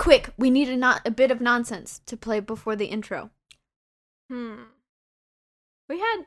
[0.00, 3.28] Quick, we need a not a bit of nonsense to play before the intro.
[4.30, 4.62] Hmm.
[5.90, 6.22] We had.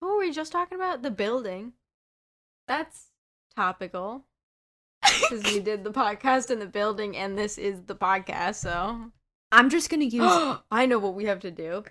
[0.00, 1.02] What were we just talking about?
[1.02, 1.74] The building.
[2.66, 3.12] That's
[3.54, 4.24] topical.
[5.20, 9.12] Because we did the podcast in the building, and this is the podcast, so.
[9.52, 11.84] I'm just gonna use I know what we have to do.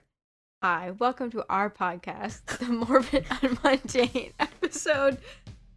[0.62, 5.18] Hi, welcome to our podcast, The Morbid Unmundane, episode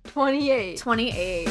[0.03, 0.79] 28.
[0.79, 1.49] 28.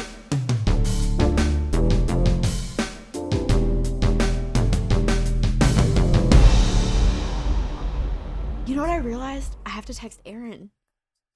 [8.74, 9.54] You know what I realized?
[9.64, 10.70] I have to text Erin.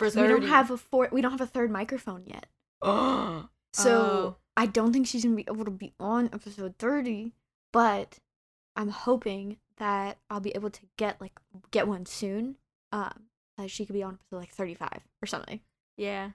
[0.00, 1.08] For We don't have a four.
[1.12, 2.46] We don't have a third microphone yet.
[2.82, 3.48] Oh.
[3.72, 7.34] So I don't think she's gonna be able to be on episode thirty.
[7.72, 8.18] But
[8.74, 11.38] I'm hoping that I'll be able to get like
[11.70, 12.56] get one soon.
[12.90, 15.60] Um, that she could be on episode like thirty five or something.
[15.96, 16.30] yeah.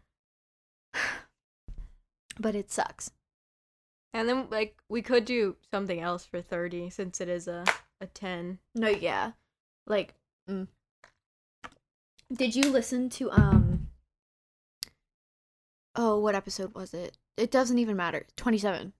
[2.39, 3.11] But it sucks.
[4.13, 7.65] And then, like, we could do something else for 30 since it is a,
[7.99, 8.57] a 10.
[8.73, 9.33] No, yeah.
[9.85, 10.15] Like,
[10.49, 10.67] mm.
[12.33, 13.87] Did you listen to um?
[15.95, 17.17] Oh, what episode was it?
[17.37, 18.25] It doesn't even matter.
[18.35, 18.93] Twenty seven,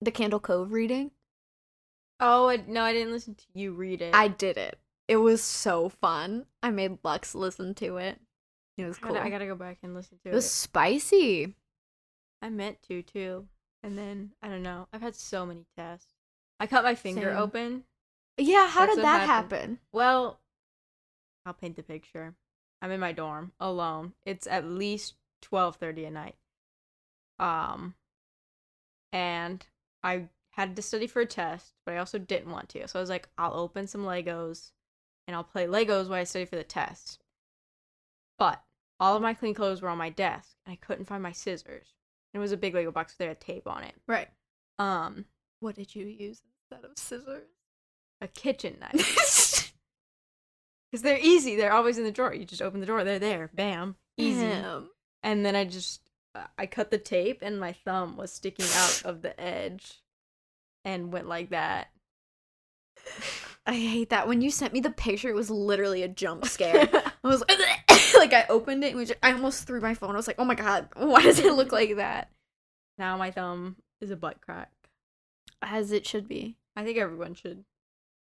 [0.00, 1.10] the Candle Cove reading.
[2.18, 4.14] Oh, I, no, I didn't listen to you read it.
[4.14, 4.78] I did it.
[5.08, 6.46] It was so fun.
[6.62, 8.20] I made Lux listen to it.
[8.76, 9.14] It was I cool.
[9.14, 10.34] gotta, I gotta go back and listen to it it.
[10.34, 11.54] was spicy.
[12.42, 13.46] I meant to too.
[13.82, 14.88] And then I don't know.
[14.92, 16.12] I've had so many tests.
[16.58, 17.36] I cut my finger Same.
[17.36, 17.84] open.
[18.36, 19.78] Yeah, how That's did that happen?
[19.92, 20.40] Well,
[21.44, 22.34] I'll paint the picture.
[22.82, 24.14] I'm in my dorm alone.
[24.24, 26.36] It's at least 12:30 at night.
[27.38, 27.94] Um
[29.12, 29.66] and
[30.02, 32.86] I had to study for a test, but I also didn't want to.
[32.88, 34.72] So I was like, I'll open some Legos
[35.26, 37.22] and I'll play Legos while I study for the test.
[38.38, 38.62] But
[38.98, 41.94] all of my clean clothes were on my desk and I couldn't find my scissors.
[42.34, 43.94] It was a big Lego box with had tape on it.
[44.06, 44.28] Right.
[44.78, 45.24] Um,
[45.60, 47.48] What did you use instead of scissors?
[48.20, 49.16] a kitchen knife.
[50.90, 51.56] Because they're easy.
[51.56, 52.34] They're always in the drawer.
[52.34, 53.04] You just open the drawer.
[53.04, 53.50] They're there.
[53.54, 53.96] Bam.
[54.16, 54.40] Easy.
[54.40, 54.90] Damn.
[55.22, 56.00] And then I just
[56.34, 60.02] uh, I cut the tape and my thumb was sticking out of the edge
[60.84, 61.90] and went like that.
[63.66, 64.26] I hate that.
[64.26, 66.88] When you sent me the picture, it was literally a jump scare.
[67.24, 70.10] I was like, like I opened it and was- I almost threw my phone.
[70.12, 72.30] I was like, oh my god, why does it look like that?
[72.98, 74.70] now my thumb is a butt crack.
[75.62, 76.56] As it should be.
[76.76, 77.64] I think everyone should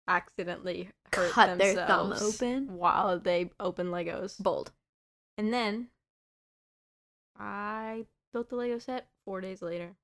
[0.07, 2.77] accidentally hurt Cut their thumb open?
[2.77, 4.41] while they open Legos.
[4.41, 4.71] Bold.
[5.37, 5.87] And then
[7.37, 9.95] I built the Lego set 4 days later.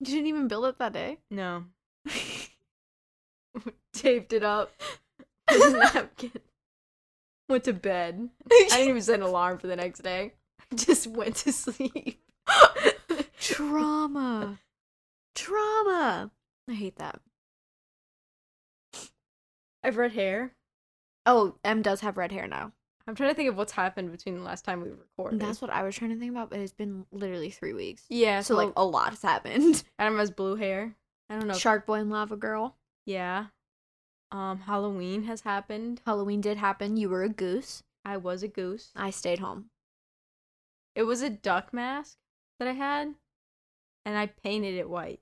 [0.00, 1.18] You didn't even build it that day.
[1.30, 1.64] No.
[3.94, 4.70] Taped it up
[5.50, 6.32] with a napkin.
[7.48, 8.28] Went to bed.
[8.50, 10.34] I didn't even set an alarm for the next day.
[10.70, 12.20] I just went to sleep.
[13.40, 14.58] Trauma.
[15.34, 16.30] Trauma.
[16.68, 17.20] I hate that.
[19.86, 20.52] I've red hair.
[21.24, 22.72] Oh, M does have red hair now.
[23.08, 25.38] I'm trying to think of what's happened between the last time we recorded.
[25.40, 28.02] That's what I was trying to think about, but it's been literally three weeks.
[28.08, 29.84] yeah, So, like, a lot has happened.
[29.98, 30.96] Adam has blue hair.
[31.30, 31.54] I don't know.
[31.54, 32.76] Shark Boy and Lava Girl.
[33.04, 33.46] yeah.
[34.32, 36.00] Um, Halloween has happened.
[36.04, 36.96] Halloween did happen.
[36.96, 37.84] You were a goose.
[38.04, 38.90] I was a goose.
[38.96, 39.66] I stayed home.
[40.96, 42.16] It was a duck mask
[42.58, 43.14] that I had,
[44.04, 45.20] and I painted it white.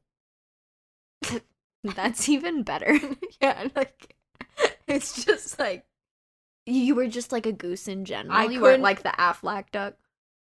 [1.84, 2.98] That's even better.
[3.42, 4.16] yeah, like
[4.88, 5.84] it's just like
[6.66, 8.36] you were just like a goose in general.
[8.36, 9.94] I you weren't like the Aflac duck.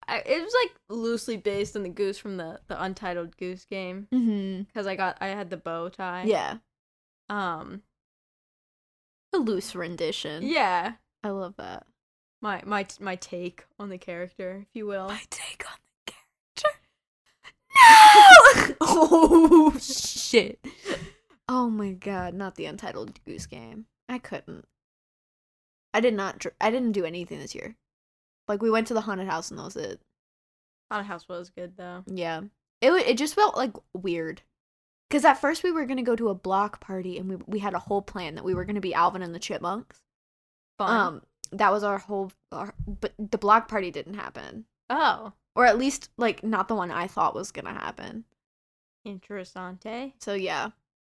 [0.07, 4.07] I, it was like loosely based on the goose from the the Untitled Goose Game
[4.13, 4.63] Mm-hmm.
[4.63, 6.23] because I got I had the bow tie.
[6.25, 6.57] Yeah.
[7.29, 7.81] Um.
[9.33, 10.43] A loose rendition.
[10.43, 10.93] Yeah.
[11.23, 11.85] I love that.
[12.41, 15.07] My my my take on the character, if you will.
[15.07, 16.79] My take on the character.
[18.69, 18.75] No!
[18.81, 20.59] oh, shit.
[21.47, 23.85] Oh my god, not the Untitled Goose Game.
[24.11, 24.65] I couldn't.
[25.93, 26.39] I did not.
[26.39, 27.75] Dr- I didn't do anything this year.
[28.47, 29.99] Like we went to the haunted house and that was it.
[30.89, 32.03] Haunted House was good though.
[32.07, 32.41] Yeah.
[32.81, 34.41] It it just felt like weird.
[35.09, 37.59] Cuz at first we were going to go to a block party and we we
[37.59, 40.01] had a whole plan that we were going to be Alvin and the Chipmunks.
[40.77, 40.97] Fun.
[40.97, 41.21] Um
[41.51, 44.65] that was our whole our, but the block party didn't happen.
[44.89, 48.23] oh, Or at least like not the one I thought was going to happen.
[49.05, 50.13] interessante.
[50.19, 50.71] So yeah.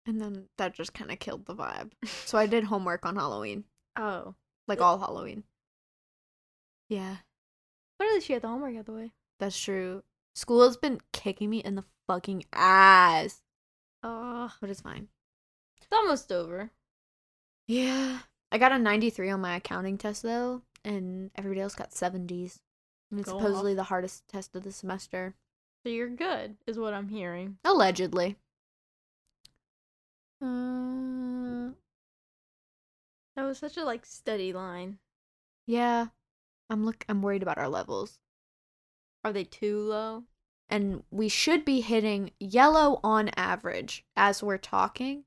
[0.06, 1.92] And then that just kind of killed the vibe.
[2.26, 3.64] So I did homework on Halloween,
[3.96, 4.34] Oh,
[4.68, 5.44] like all Halloween.
[6.88, 7.16] Yeah,
[7.98, 9.12] but at least you had the homework out of the way.
[9.40, 10.02] that's true.
[10.34, 13.40] School has been kicking me in the fucking ass.
[14.02, 15.08] Oh, But it's fine.
[15.78, 16.70] it's almost over.
[17.66, 18.18] Yeah.
[18.52, 22.58] I got a 93 on my accounting test though, and everybody else got 70s.
[23.10, 23.76] And it's Go supposedly off.
[23.76, 25.34] the hardest test of the semester.
[25.84, 27.58] So you're good, is what I'm hearing.
[27.64, 28.36] Allegedly.
[30.44, 31.72] Uh,
[33.36, 34.98] That was such a like steady line.
[35.66, 36.06] yeah.
[36.70, 37.04] I'm look.
[37.10, 38.18] I'm worried about our levels,
[39.22, 40.24] Are they too low?
[40.70, 45.24] and we should be hitting yellow on average as we're talking.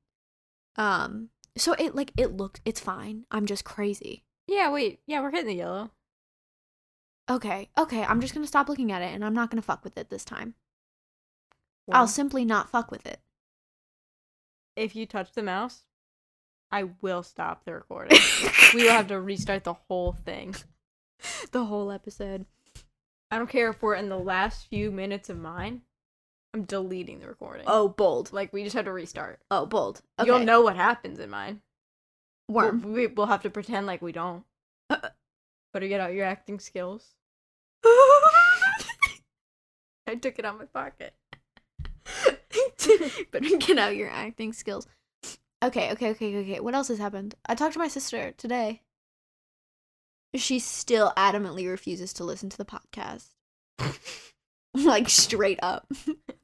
[0.76, 1.30] Um.
[1.56, 2.60] So it like it looks.
[2.64, 3.24] It's fine.
[3.30, 4.24] I'm just crazy.
[4.48, 5.00] Yeah, wait.
[5.06, 5.90] Yeah, we're hitting the yellow.
[7.30, 7.68] Okay.
[7.78, 8.02] Okay.
[8.04, 10.24] I'm just gonna stop looking at it, and I'm not gonna fuck with it this
[10.24, 10.54] time.
[11.90, 13.20] I'll simply not fuck with it.
[14.78, 15.82] If you touch the mouse,
[16.70, 18.18] I will stop the recording.
[18.74, 20.54] we will have to restart the whole thing.
[21.52, 22.46] the whole episode.
[23.30, 25.82] I don't care if we're in the last few minutes of mine.
[26.54, 27.64] I'm deleting the recording.
[27.66, 28.32] Oh, bold.
[28.32, 29.40] like we just have to restart.
[29.50, 30.00] Oh, bold.
[30.18, 30.26] Okay.
[30.26, 31.60] You'll know what happens in mine.
[32.48, 32.82] Worm.
[32.82, 34.44] We'll, we, we'll have to pretend like we don't.
[34.88, 35.08] Uh, uh.
[35.74, 37.14] Better get out your acting skills.
[37.84, 38.30] I
[40.14, 41.12] took it out of my pocket.
[43.30, 44.86] Better get out your acting skills.
[45.62, 46.60] Okay, okay, okay, okay.
[46.60, 47.34] What else has happened?
[47.46, 48.82] I talked to my sister today.
[50.34, 53.30] She still adamantly refuses to listen to the podcast.
[54.74, 55.86] like straight up.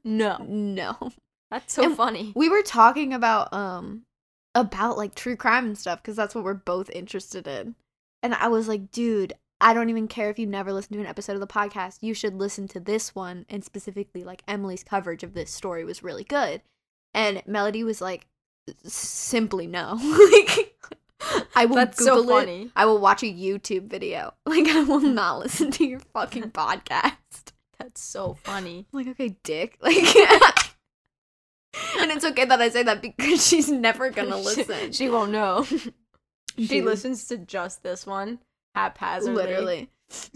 [0.03, 1.11] No, No.
[1.51, 2.33] that's so And funny.
[2.35, 4.03] We were talking about um
[4.53, 7.75] about like true crime and stuff because that's what we're both interested in.
[8.23, 11.05] And I was like, dude, I don't even care if you never listened to an
[11.05, 11.99] episode of the podcast.
[12.01, 16.03] You should listen to this one and specifically like Emily's coverage of this story was
[16.03, 16.61] really good.
[17.13, 18.27] And Melody was like
[18.83, 19.97] simply no.
[20.31, 20.75] like
[21.55, 22.71] I will That's so Google it.
[22.75, 24.33] I will watch a YouTube video.
[24.45, 27.53] Like I will not listen to your fucking podcast.
[27.79, 28.85] That's so funny.
[28.93, 29.77] I'm like, okay, dick.
[29.81, 29.95] Like,
[31.99, 34.93] and it's okay that I say that because she's never gonna listen.
[34.93, 35.63] She, won't know.
[35.63, 38.39] she Dude, listens to just this one
[38.75, 39.35] haphazardly.
[39.43, 39.89] literally.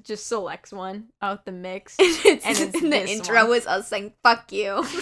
[0.03, 1.95] just selects one out the mix.
[1.99, 3.49] And, it's, And the intro one.
[3.49, 4.83] was us saying "fuck you."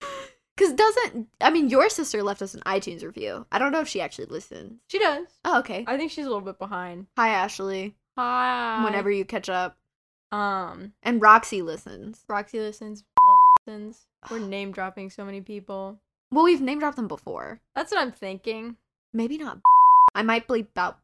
[0.56, 3.44] Cause doesn't I mean your sister left us an iTunes review.
[3.50, 4.80] I don't know if she actually listens.
[4.88, 5.26] She does.
[5.44, 5.84] Oh, okay.
[5.86, 7.06] I think she's a little bit behind.
[7.16, 7.96] Hi Ashley.
[8.16, 8.84] Hi.
[8.84, 9.76] Whenever you catch up,
[10.30, 12.24] um and Roxy listens.
[12.28, 13.02] Roxy listens,
[13.66, 14.06] listens.
[14.30, 15.98] We're name dropping so many people.
[16.30, 17.60] Well, we've name dropped them before.
[17.74, 18.76] That's what I'm thinking.
[19.12, 19.58] Maybe not.
[20.14, 20.98] I might bleep out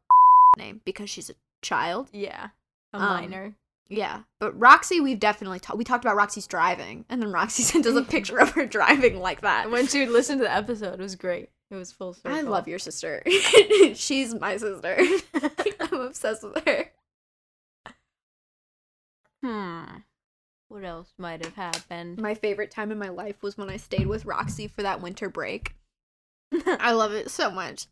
[0.57, 2.09] name because she's a child.
[2.11, 2.49] Yeah.
[2.93, 3.55] A Um, minor.
[3.89, 5.77] Yeah, but Roxy, we've definitely talked.
[5.77, 9.19] We talked about Roxy's driving, and then Roxy sent us a picture of her driving
[9.19, 9.69] like that.
[9.69, 11.49] When she would listen to the episode, it was great.
[11.69, 12.31] It was full circle.
[12.37, 13.21] I love your sister.
[13.93, 14.97] She's my sister.
[15.81, 16.91] I'm obsessed with her.
[19.43, 19.83] Hmm.
[20.69, 22.17] What else might have happened?
[22.17, 25.27] My favorite time in my life was when I stayed with Roxy for that winter
[25.29, 25.75] break.
[26.65, 27.87] I love it so much.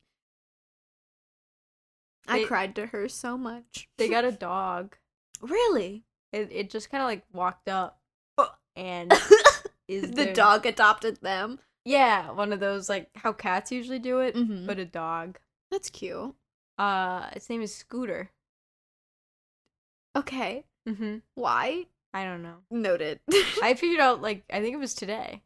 [2.29, 3.87] I cried to her so much.
[3.97, 4.95] they got a dog.
[5.41, 6.03] Really?
[6.31, 7.99] It it just kind of like walked up
[8.75, 9.11] and
[9.87, 11.59] is the their- dog adopted them.
[11.85, 14.67] Yeah, one of those like how cats usually do it, Mhm.
[14.67, 15.39] but a dog.
[15.71, 16.35] That's cute.
[16.77, 18.29] Uh, its name is Scooter.
[20.15, 20.65] Okay.
[20.87, 21.17] Mm-hmm.
[21.35, 21.85] Why?
[22.13, 22.57] I don't know.
[22.71, 23.19] Noted.
[23.61, 25.41] I figured out like I think it was today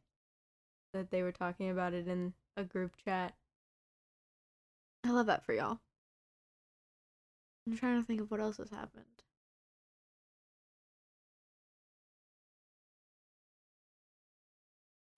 [0.93, 3.33] that they were talking about it in a group chat.
[5.05, 5.79] I love that for y'all.
[7.67, 9.05] I'm trying to think of what else has happened.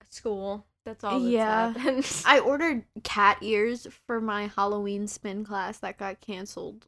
[0.08, 0.66] School.
[0.84, 1.20] That's all.
[1.20, 1.72] That's Yeah.
[1.74, 2.22] happened.
[2.24, 6.86] I ordered cat ears for my Halloween spin class that got canceled.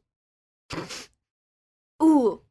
[2.03, 2.41] Ooh.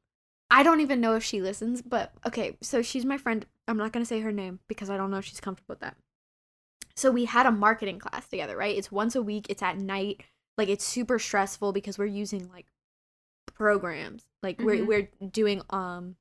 [0.50, 3.44] I don't even know if she listens, but okay, so she's my friend.
[3.66, 5.80] I'm not going to say her name because I don't know if she's comfortable with
[5.80, 5.96] that.
[6.96, 8.76] So we had a marketing class together, right?
[8.76, 10.22] It's once a week, it's at night.
[10.56, 12.66] Like it's super stressful because we're using like
[13.54, 14.24] programs.
[14.42, 14.86] Like we're Mhm.
[14.86, 16.16] we're doing um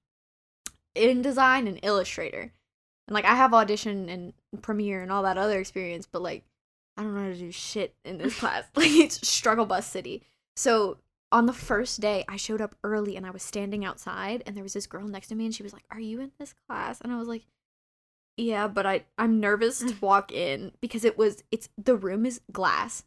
[0.95, 2.51] InDesign and Illustrator.
[3.07, 6.43] And like I have audition and Premiere and all that other experience, but like
[6.97, 8.63] I don't know how to do shit in this class.
[8.75, 10.23] Like it's struggle bus city.
[10.55, 10.97] So
[11.31, 14.63] on the first day, I showed up early and I was standing outside and there
[14.63, 16.99] was this girl next to me and she was like, "Are you in this class?"
[17.01, 17.45] And I was like,
[18.37, 22.41] "Yeah, but I I'm nervous to walk in because it was it's the room is
[22.51, 23.03] glass."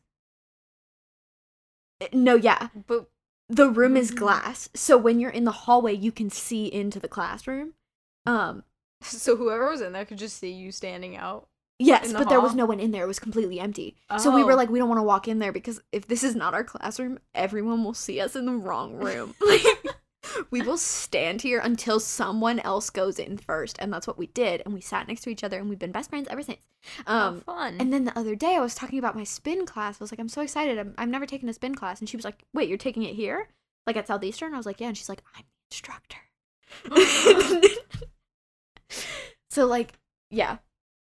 [2.01, 2.69] Uh, No, yeah.
[2.87, 3.11] but
[3.51, 4.69] The room is glass.
[4.75, 7.75] So when you're in the hallway, you can see into the classroom.
[8.27, 8.63] Um
[9.03, 11.49] so whoever was in there could just see you standing out.
[11.83, 13.05] Yes, the but there was no one in there.
[13.05, 13.97] It was completely empty.
[14.19, 14.57] So we were Oh.
[14.57, 17.19] like, we don't want to walk in there because if this is not our classroom,
[17.35, 19.35] everyone will see us in the wrong room.
[19.41, 19.63] Like,
[20.51, 24.63] we will stand here until someone else goes in first, and that's what we did.
[24.65, 26.61] And we sat next to each other, and we've been best friends ever since.
[27.07, 27.77] Um, fun.
[27.79, 30.01] and then the other day, I was talking about my spin class.
[30.01, 30.79] I was like, I'm so excited.
[30.79, 33.15] I'm, I've never taken a spin class, and she was like, Wait, you're taking it
[33.15, 33.49] here,
[33.87, 34.55] like at Southeastern?
[34.55, 36.17] I was like, Yeah, and she's like, I'm the instructor.
[39.51, 39.93] so like,
[40.31, 40.59] yeah,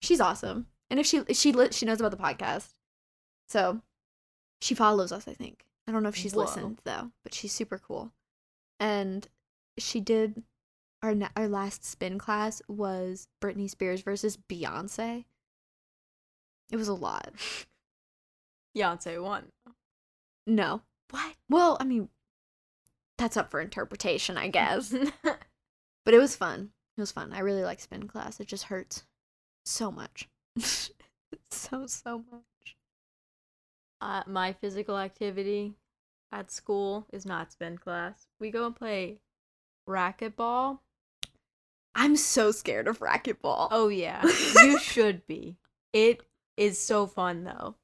[0.01, 0.67] she's awesome.
[0.91, 2.69] And if she she she knows about the podcast,
[3.49, 3.81] so
[4.61, 5.27] she follows us.
[5.27, 6.43] I think I don't know if she's Whoa.
[6.43, 8.13] listened though, but she's super cool.
[8.81, 9.27] And
[9.79, 10.43] she did
[11.03, 15.25] our our last spin class was Britney Spears versus Beyonce.
[16.71, 17.33] It was a lot.
[18.77, 19.45] Beyonce won.
[20.47, 21.35] No, What?
[21.49, 22.09] well, I mean,
[23.19, 24.95] that's up for interpretation, I guess.
[26.05, 26.71] But it was fun.
[26.97, 27.33] It was fun.
[27.33, 28.39] I really like spin class.
[28.39, 29.05] It just hurts
[29.65, 30.29] so much.
[31.51, 32.77] so so much.
[34.01, 35.75] uh, my physical activity
[36.33, 38.27] at school is not spin class.
[38.41, 39.19] We go and play
[39.89, 40.81] racquetball.
[41.95, 43.69] I'm so scared of racquetball.
[43.71, 45.57] Oh yeah, you should be.
[45.93, 46.21] It
[46.57, 47.75] is so fun though.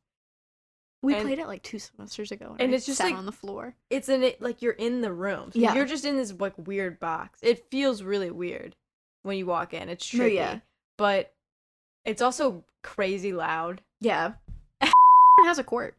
[1.02, 3.32] we and- played it like two semesters ago, and, and it's just like- on the
[3.32, 3.74] floor.
[3.90, 5.50] It's in it like you're in the room.
[5.52, 5.74] So Yeah.
[5.74, 7.38] You're just in this like weird box.
[7.42, 8.76] It feels really weird
[9.22, 9.88] when you walk in.
[9.88, 10.58] It's oh, No, yeah.
[10.98, 11.32] But
[12.04, 13.80] it's also crazy loud.
[14.00, 14.32] Yeah,
[14.82, 14.90] It
[15.44, 15.96] has a court.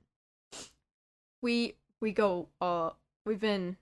[1.42, 2.92] We we go uh
[3.26, 3.78] we've been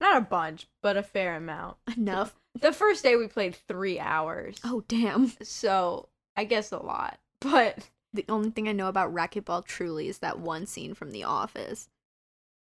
[0.00, 1.76] not a bunch, but a fair amount.
[1.96, 2.34] Enough.
[2.58, 4.58] The first day we played 3 hours.
[4.64, 5.32] Oh damn.
[5.42, 7.18] So, I guess a lot.
[7.40, 11.24] But The only thing I know about racquetball truly is that one scene from The
[11.24, 11.88] Office.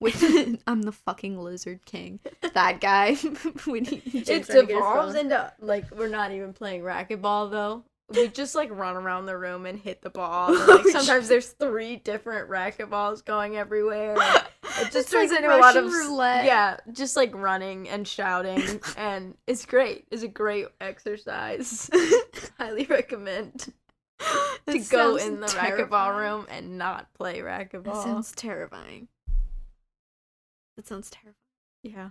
[0.01, 2.21] With I'm the fucking lizard king.
[2.55, 3.15] That guy.
[3.65, 7.85] when he, it James Rodriguez devolves into like we're not even playing racquetball though.
[8.09, 10.55] We just like run around the room and hit the ball.
[10.55, 14.17] and, like sometimes there's three different racquetballs going everywhere.
[14.81, 16.45] It just turns like into a lot of Russian roulette.
[16.45, 20.07] yeah, just like running and shouting, and it's great.
[20.11, 21.91] It's a great exercise.
[22.59, 23.59] Highly recommend
[24.19, 24.25] to
[24.67, 25.89] That go in the terrifying.
[25.89, 28.03] racquetball room and not play That racquetball.
[28.03, 29.09] sounds terrifying.
[30.77, 31.35] That sounds terrifying.
[31.83, 32.11] yeah,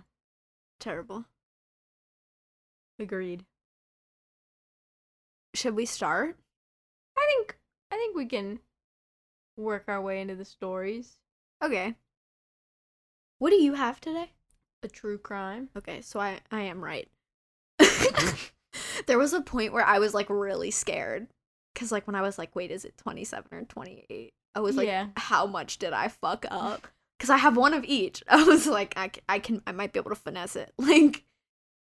[0.78, 1.24] Terrible.
[2.98, 3.44] agreed.
[5.54, 6.36] Should we start?
[7.18, 7.58] I think
[7.90, 8.60] I think we can
[9.56, 11.18] work our way into the stories.
[11.62, 11.94] Okay.
[13.40, 14.32] What do you have today?
[14.82, 15.70] A true crime.
[15.76, 17.08] Okay, so I I am right.
[19.06, 21.26] there was a point where I was like really scared
[21.74, 24.34] cuz like when I was like wait is it 27 or 28?
[24.54, 25.08] I was like Yeah.
[25.16, 26.86] how much did I fuck up?
[27.18, 28.22] Cuz I have one of each.
[28.28, 30.72] I was like I I can I might be able to finesse it.
[30.78, 31.24] Like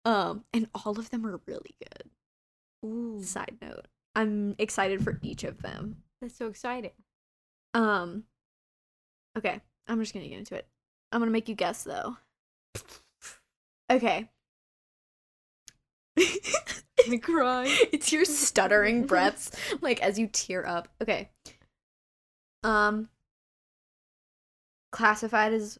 [0.03, 2.09] um and all of them are really good.
[2.85, 3.87] Ooh, Side note.
[4.13, 6.03] I'm excited for each of them.
[6.21, 6.91] that's so exciting.
[7.73, 8.25] Um
[9.37, 10.65] Okay, I'm just going to get into it.
[11.11, 12.17] I'm going to make you guess though.
[13.91, 14.29] Okay.
[16.17, 17.65] I cry.
[17.91, 20.87] it's your stuttering breaths like as you tear up.
[21.01, 21.29] Okay.
[22.63, 23.09] Um
[24.91, 25.77] classified as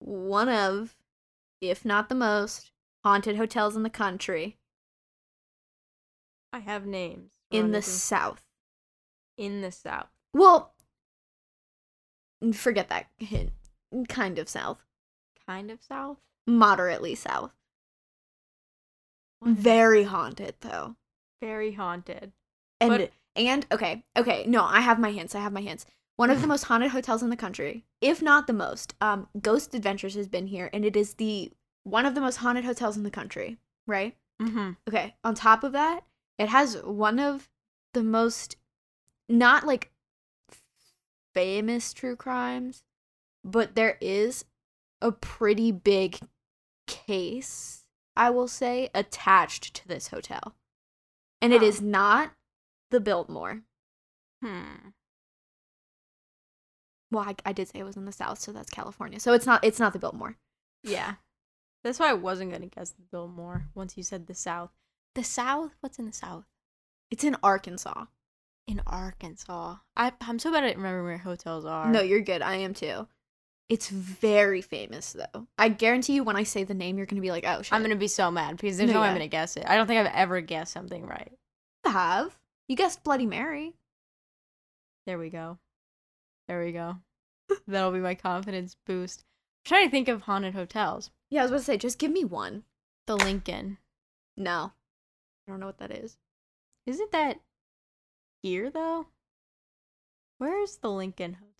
[0.00, 0.96] one of
[1.60, 2.72] if not the most
[3.04, 4.58] haunted hotels in the country
[6.52, 7.32] I have names.
[7.50, 8.42] in the south.
[9.36, 10.08] in the south.
[10.32, 10.74] Well,
[12.52, 13.52] forget that hint.
[14.08, 14.82] Kind of south.
[15.46, 16.18] Kind of south.
[16.46, 17.52] Moderately south.
[19.42, 20.96] Very haunted though.
[21.40, 22.32] Very haunted.
[22.80, 25.34] And But- and okay, okay, no, I have my hints.
[25.34, 25.84] I have my hints.
[26.16, 28.94] One of the most haunted hotels in the country, if not the most.
[29.00, 31.50] Um, Ghost Adventures has been here, and it is the
[31.82, 33.58] one of the most haunted hotels in the country.
[33.86, 34.16] Right?
[34.40, 34.70] Mm-hmm.
[34.88, 35.14] Okay.
[35.24, 36.04] On top of that,
[36.38, 37.50] it has one of
[37.92, 38.56] the most,
[39.28, 39.90] not like
[41.34, 42.82] famous true crimes,
[43.44, 44.44] but there is
[45.00, 46.18] a pretty big
[46.86, 47.84] case,
[48.16, 50.54] I will say, attached to this hotel.
[51.42, 51.66] And it Huh.
[51.66, 52.32] is not
[52.90, 53.62] the Biltmore.
[54.42, 54.90] Hmm.
[57.10, 59.20] Well, I, I did say it was in the south, so that's California.
[59.20, 60.36] So it's not it's not the Biltmore.
[60.82, 61.14] Yeah.
[61.82, 64.70] That's why I wasn't gonna guess the Biltmore once you said the south.
[65.14, 65.72] The south?
[65.80, 66.44] What's in the south?
[67.10, 68.06] It's in Arkansas.
[68.66, 69.76] In Arkansas.
[69.96, 71.90] I I'm so bad at remembering where hotels are.
[71.92, 72.42] No, you're good.
[72.42, 73.06] I am too.
[73.68, 75.46] It's very famous though.
[75.56, 77.72] I guarantee you when I say the name you're going to be like, "Oh shit."
[77.72, 79.10] I'm gonna be so mad because there's No, no, way yeah.
[79.12, 79.64] I'm gonna guess it.
[79.66, 81.32] I don't think I've ever guessed something right.
[81.86, 82.38] have.
[82.68, 83.74] You guessed Bloody Mary.
[85.06, 85.58] There we go.
[86.48, 86.96] There we go.
[87.68, 89.20] That'll be my confidence boost.
[89.20, 91.10] I'm trying to think of haunted hotels.
[91.30, 92.64] Yeah, I was about to say just give me one.
[93.06, 93.78] The Lincoln.
[94.36, 94.72] No.
[95.46, 96.16] I don't know what that is.
[96.86, 97.40] Isn't that
[98.42, 99.06] here though?
[100.38, 101.53] Where's the Lincoln Hotel?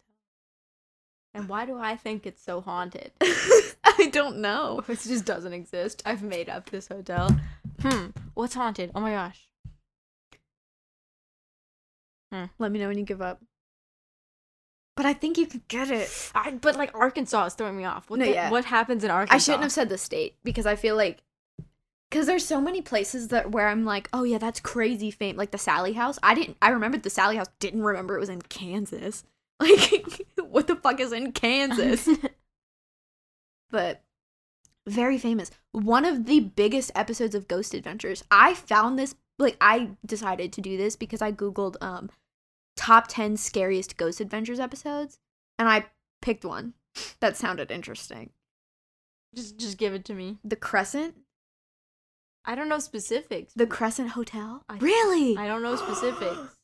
[1.35, 3.11] And why do I think it's so haunted?
[3.21, 4.83] I don't know.
[4.88, 6.03] It just doesn't exist.
[6.07, 7.37] I've made up this hotel.
[7.83, 8.07] Hmm.
[8.35, 8.91] What's haunted?
[8.95, 9.49] Oh my gosh.
[12.33, 12.45] Hmm.
[12.59, 13.41] Let me know when you give up.
[14.97, 16.09] But I think you could get it.
[16.35, 18.09] I, but like Arkansas is throwing me off.
[18.09, 18.50] What No, the- yeah.
[18.50, 19.35] What happens in Arkansas?
[19.35, 21.23] I shouldn't have said the state because I feel like
[22.11, 25.37] Because there's so many places that where I'm like, oh yeah, that's crazy fame.
[25.37, 26.19] Like the Sallie House.
[26.23, 26.57] I didn't.
[26.62, 27.49] I remembered the Sallie House.
[27.59, 29.25] Didn't remember it was in Kansas.
[29.61, 32.08] Like, what the fuck is in Kansas?
[33.70, 34.02] but
[34.87, 35.50] very famous.
[35.73, 38.23] One of the biggest episodes of Ghost Adventures.
[38.30, 42.11] I found this like I decided to do this because I googled um
[42.76, 45.18] top 10 scariest Ghost Adventures episodes
[45.58, 45.87] and I
[46.23, 46.75] picked one
[47.20, 48.30] that sounded interesting.
[49.34, 50.38] just just give it to me.
[50.44, 51.14] The Crescent,
[52.44, 53.52] I don't know specifics.
[53.54, 54.62] the Crescent Hotel.
[54.68, 55.37] I- really?
[55.37, 56.56] I don't know specifics.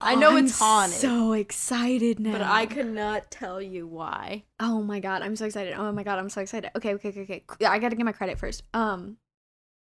[0.00, 0.98] I know I'm it's haunted.
[0.98, 2.32] So excited now.
[2.32, 4.44] But I could not tell you why.
[4.60, 5.72] Oh my god, I'm so excited.
[5.72, 6.70] Oh my god, I'm so excited.
[6.76, 7.44] Okay, okay, okay, okay.
[7.64, 8.62] I gotta get my credit first.
[8.74, 9.16] Um,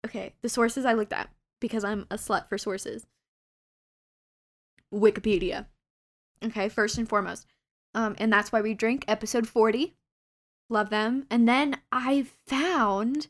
[0.05, 3.07] okay, the sources I looked at because I'm a slut for sources.
[4.93, 5.67] Wikipedia.
[6.45, 7.47] Okay, first and foremost.
[7.95, 9.05] Um, and that's why we drink.
[9.07, 9.95] Episode forty,
[10.69, 11.27] love them.
[11.31, 13.29] And then I found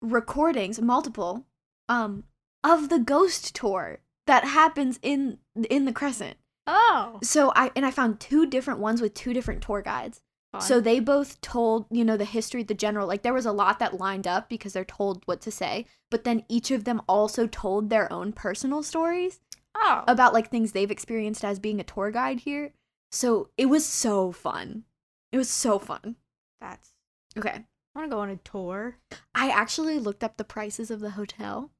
[0.00, 1.46] recordings, multiple,
[1.88, 2.22] um,
[2.62, 5.38] of the ghost tour that happens in
[5.68, 6.36] in the Crescent.
[6.66, 7.18] Oh.
[7.22, 10.20] So I and I found two different ones with two different tour guides.
[10.60, 13.78] So they both told, you know, the history, the general, like there was a lot
[13.78, 17.46] that lined up because they're told what to say, but then each of them also
[17.46, 19.40] told their own personal stories
[19.74, 20.04] oh.
[20.06, 22.72] about like things they've experienced as being a tour guide here.
[23.10, 24.84] So it was so fun.
[25.32, 26.16] It was so fun.
[26.60, 26.92] That's.
[27.36, 27.50] Okay.
[27.50, 28.98] I want to go on a tour.
[29.34, 31.72] I actually looked up the prices of the hotel.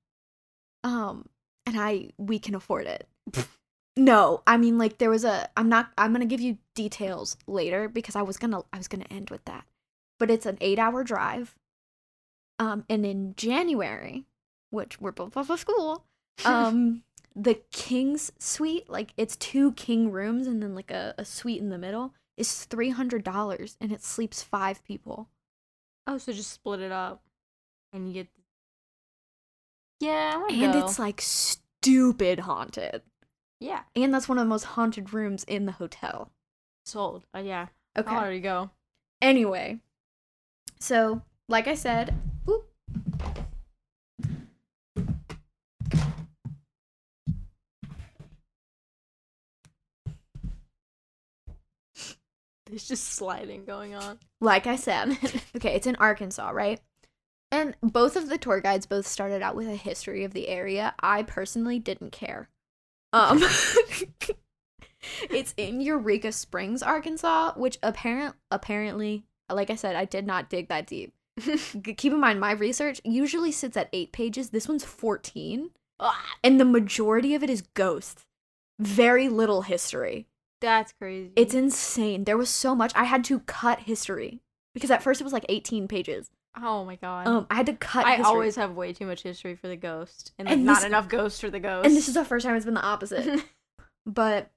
[0.83, 1.29] Um
[1.67, 3.09] and I we can afford it.
[3.97, 7.37] no, I mean like there was a I'm not I'm going to give you details
[7.47, 9.65] later because I was going to I was going to end with that.
[10.19, 11.55] But it's an 8-hour drive.
[12.59, 14.25] Um and in January,
[14.71, 16.05] which we're both off of school,
[16.45, 17.03] um
[17.37, 21.71] the king's suite, like it's two king rooms and then like a, a suite in
[21.71, 25.29] the middle is $300 and it sleeps 5 people.
[26.07, 27.23] Oh, so just split it up,
[27.93, 28.29] and you get.
[30.05, 30.79] Yeah, I wanna And go.
[30.81, 33.03] it's like stupid haunted.
[33.61, 36.31] yeah And that's one of the most haunted rooms in the hotel.
[36.85, 37.25] sold.
[37.35, 38.11] Uh, yeah, Okay.
[38.11, 38.71] I'll already go.
[39.23, 39.81] Anyway,
[40.79, 42.15] so like I said,
[42.49, 42.69] oop,
[52.67, 54.19] There's just sliding going on.
[54.41, 55.11] like I said,
[55.57, 56.81] okay, it's in Arkansas, right?
[57.55, 60.93] And both of the tour guides both started out with a history of the area.
[60.99, 62.49] I personally didn't care.
[63.13, 63.45] Um
[65.31, 70.67] It's in Eureka Springs, Arkansas, which apparent apparently, like I said, I did not dig
[70.67, 71.13] that deep.
[71.41, 74.51] Keep in mind my research usually sits at 8 pages.
[74.51, 75.71] This one's 14.
[76.01, 78.27] Ah, and the majority of it is ghosts.
[78.81, 80.27] Very little history.
[80.61, 81.31] That's crazy.
[81.37, 82.25] It's insane.
[82.25, 82.91] There was so much.
[82.97, 84.41] I had to cut history
[84.73, 86.31] because at first it was like 18 pages.
[86.63, 87.27] Oh my god.
[87.27, 88.05] Um, I had to cut.
[88.05, 88.25] I history.
[88.27, 91.09] always have way too much history for the ghost, and, like, And not this- enough
[91.09, 91.87] ghosts for the ghost.
[91.87, 93.45] and this is the first time it's been the opposite.
[94.07, 94.51] but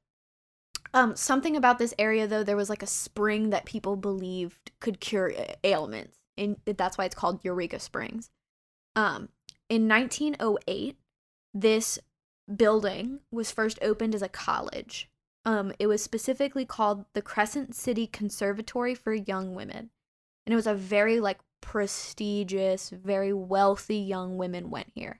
[0.93, 4.99] um, something about this area though, there was like a spring that people believed could
[4.99, 5.33] cure
[5.63, 8.29] ailments, and that's why it's called Eureka Springs.
[8.95, 9.29] Um,
[9.69, 10.97] in 1908,
[11.53, 11.99] this
[12.55, 15.09] building was first opened as a college.
[15.45, 19.89] Um, it was specifically called the Crescent City Conservatory for Young Women,
[20.45, 25.19] and it was a very like prestigious, very wealthy young women went here.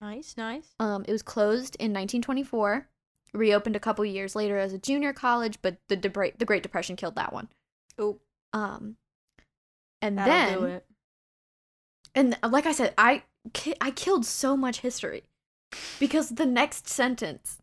[0.00, 0.74] nice, nice.
[0.80, 2.88] Um, it was closed in 1924,
[3.34, 6.96] reopened a couple years later as a junior college, but the Debra- the Great Depression
[6.96, 7.48] killed that one.
[7.98, 8.18] Oh,
[8.52, 8.96] Um,
[10.02, 10.80] and that'll then
[12.14, 15.24] and like I said, I ki- I killed so much history
[15.98, 17.58] because the next sentence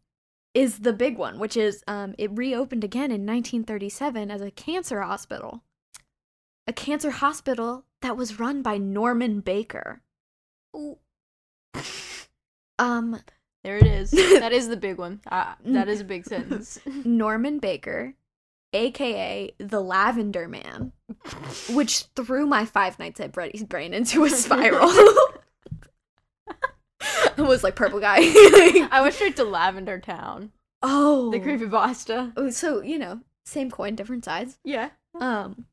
[0.53, 5.01] is the big one, which is um, it reopened again in 1937 as a cancer
[5.01, 5.63] hospital,
[6.67, 10.01] a cancer hospital that was run by Norman Baker.
[10.75, 10.97] Ooh.
[12.79, 13.19] Um,
[13.63, 14.11] There it is.
[14.39, 15.19] that is the big one.
[15.31, 16.79] Uh, that is a big sentence.
[17.05, 18.13] Norman Baker,
[18.71, 20.91] aka the Lavender Man,
[21.71, 24.91] which threw my Five Nights at Freddy's brain into a spiral.
[27.35, 28.17] it was like purple guy.
[28.19, 30.51] I went straight to Lavender Town.
[30.83, 32.33] oh, The creepy creepypasta.
[32.37, 34.59] Oh, so you know, same coin, different sides.
[34.63, 34.89] Yeah.
[35.19, 35.65] Um,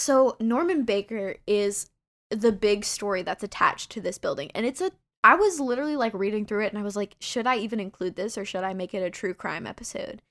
[0.00, 1.90] so Norman Baker is
[2.30, 4.90] the big story that's attached to this building, and it's a.
[5.22, 8.16] I was literally like reading through it, and I was like, should I even include
[8.16, 10.22] this, or should I make it a true crime episode?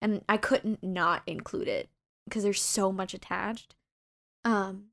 [0.00, 1.90] And I couldn't not include it
[2.24, 3.74] because there's so much attached.
[4.46, 4.86] Um,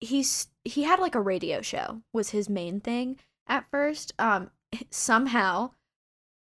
[0.00, 4.12] he's he had like a radio show was his main thing at first.
[4.18, 4.50] Um,
[4.90, 5.70] somehow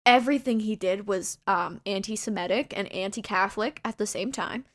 [0.05, 4.65] everything he did was um anti-Semitic and anti-Catholic at the same time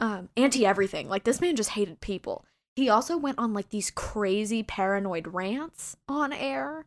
[0.00, 2.44] um anti everything like this man just hated people
[2.76, 6.86] He also went on like these crazy paranoid rants on air,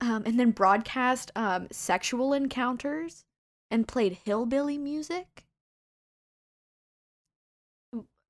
[0.00, 3.24] um, and then broadcast um, sexual encounters
[3.70, 5.46] and played hillbilly music.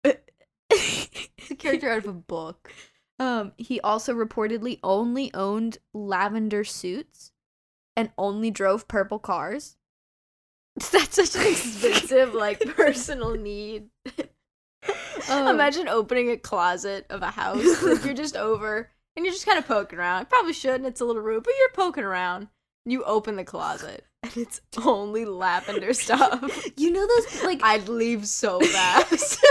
[0.05, 2.73] It's a character out of a book.
[3.19, 7.33] Um, he also reportedly only owned lavender suits
[7.97, 9.77] and only drove purple cars.
[10.93, 13.88] That's such an expensive, like, personal need.
[15.29, 17.83] Um, Imagine opening a closet of a house.
[17.83, 20.29] Like you're just over and you're just kind of poking around.
[20.29, 22.49] Probably shouldn't, it's a little rude, but you're poking around.
[22.85, 26.67] You open the closet and it's only lavender stuff.
[26.77, 29.45] you know those like I'd leave so fast.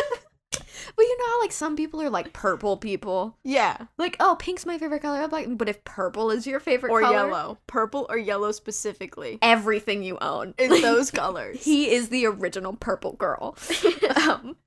[0.98, 3.38] But you know how like some people are like purple people.
[3.44, 3.86] yeah.
[3.98, 5.20] Like, oh, pink's my favorite color.
[5.22, 7.58] I'm like, but if purple is your favorite Or color, yellow.
[7.68, 9.38] Purple or yellow specifically.
[9.42, 11.64] everything you own Is those colors.
[11.64, 13.56] He is the original purple girl.
[14.28, 14.58] um,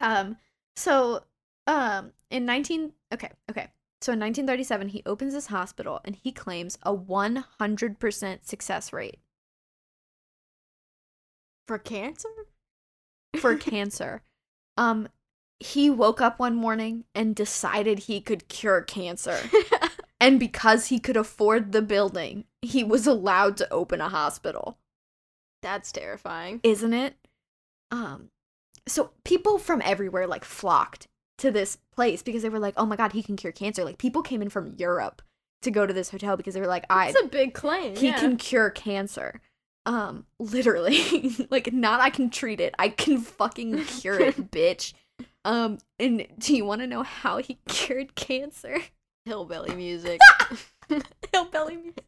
[0.00, 0.36] um,
[0.76, 1.22] so,
[1.66, 3.68] um, in 19, okay, okay.
[4.00, 9.18] So in 1937, he opens his hospital and he claims a 100% success rate
[11.66, 12.28] For cancer?
[13.38, 14.22] for cancer.
[14.76, 15.08] Um,
[15.60, 19.38] he woke up one morning and decided he could cure cancer.
[20.20, 24.78] and because he could afford the building, he was allowed to open a hospital.
[25.62, 26.60] That's terrifying.
[26.62, 27.14] isn't it?
[27.90, 28.30] Um,
[28.88, 31.06] so people from everywhere like flocked
[31.38, 33.98] to this place because they were like, "Oh my god, he can cure cancer!" Like
[33.98, 35.22] people came in from Europe
[35.62, 37.96] to go to this hotel because they were like, "I It's a big claim.
[37.96, 38.18] he yeah.
[38.18, 39.40] can cure cancer."
[39.86, 44.92] Um, literally, like not I can treat it, I can fucking cure it, bitch.
[45.44, 48.76] Um, and do you want to know how he cured cancer?
[49.26, 50.18] hillbilly music.
[51.32, 52.04] Hillbilly music.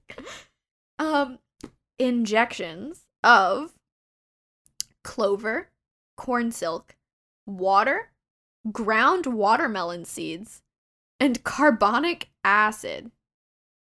[0.98, 1.38] Um,
[1.98, 3.72] injections of
[5.04, 5.68] clover,
[6.16, 6.96] corn silk,
[7.46, 8.10] water,
[8.72, 10.62] ground watermelon seeds,
[11.20, 13.10] and carbonic acid.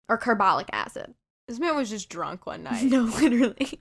[0.08, 1.14] Or carbolic acid.
[1.46, 2.82] this man was just drunk one night.
[2.84, 3.80] No, literally.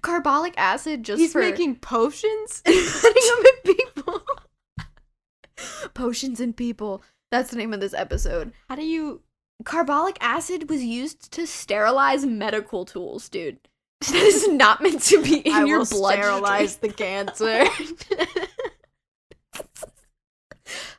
[0.00, 3.22] carbolic acid just He's for making potions and putting
[3.64, 3.83] them in.
[5.94, 7.02] potions and people.
[7.30, 8.52] That's the name of this episode.
[8.68, 9.22] How do you
[9.64, 13.58] Carbolic acid was used to sterilize medical tools, dude.
[14.06, 16.12] That is not meant to be in I your will blood.
[16.14, 17.64] sterilize the cancer?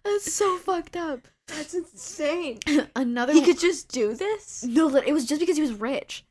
[0.04, 1.28] That's so fucked up.
[1.48, 2.60] That's insane.
[2.96, 3.34] Another.
[3.34, 4.64] He could just do this.
[4.64, 6.26] no, it was just because he was rich.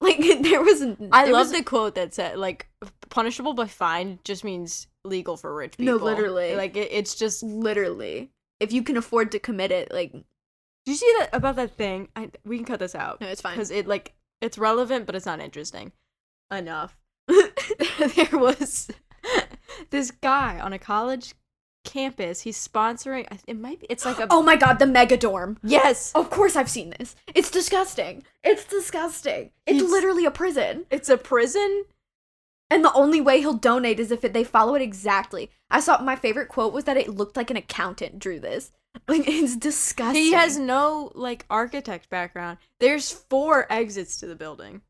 [0.00, 0.82] Like there was.
[1.12, 2.68] I love was- the quote that said like
[3.08, 5.98] punishable by fine just means legal for rich people.
[5.98, 6.54] No, literally.
[6.56, 7.42] Like it, it's just.
[7.42, 8.30] literally.
[8.60, 10.22] If you can afford to commit it, like Do
[10.86, 12.08] you see that about that thing?
[12.16, 13.54] I we can cut this out no, it's fine.
[13.54, 15.92] because it like it's relevant, but it's not interesting
[16.50, 16.96] enough.
[17.28, 18.88] there was
[19.90, 21.34] this guy on a college
[21.84, 22.40] campus.
[22.42, 23.26] He's sponsoring.
[23.46, 23.86] It might be.
[23.90, 24.26] It's like a.
[24.30, 25.58] oh my god, the mega dorm.
[25.62, 26.12] yes.
[26.14, 27.14] Of course, I've seen this.
[27.34, 28.24] It's disgusting.
[28.42, 29.50] It's disgusting.
[29.66, 30.86] It's He's- literally a prison.
[30.90, 31.84] It's a prison.
[32.70, 35.50] And the only way he'll donate is if it, they follow it exactly.
[35.70, 38.72] I saw my favorite quote was that it looked like an accountant drew this.
[39.06, 40.22] Like it's disgusting.
[40.22, 42.58] He has no like architect background.
[42.80, 44.80] There's four exits to the building.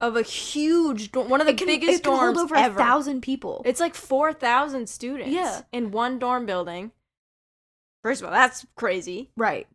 [0.00, 2.54] Of a huge dorm, one of the it can, biggest it can dorms hold over
[2.54, 2.74] ever.
[2.78, 3.62] a thousand people.
[3.64, 5.32] It's like four thousand students.
[5.32, 5.62] Yeah.
[5.72, 6.92] in one dorm building.
[8.02, 9.30] First of all, that's crazy.
[9.36, 9.66] right.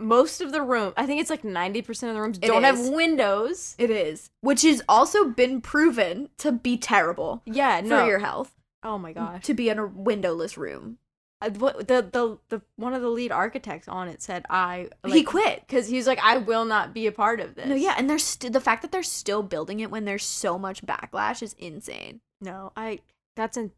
[0.00, 2.64] Most of the room, I think it's like ninety percent of the rooms It don't
[2.64, 3.74] have windows.
[3.78, 8.00] It is, which has also been proven to be terrible Yeah, no.
[8.00, 8.52] for your health.
[8.82, 9.44] oh my gosh.
[9.44, 10.98] To be in a windowless room.
[11.42, 15.22] Uh, what- the, the the one of the lead architects on it said I he
[15.22, 15.64] quit.
[15.66, 17.66] because he's like I will not be a part of this.
[17.66, 20.58] No, yeah, and there's st- the fact that they're still building it when there's so
[20.58, 22.20] much backlash is insane.
[22.42, 23.00] No, I
[23.36, 23.70] that's an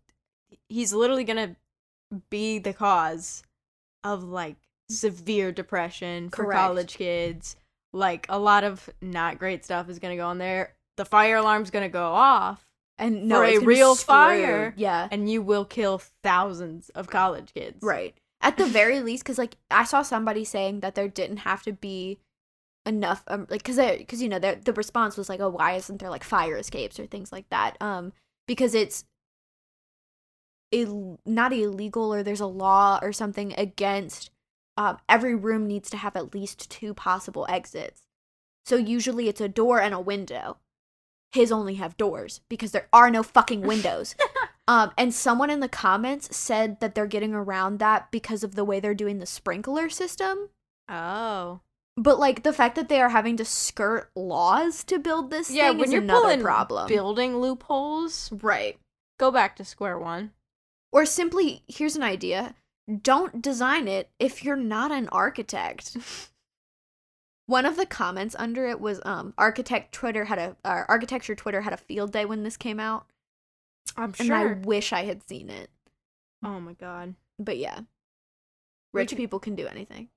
[0.69, 1.55] he's literally gonna
[2.31, 3.43] be the cause
[4.05, 4.57] of like
[4.99, 6.59] severe depression for Correct.
[6.61, 7.57] college kids.
[7.93, 10.75] Like a lot of not great stuff is gonna go on there.
[10.97, 12.67] The fire alarm's gonna go off
[12.99, 14.73] And no, For a real fire.
[14.77, 17.79] Yeah, and you will kill thousands of college kids.
[17.83, 18.15] right.
[18.41, 21.73] At the very least, because like I saw somebody saying that there didn't have to
[21.73, 22.19] be
[22.85, 25.99] enough, um, like because because you know the the response was like, oh, why isn't
[26.01, 27.77] there like fire escapes or things like that?
[27.81, 28.13] Um,
[28.49, 29.05] because it's
[30.73, 34.31] Ill- not illegal or there's a law or something against
[34.83, 38.03] um, every room needs to have at least two possible exits.
[38.67, 40.59] So usually it's a door and a window.
[41.33, 44.15] His only have doors because there are no fucking windows.
[44.69, 48.65] um, and someone in the comments said that they're getting around that because of the
[48.65, 50.49] way they're doing the sprinkler system.
[50.89, 51.61] Oh.
[51.97, 55.69] But like the fact that they are having to skirt laws to build this Yeah,
[55.69, 56.89] thing when is you're another pulling problem.
[56.89, 58.79] building loopholes, right.
[59.19, 60.33] go back to square one.
[60.91, 62.55] Or simply, here's an idea.
[63.01, 65.97] Don't design it if you're not an architect.
[67.47, 71.61] One of the comments under it was um architect Twitter had a uh, architecture Twitter
[71.63, 73.07] had a field day when this came out,
[73.97, 74.25] I'm sure.
[74.25, 75.69] and I wish I had seen it.
[76.45, 77.15] oh my god.
[77.39, 77.81] But yeah,
[78.93, 80.09] rich can- people can do anything.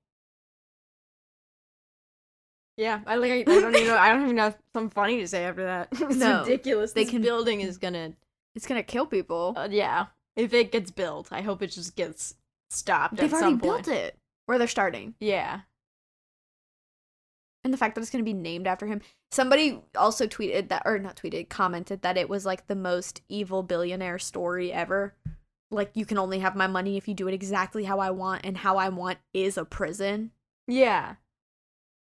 [2.76, 3.32] Yeah, I like.
[3.32, 3.96] I don't even know.
[3.96, 5.88] I don't even have something funny to say after that.
[5.92, 6.92] it's No, ridiculous.
[6.92, 8.12] they this can- building is gonna.
[8.54, 9.54] It's gonna kill people.
[9.56, 12.34] Uh, yeah, if it gets built, I hope it just gets
[12.70, 13.16] stopped.
[13.16, 14.16] They've already built it,
[14.48, 15.14] or they're starting.
[15.20, 15.60] Yeah.
[17.64, 19.00] and the fact that it's going to be named after him.
[19.32, 23.62] Somebody also tweeted that, or not tweeted, commented that it was like the most evil
[23.64, 25.14] billionaire story ever.
[25.72, 28.42] Like, you can only have my money if you do it exactly how I want,
[28.44, 30.30] and how I want is a prison.
[30.68, 31.16] Yeah.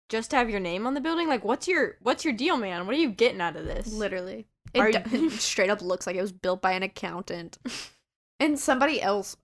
[0.09, 2.85] Just to have your name on the building, like what's your what's your deal, man?
[2.85, 3.91] What are you getting out of this?
[3.93, 4.47] Literally.
[4.73, 4.79] It,
[5.11, 7.57] you- d- it straight up looks like it was built by an accountant.
[8.39, 9.37] and somebody else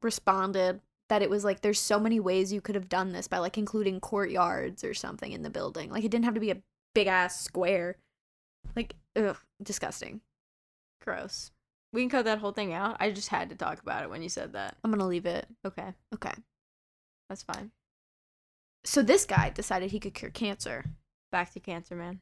[0.00, 3.38] responded that it was like there's so many ways you could have done this by
[3.38, 5.90] like including courtyards or something in the building.
[5.90, 6.62] Like it didn't have to be a
[6.94, 7.96] big ass square.
[8.76, 10.20] Like ugh, disgusting.
[11.02, 11.50] Gross.
[11.92, 12.96] We can cut that whole thing out.
[13.00, 14.76] I just had to talk about it when you said that.
[14.82, 15.46] I'm gonna leave it.
[15.66, 16.32] Okay, Okay.
[17.28, 17.70] that's fine.
[18.84, 20.84] So this guy decided he could cure cancer
[21.30, 22.20] Back to cancer, man.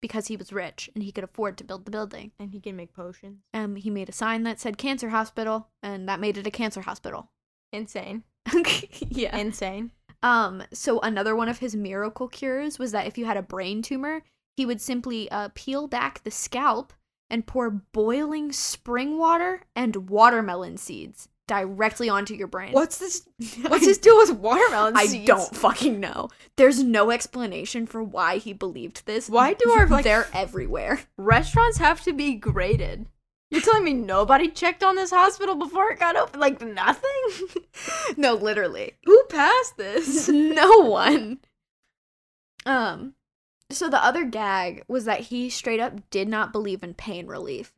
[0.00, 2.32] Because he was rich and he could afford to build the building.
[2.38, 3.40] And he can make potions.
[3.52, 6.82] Um, he made a sign that said cancer hospital, and that made it a cancer
[6.82, 7.30] hospital.
[7.72, 8.24] Insane.
[9.08, 9.36] yeah.
[9.36, 9.90] Insane.
[10.22, 13.80] Um, so another one of his miracle cures was that if you had a brain
[13.82, 14.22] tumor,
[14.56, 16.92] he would simply uh, peel back the scalp
[17.30, 22.72] and pour boiling spring water and watermelon seeds directly onto your brain.
[22.72, 23.26] What's this?
[23.66, 25.26] What's this deal with watermelon I seeds?
[25.26, 26.28] don't fucking know.
[26.56, 29.28] There's no explanation for why he believed this.
[29.28, 31.00] Why do our, like- they're everywhere?
[31.18, 33.06] Restaurants have to be graded.
[33.50, 36.38] You're telling me nobody checked on this hospital before it got open?
[36.38, 37.10] Like nothing?
[38.16, 38.92] no, literally.
[39.04, 40.28] Who passed this?
[40.32, 41.40] no one.
[42.64, 43.14] Um,
[43.70, 47.72] so the other gag was that he straight up did not believe in pain relief.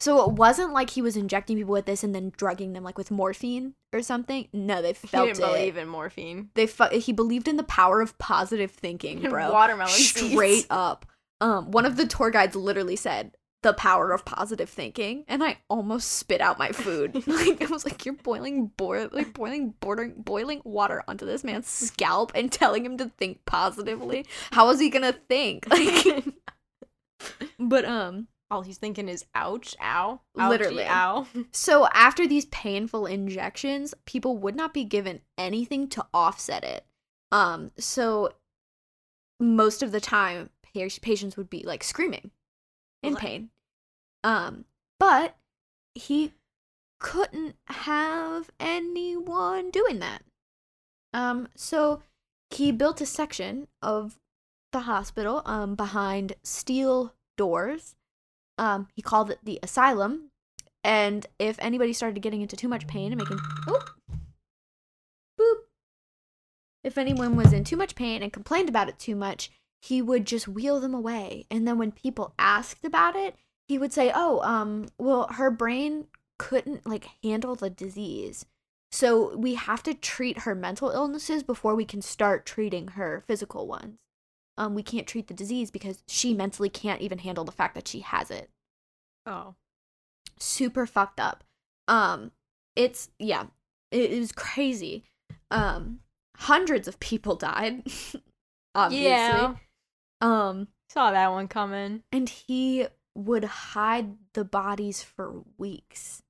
[0.00, 2.96] So it wasn't like he was injecting people with this and then drugging them like
[2.96, 4.48] with morphine or something.
[4.52, 5.52] No, they felt He didn't it.
[5.52, 6.48] believe in morphine.
[6.54, 9.52] They fu- he believed in the power of positive thinking, bro.
[9.52, 10.32] Watermelon seeds.
[10.32, 11.04] Straight up.
[11.42, 13.32] Um, one of the tour guides literally said
[13.62, 17.14] the power of positive thinking, and I almost spit out my food.
[17.26, 21.66] like I was like, "You're boiling, boil, like boiling, bordering, boiling water onto this man's
[21.68, 24.24] scalp and telling him to think positively.
[24.52, 25.66] How is he gonna think?
[25.68, 26.24] Like,
[27.58, 30.84] but um, All he's thinking is ouch, ow, ouchie, Literally.
[30.86, 31.26] ow.
[31.52, 36.84] so after these painful injections, people would not be given anything to offset it.
[37.30, 38.30] Um, so
[39.38, 42.30] most of the time, patients would be like screaming
[43.02, 43.50] in Like- pain.
[44.24, 44.64] Um,
[44.98, 45.36] but
[45.94, 46.32] he
[46.98, 50.22] couldn't have anyone doing that.
[51.14, 52.02] Um, so
[52.50, 54.18] he built a section of
[54.72, 57.96] the hospital um behind steel doors.
[58.60, 60.30] Um, he called it the asylum.
[60.84, 63.84] And if anybody started getting into too much pain and making oh
[65.38, 65.56] boop.
[66.84, 69.50] If anyone was in too much pain and complained about it too much,
[69.82, 71.46] he would just wheel them away.
[71.50, 76.06] And then when people asked about it, he would say, "Oh, um, well, her brain
[76.38, 78.46] couldn't like handle the disease.
[78.90, 83.66] So we have to treat her mental illnesses before we can start treating her physical
[83.66, 83.98] ones.
[84.60, 87.88] Um, we can't treat the disease because she mentally can't even handle the fact that
[87.88, 88.50] she has it.
[89.24, 89.54] Oh.
[90.38, 91.44] Super fucked up.
[91.88, 92.32] Um,
[92.76, 93.46] it's yeah,
[93.90, 95.04] it, it was crazy.
[95.50, 96.00] Um,
[96.36, 97.84] hundreds of people died.
[98.74, 99.08] obviously.
[99.08, 99.54] Yeah.
[100.20, 102.02] Um, Saw that one coming.
[102.12, 106.22] and he would hide the bodies for weeks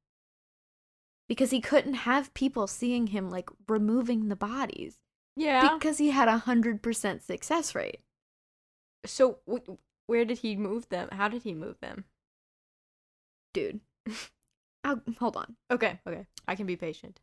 [1.28, 4.98] because he couldn't have people seeing him like removing the bodies
[5.36, 5.74] Yeah.
[5.74, 8.00] because he had a hundred percent success rate.
[9.04, 11.08] So w- where did he move them?
[11.12, 12.04] How did he move them?
[13.52, 13.80] Dude,
[14.84, 16.00] I'll, hold on, Okay.
[16.06, 16.26] Okay.
[16.46, 17.20] I can be patient.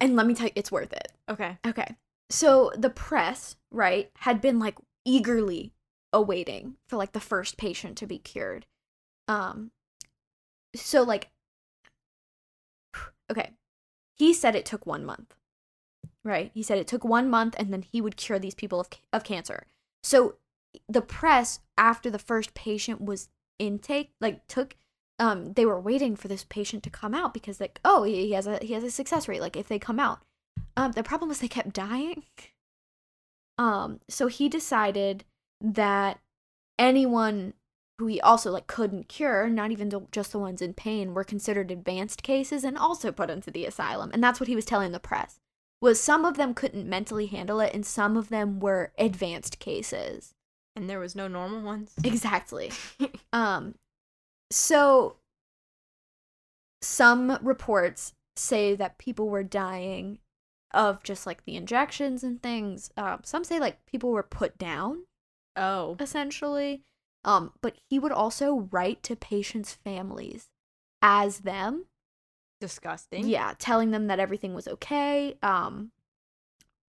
[0.00, 1.12] and let me tell you, it's worth it.
[1.28, 1.58] Okay.
[1.66, 1.96] Okay,
[2.30, 5.72] so the press, right, had been like eagerly
[6.12, 8.66] awaiting for like the first patient to be cured.
[9.28, 9.70] Um,
[10.74, 11.30] so like,
[13.30, 13.50] okay,
[14.14, 15.34] he said it took one month.
[16.24, 16.50] Right?
[16.54, 19.22] He said it took one month and then he would cure these people of, of
[19.22, 19.66] cancer.
[20.02, 20.36] So
[20.88, 24.76] the press, after the first patient was intake, like took,
[25.18, 28.46] um, they were waiting for this patient to come out because like, oh, he has
[28.46, 29.40] a he has a success rate.
[29.40, 30.20] Like if they come out,
[30.76, 32.22] um, the problem was they kept dying.
[33.58, 35.24] Um, so he decided
[35.62, 36.20] that
[36.78, 37.54] anyone
[37.98, 41.24] who he also like couldn't cure, not even the, just the ones in pain, were
[41.24, 44.10] considered advanced cases and also put into the asylum.
[44.12, 45.40] And that's what he was telling the press.
[45.80, 50.34] Was some of them couldn't mentally handle it and some of them were advanced cases.
[50.76, 51.94] And there was no normal ones.
[52.04, 52.70] Exactly.
[53.32, 53.74] um
[54.50, 55.16] so
[56.82, 60.18] some reports say that people were dying
[60.72, 62.90] of just like the injections and things.
[62.96, 65.04] Um, some say like people were put down
[65.56, 65.96] oh.
[65.98, 66.82] essentially.
[67.24, 70.48] Um, but he would also write to patients' families
[71.02, 71.86] as them.
[72.60, 73.26] Disgusting.
[73.26, 75.36] Yeah, telling them that everything was okay.
[75.42, 75.90] Um,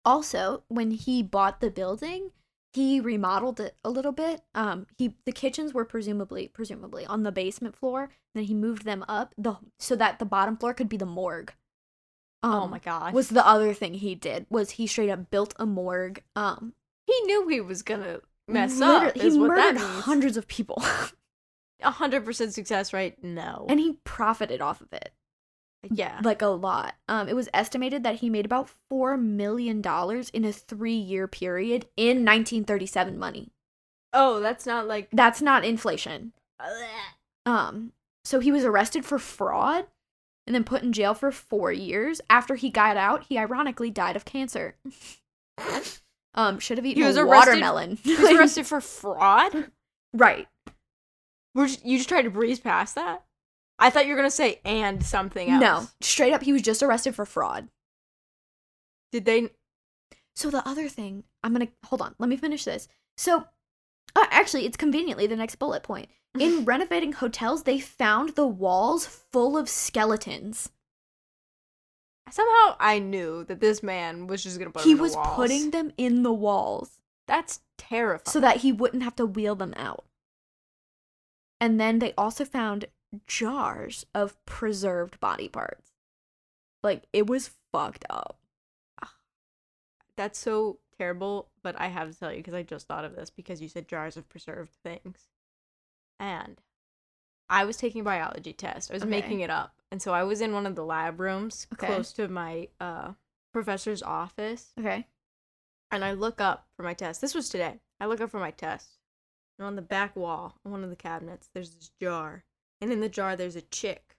[0.06, 2.32] also, when he bought the building,
[2.73, 4.41] he remodeled it a little bit.
[4.53, 8.10] Um, he the kitchens were presumably presumably on the basement floor.
[8.36, 11.53] Then he moved them up the so that the bottom floor could be the morgue.
[12.43, 13.13] oh Um, my god.
[13.13, 16.21] Was the other thing he did was he straight up built a morgue.
[16.36, 16.73] Um,
[17.06, 19.17] he knew he was gonna mess literally- up.
[19.17, 20.03] Is he what that murdered means.
[20.03, 20.84] hundreds of people,
[21.82, 23.23] A hundred percent success rate?
[23.23, 23.65] No.
[23.69, 25.13] and he profited off of it.
[25.90, 26.20] Yeah.
[26.24, 26.96] like a lot.
[27.08, 31.88] Um, it was estimated that he made about four million dollars in a three-year period
[31.96, 33.52] in 1937 money.
[34.13, 35.10] oh, that's not like.
[35.12, 36.34] That's not inflation.
[37.46, 37.92] Um,
[38.26, 39.86] so he was arrested for fraud
[40.46, 42.20] and then put in jail for four years.
[42.30, 44.76] After he got out, he ironically died of cancer.
[46.34, 47.98] um, should have eaten was a arrested- watermelon.
[48.04, 49.72] He was arrested for fraud.
[50.13, 50.48] right.
[51.56, 53.24] We're just, you just tried to breeze past that.
[53.80, 55.62] I thought you were gonna say and something else.
[55.62, 57.68] No, straight up, he was just arrested for fraud.
[59.12, 59.50] Did they?
[60.36, 62.16] So the other thing, I'm gonna hold on.
[62.20, 62.88] Let me finish this.
[63.18, 63.46] So,
[64.16, 66.10] uh, actually, it's conveniently the next bullet point.
[66.40, 70.70] In renovating hotels, they found the walls full of skeletons.
[72.30, 74.84] Somehow I knew that this man was just gonna put.
[74.84, 75.36] he them in the was walls.
[75.36, 78.32] putting them in the walls That's terrifying.
[78.32, 80.04] so that he wouldn't have to wheel them out.
[81.62, 82.86] And then they also found
[83.26, 85.91] jars of preserved body parts.
[86.84, 88.39] Like it was fucked up.
[90.15, 93.30] That's so terrible, but I have to tell you because I just thought of this
[93.30, 95.28] because you said jars of preserved things.
[96.20, 96.60] And
[97.50, 98.89] I was taking a biology test.
[98.89, 99.10] I was Okay.
[99.12, 99.76] making it up.
[99.91, 101.86] And so I was in one of the lab rooms Okay.
[101.86, 103.13] close to my uh
[103.54, 105.08] professor's office Okay.
[105.91, 107.22] and I look up for my test.
[107.22, 107.80] This was today.
[108.00, 108.98] I look up for my test.
[109.60, 112.43] And on the back wall, on one of the cabinets, there's this jar.
[112.82, 114.18] And in the jar there's a chick,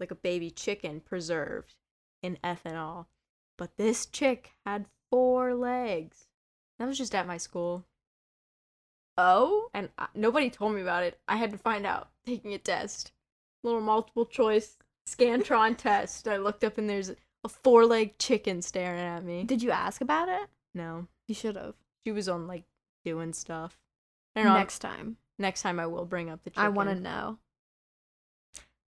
[0.00, 1.74] like a baby chicken preserved
[2.22, 3.06] in ethanol.
[3.56, 6.26] But this chick had four legs.
[6.78, 7.84] That was just at my school.
[9.16, 11.20] Oh, And I, nobody told me about it.
[11.28, 13.12] I had to find out taking a test.
[13.62, 14.76] Little multiple choice
[15.08, 16.26] Scantron test.
[16.26, 17.12] I looked up and there's
[17.44, 19.44] a four leg chicken staring at me.
[19.44, 20.48] did you ask about it?
[20.74, 21.06] No.
[21.28, 21.74] You should have.
[22.04, 22.64] She was on like
[23.04, 23.78] doing stuff.
[24.34, 24.58] I don't know.
[24.58, 25.16] Next Next, time.
[25.38, 26.64] next time I will bring up the chicken.
[26.64, 27.38] I want to know.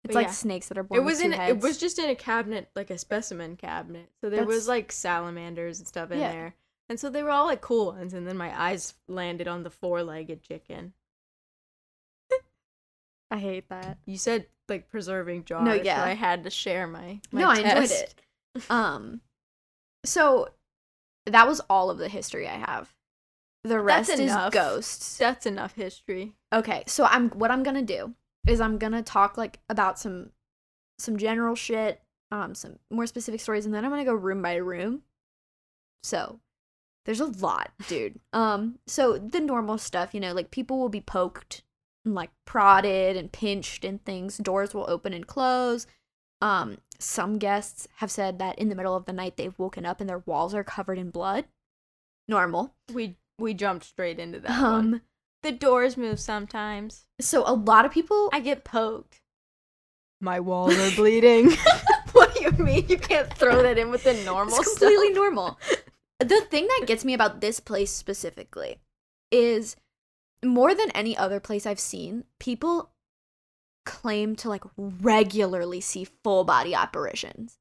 [0.06, 0.32] It's But like yeah.
[0.32, 1.50] snakes that are born It was in heads.
[1.50, 4.10] it was just in a cabinet, like a specimen cabinet.
[4.20, 6.32] So there That's- was like salamanders and stuff in Yeah.
[6.32, 6.54] there.
[6.88, 9.70] And so they were all like cool ones and then my eyes landed on the
[9.70, 10.92] four legged chicken.
[13.30, 13.98] I hate that.
[14.06, 15.80] You said like preserving jars.
[15.84, 15.98] yeah.
[15.98, 18.14] So I had to share my, my no, I enjoyed test.
[18.54, 18.70] it.
[18.70, 19.20] Um,
[20.04, 20.48] so
[21.26, 22.92] that was all of the history I have.
[23.64, 25.18] The rest is ghosts.
[25.18, 26.34] That's enough history.
[26.52, 28.14] Okay, so I'm what I'm gonna do
[28.46, 30.30] is I'm gonna talk like about some
[30.98, 34.54] some general shit, um, some more specific stories, and then I'm gonna go room by
[34.56, 35.02] room.
[36.02, 36.40] So
[37.04, 38.18] there's a lot, dude.
[38.32, 41.62] Um, so the normal stuff, you know, like people will be poked
[42.04, 44.38] and like prodded and pinched and things.
[44.38, 45.86] Doors will open and close.
[46.40, 50.00] Um, some guests have said that in the middle of the night they've woken up
[50.00, 51.46] and their walls are covered in blood.
[52.28, 52.74] Normal.
[52.92, 55.00] We we jumped straight into that Um, one.
[55.46, 57.06] The doors move sometimes.
[57.20, 59.20] so a lot of people I get poked.
[60.20, 61.52] My walls are bleeding.
[62.12, 62.88] what do you mean?
[62.88, 65.14] You can't throw that in with the normal it's completely stuff.
[65.14, 65.58] normal.
[66.18, 68.80] The thing that gets me about this place specifically
[69.30, 69.76] is
[70.44, 72.90] more than any other place I've seen, people
[73.84, 77.58] claim to like regularly see full body apparitions.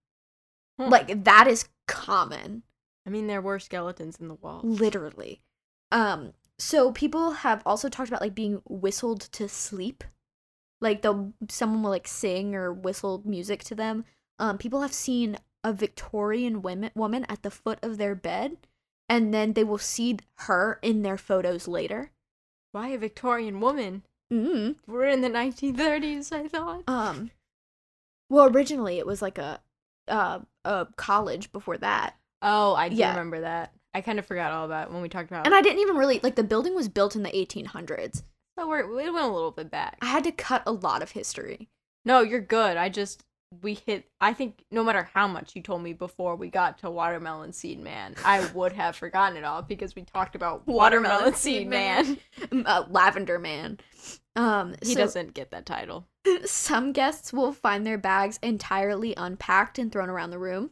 [0.79, 0.89] Hmm.
[0.89, 2.63] Like that is common,
[3.05, 4.61] I mean, there were skeletons in the wall.
[4.63, 5.43] literally.
[5.91, 10.03] Um so people have also talked about like being whistled to sleep.
[10.82, 14.06] Like they'll someone will like sing or whistle music to them.
[14.39, 18.58] Um people have seen a Victorian women, woman at the foot of their bed
[19.10, 22.12] and then they will see her in their photos later.
[22.72, 24.03] Why a Victorian woman?
[24.32, 24.76] Mm.
[24.88, 26.84] We're in the 1930s, I thought.
[26.88, 27.32] Um
[28.30, 29.62] well originally it was like a
[30.08, 32.16] uh a college before that.
[32.41, 33.10] Oh, I do Yeah.
[33.12, 33.74] remember that.
[33.95, 35.45] I kind of forgot all about when we talked about.
[35.45, 38.23] And I didn't even really like the building was built in the 1800s.
[38.59, 39.97] So we're, we went a little bit back.
[40.01, 41.69] I had to cut a lot of history.
[42.03, 42.75] No, you're good.
[42.75, 43.23] I just
[43.61, 44.09] we hit.
[44.19, 47.79] I think no matter how much you told me before we got to Watermelon Seed
[47.79, 52.17] Man, I would have forgotten it all because we talked about Watermelon, Seed Man.
[52.65, 53.79] uh, Lavender Man.
[54.35, 56.05] Um, He so doesn't get that title.
[56.45, 60.71] some guests will find their bags entirely unpacked and thrown around the room.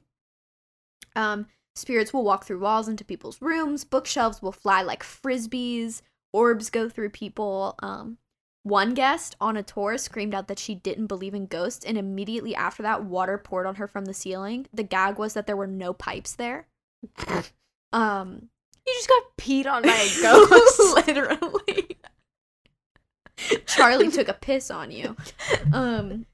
[1.16, 3.84] Um, spirits will walk through walls into people's rooms.
[3.84, 6.02] Bookshelves will fly like frisbees.
[6.32, 7.76] Orbs go through people.
[7.80, 8.18] Um,
[8.64, 12.56] one guest on a tour screamed out that she didn't believe in ghosts, and immediately
[12.56, 14.68] after that, water poured on her from the ceiling.
[14.74, 16.68] The gag was that there were no pipes there.
[17.92, 18.50] Um,
[18.88, 21.08] You just got peed on by a ghost.
[21.08, 21.98] literally.
[23.66, 25.16] Charlie took a piss on you.
[25.74, 26.26] Um,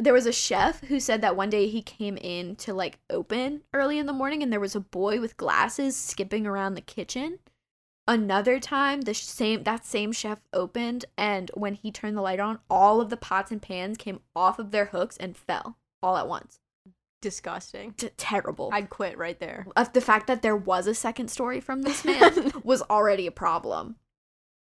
[0.00, 3.62] there was a chef who said that one day he came in to like open
[3.72, 7.38] early in the morning, and there was a boy with glasses skipping around the kitchen.
[8.08, 12.58] Another time, the same that same chef opened, and when he turned the light on,
[12.68, 16.26] all of the pots and pans came off of their hooks and fell all at
[16.28, 16.58] once.
[17.22, 17.94] Disgusting.
[18.16, 18.70] Terrible.
[18.72, 19.66] I'd quit right there.
[19.76, 23.32] of the fact that there was a second story from this man was already a
[23.32, 23.96] problem.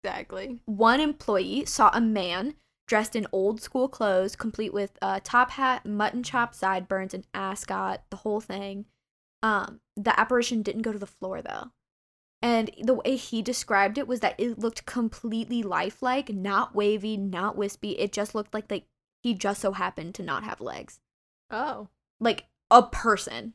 [0.04, 0.60] Exactly.
[0.66, 2.56] One employee saw a man
[2.92, 8.04] dressed in old school clothes, complete with a top hat, mutton chop sideburns, and ascot,
[8.10, 8.84] the whole thing.
[9.42, 11.72] Um, the apparition didn't go to the floor though.
[12.42, 17.56] And the way he described it was that it looked completely lifelike, not wavy, not
[17.56, 17.92] wispy.
[17.92, 18.88] It just looked like like
[19.24, 21.00] he just so happened to not have legs.
[21.50, 21.88] Oh,
[22.20, 23.54] Like a person.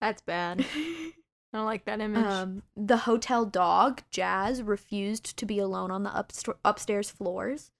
[0.00, 0.64] that's bad.
[1.52, 2.24] I don't like that image.
[2.24, 7.70] Um, the hotel dog, Jazz, refused to be alone on the upst- upstairs floors.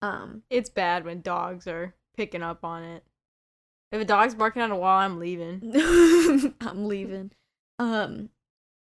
[0.00, 3.04] Um, it's bad when dogs are picking up on it.
[3.92, 5.72] If a dog's barking on a wall, I'm leaving.
[6.60, 7.30] I'm leaving.
[7.78, 8.30] Um,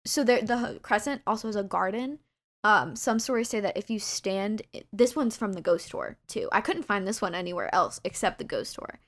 [0.05, 2.19] so there, the crescent also has a garden.
[2.63, 4.61] Um, some stories say that if you stand,
[4.93, 6.47] this one's from the ghost tour too.
[6.51, 8.99] I couldn't find this one anywhere else except the ghost tour.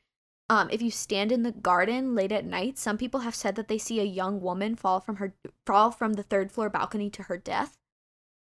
[0.54, 3.70] Um, if you stand in the garden late at night, some people have said that
[3.70, 5.34] they see a young woman fall from her
[5.66, 7.76] fall from the third floor balcony to her death.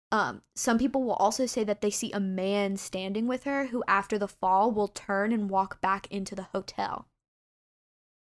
[0.10, 3.84] Um, some people will also say that they see a man standing with her who,
[3.86, 7.10] after the fall, will turn and walk back into the hotel.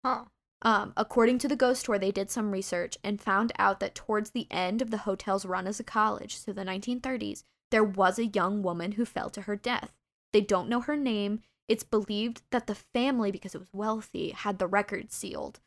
[0.05, 0.26] Huh.
[0.61, 4.30] Um, according to the ghost tour, they did some research and found out that towards
[4.30, 8.28] the end of the hotel's run as a college, so the 1930s, there was a
[8.28, 9.91] young woman who fell to her death.
[10.34, 11.41] They don't know her name.
[11.68, 15.59] It's believed that the family, because it was wealthy, had the record sealed.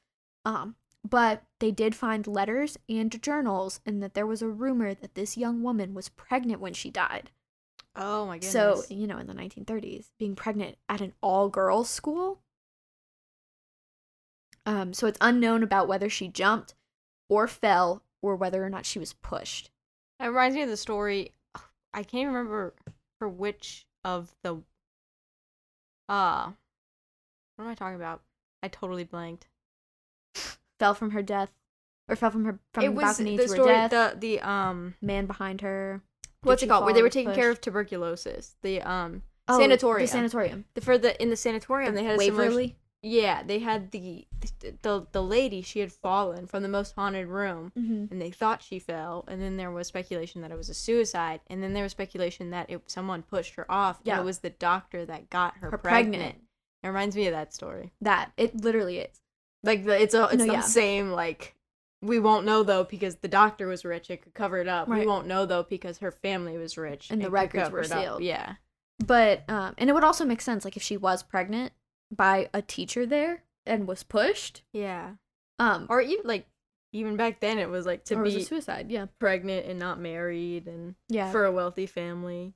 [0.45, 0.77] Um,
[1.09, 5.37] but they did find letters and journals, and that there was a rumor that this
[5.37, 7.31] young woman was pregnant when she died.
[7.97, 8.53] Oh my goodness.
[8.53, 12.41] So, you know, in the 1930s, being pregnant at an all girls school.
[14.65, 16.75] Um, so it's unknown about whether she jumped
[17.29, 19.71] or fell or whether or not she was pushed.
[20.19, 21.33] That reminds me of the story.
[21.95, 22.75] I can't remember
[23.19, 24.63] for which of the.
[26.09, 26.51] Uh,
[27.57, 28.23] what am I talking about?
[28.63, 29.47] I totally blanked.
[30.79, 31.51] Fell from her death
[32.09, 33.69] or fell from her from it the was balcony the to story.
[33.69, 33.91] her death.
[34.21, 36.01] The the um, Man behind her.
[36.43, 36.85] what's it called?
[36.85, 38.55] Where they were taking care of tuberculosis.
[38.63, 40.07] The um Oh, sanatorium.
[40.07, 40.65] The sanatorium.
[40.75, 42.71] The- for the in the sanatorium they had a similar.
[43.03, 44.27] Yeah, they had the
[44.83, 45.63] the the lady.
[45.63, 47.73] She had fallen from the most haunted room.
[47.79, 48.07] Mm-hmm.
[48.13, 51.41] and they thought she fell and then there was speculation that it was a suicide
[51.49, 54.15] and then there was speculation that it someone pushed her off Yeah.
[54.15, 56.15] and it was the doctor that got her, Her pregnant.
[56.23, 56.39] pregnant.
[56.83, 59.21] it reminds me of that story That it literally is.
[59.63, 60.61] like the, it's a it's No, the yeah.
[60.61, 61.55] same like
[62.03, 65.07] we won't know though because the doctor was rich it could cover it up we
[65.07, 68.01] won't know though because her family was rich And the records were it up.
[68.03, 68.23] sealed.
[68.23, 68.55] yeah
[69.05, 71.73] But um, and it would also make sense like if she was pregnant
[72.11, 74.63] by a teacher there and was pushed.
[74.73, 75.15] yeah
[75.59, 76.47] Um, or even like
[76.93, 78.91] even back then it was like to be a suicide.
[78.91, 79.07] Yeah.
[79.19, 81.31] pregnant and not married and Yeah.
[81.31, 82.55] for a wealthy family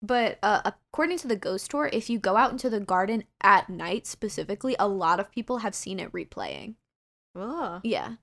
[0.00, 3.68] But uh, according to the ghost tour, if you go out into the garden at
[3.68, 6.74] night specifically, a lot of people have seen it replaying.
[7.36, 7.80] Oh.
[7.84, 8.14] Yeah.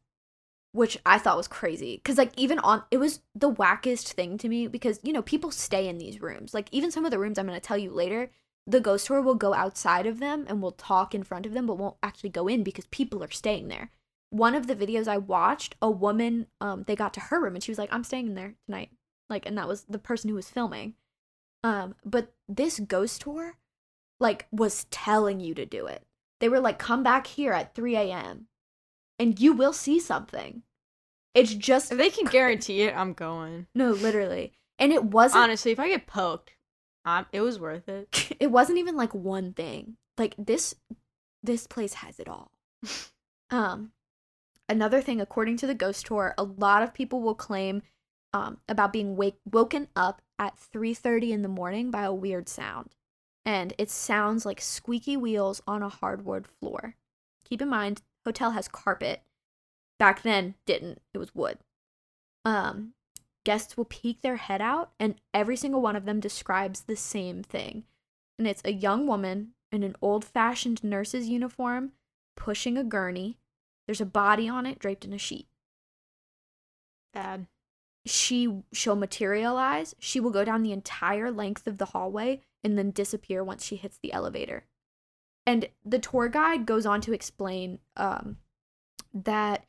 [0.74, 1.96] Which I thought was crazy.
[1.96, 5.52] Because, like, even on, it was the wackest thing to me because, you know, people
[5.52, 6.54] stay in these rooms.
[6.54, 8.30] Like, even some of the rooms I'm going to tell you later,
[8.70, 11.66] the ghost tour will go outside of them and will talk in front of them,
[11.66, 13.90] but won't actually go in because people are staying there.
[14.30, 17.64] One of the videos I watched, a woman, um, they got to her room and
[17.64, 18.92] she was like, I'm staying in there tonight.
[19.28, 20.94] Like, and that was the person who was filming.
[21.64, 23.58] Um, but this ghost tour,
[24.20, 26.06] like, was telling you to do it.
[26.40, 28.48] They were like, come back here at 3 a.m.
[29.18, 30.62] and you will see something.
[31.34, 34.54] It's just if they can guarantee it i'm going no, literally.
[34.78, 36.52] And it wasn't Honestly, if I get poked,
[37.06, 38.36] um, it was worth it.
[38.40, 39.98] it wasn't even like one thing.
[40.18, 40.76] Like this
[41.42, 42.52] this place has it all.
[43.50, 43.92] um
[44.68, 47.82] another thing according to the ghost tour, a lot of people will claim
[48.34, 52.96] um about being wake woken up at 3:30 in the morning by a weird sound.
[53.46, 56.96] And it sounds like squeaky wheels on a hardwood floor.
[57.46, 59.24] Keep in mind, hotel has carpet.
[59.98, 61.02] Back then didn't.
[61.14, 61.60] It was wood.
[62.46, 62.94] Um
[63.46, 67.44] guests will peek their head out and every single one of them describes the same
[67.44, 67.84] thing.
[68.38, 71.92] And it's a young woman in an old-fashioned nurse's uniform
[72.36, 73.38] pushing a gurney.
[73.86, 75.48] There's a body on it draped in a sheet
[77.14, 77.48] Bad.
[78.06, 82.92] she she'll materialize she will go down the entire length of the hallway and then
[82.92, 84.66] disappear once she hits the elevator
[85.46, 88.38] and the tour guide goes on to explain um,
[89.14, 89.66] that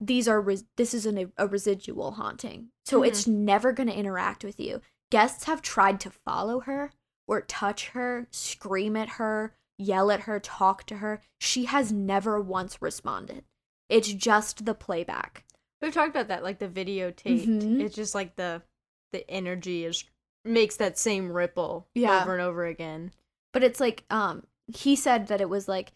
[0.00, 4.44] these are res- this is an, a residual haunting so it's never going to interact
[4.44, 4.80] with you
[5.10, 6.90] guests have tried to follow her
[7.26, 12.40] or touch her scream at her yell at her talk to her she has never
[12.40, 13.44] once responded
[13.88, 15.44] it's just the playback
[15.82, 17.46] We've talked about that, like the videotaped.
[17.46, 17.80] Mhm.
[17.82, 18.62] It's just like the
[19.12, 20.04] the energy is
[20.42, 22.22] makes that same ripple Yeah.
[22.22, 23.12] over and over again.
[23.52, 24.42] but it's like um
[24.74, 25.92] he said that it was like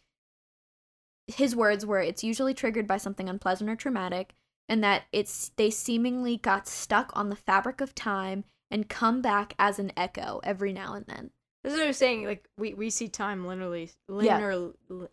[1.30, 4.34] his words were it's usually triggered by something unpleasant or traumatic
[4.68, 9.54] and that it's they seemingly got stuck on the fabric of time and come back
[9.58, 11.30] as an echo every now and then
[11.64, 12.24] This is what I was saying.
[12.24, 14.38] Like we, we see time linearly, Yeah.
[14.38, 14.52] linear,
[14.90, 15.08] Linearly.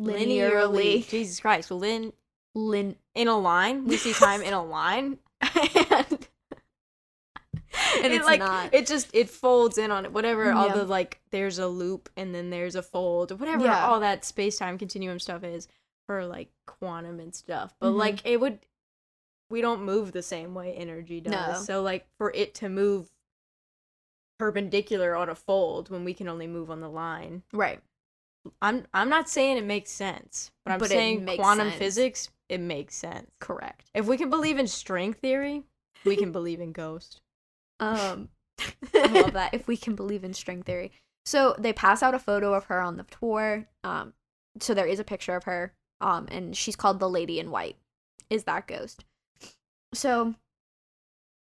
[1.03, 1.09] linearly.
[1.09, 2.13] Jesus Christ, lin
[2.55, 3.85] Lin- in a line.
[3.85, 6.27] We see time in a line, and
[8.03, 10.11] and it, it's like not it just it folds in on it.
[10.13, 13.39] Whatever all the like, there's a loop and then there's a fold.
[13.39, 13.85] Whatever Yeah.
[13.87, 15.67] all that space time continuum stuff is
[16.07, 17.75] for like quantum and stuff.
[17.79, 17.97] But Mhm.
[17.97, 18.59] like it would,
[19.49, 21.57] we don't move the same way energy does.
[21.59, 21.63] No.
[21.63, 23.11] So like for it to move
[24.39, 27.43] perpendicular on a fold when we can only move on the line.
[27.53, 27.81] right
[28.61, 31.79] I'm I'm not saying it makes sense, but I'm But saying quantum sense.
[31.79, 33.29] physics it makes sense.
[33.39, 35.63] correct If we can believe in string theory,
[36.05, 37.19] we can believe in ghost.
[37.79, 38.29] Um,
[38.93, 39.53] I love that.
[39.53, 40.91] If we can believe in string theory.
[41.25, 43.67] So they pass out a photo of her on the tour.
[43.83, 44.13] Um,
[44.61, 45.73] so there is a picture of her.
[45.99, 47.77] Um, and she's called the Lady in White.
[48.29, 49.05] Is that ghost?
[49.93, 50.35] So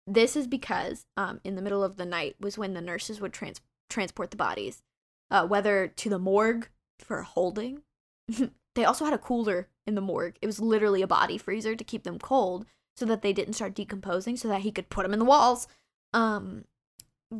[0.07, 3.33] this is because um, in the middle of the night was when the nurses would
[3.33, 4.81] trans- transport the bodies,
[5.29, 7.83] uh, whether to the morgue for holding.
[8.75, 10.37] they also had a cooler in the morgue.
[10.41, 12.65] It was literally a body freezer to keep them cold
[12.97, 15.67] so that they didn't start decomposing so that he could put them in the walls.
[16.13, 16.65] Um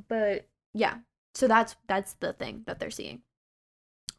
[0.07, 0.97] but yeah.
[1.34, 3.22] So that's that's the thing that they're seeing.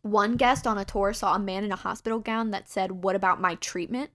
[0.03, 3.17] One guest on a tour saw a man in a hospital gown that said, "What
[3.17, 4.11] about my treatment?"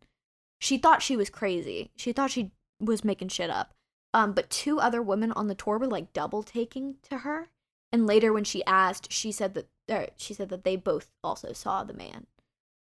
[0.60, 1.92] She thought she was crazy.
[1.96, 3.74] She thought she was making shit up.
[4.14, 7.50] Um but two other women on the tour were like double taking to her.
[7.92, 11.54] And later when she asked, she said that er, she said that they both also
[11.54, 12.28] saw the man.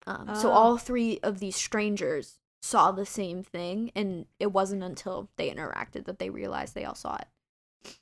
[0.07, 0.53] Um, so Oh.
[0.53, 6.05] all three of these strangers saw the same thing, and it wasn't until they interacted
[6.07, 7.97] that they realized they all saw it.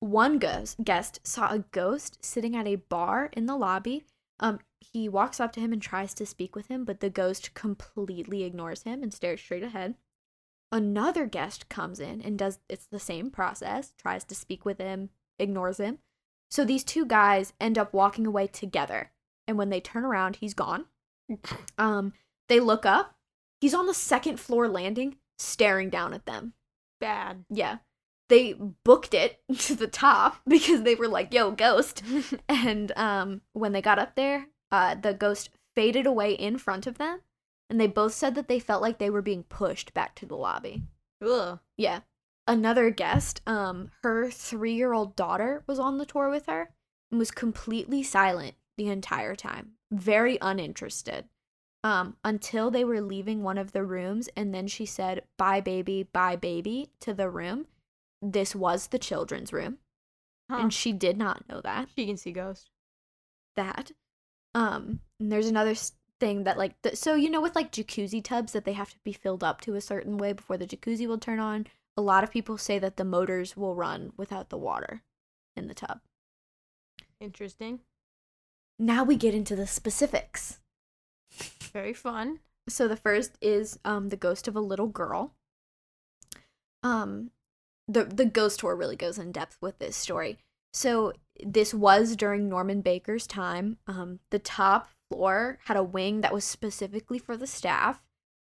[0.00, 4.04] One ghost, guest saw a ghost sitting at a bar in the lobby.
[4.40, 7.54] Um, he walks up to him and tries to speak with him, but the ghost
[7.54, 9.94] completely ignores him and stares straight ahead.
[10.72, 15.10] Another guest comes in and does it's the same process, tries to speak with him,
[15.38, 15.98] ignores him.
[16.50, 19.12] So these two guys end up walking away together.
[19.46, 20.86] And when they turn around, he's gone.
[21.78, 22.12] Um,
[22.48, 23.14] they look up.
[23.60, 26.54] He's on the second floor landing, staring down at them.
[27.00, 27.44] Bad.
[27.48, 27.78] Yeah.
[28.30, 32.02] They booked it to the top because they were like, yo, ghost.
[32.48, 36.96] And um, when they got up there, uh, the ghost faded away in front of
[36.96, 37.20] them.
[37.68, 40.36] And they both said that they felt like they were being pushed back to the
[40.36, 40.82] lobby.
[41.24, 41.58] Ugh.
[41.76, 42.00] Yeah.
[42.46, 46.70] Another guest, um, her three year old daughter was on the tour with her
[47.10, 49.72] and was completely silent the entire time.
[49.92, 51.26] Very uninterested.
[51.82, 56.02] Um, until they were leaving one of the rooms, and then she said, Bye, baby,
[56.02, 57.66] bye, baby, to the room.
[58.22, 59.78] This was the children's room.
[60.50, 60.58] Huh.
[60.58, 61.88] And she did not know that.
[61.96, 62.68] she can see ghosts.
[63.56, 63.92] That.
[64.54, 65.74] Um, and there's another
[66.18, 68.98] thing that, like, th- so you know, with like jacuzzi tubs that they have to
[69.04, 71.66] be filled up to a certain way before the jacuzzi will turn on,
[71.96, 75.02] a lot of people say that the motors will run without the water
[75.56, 76.00] in the tub.
[77.20, 77.80] Interesting.
[78.78, 80.58] Now we get into the specifics.
[81.72, 82.40] Very fun.
[82.68, 85.34] So the first is um the ghost of a little girl.
[86.82, 87.30] Um
[87.90, 90.38] the the ghost tour really goes in depth with this story.
[90.72, 91.12] So
[91.44, 93.78] this was during Norman Baker's time.
[93.86, 98.02] Um the top floor had a wing that was specifically for the staff.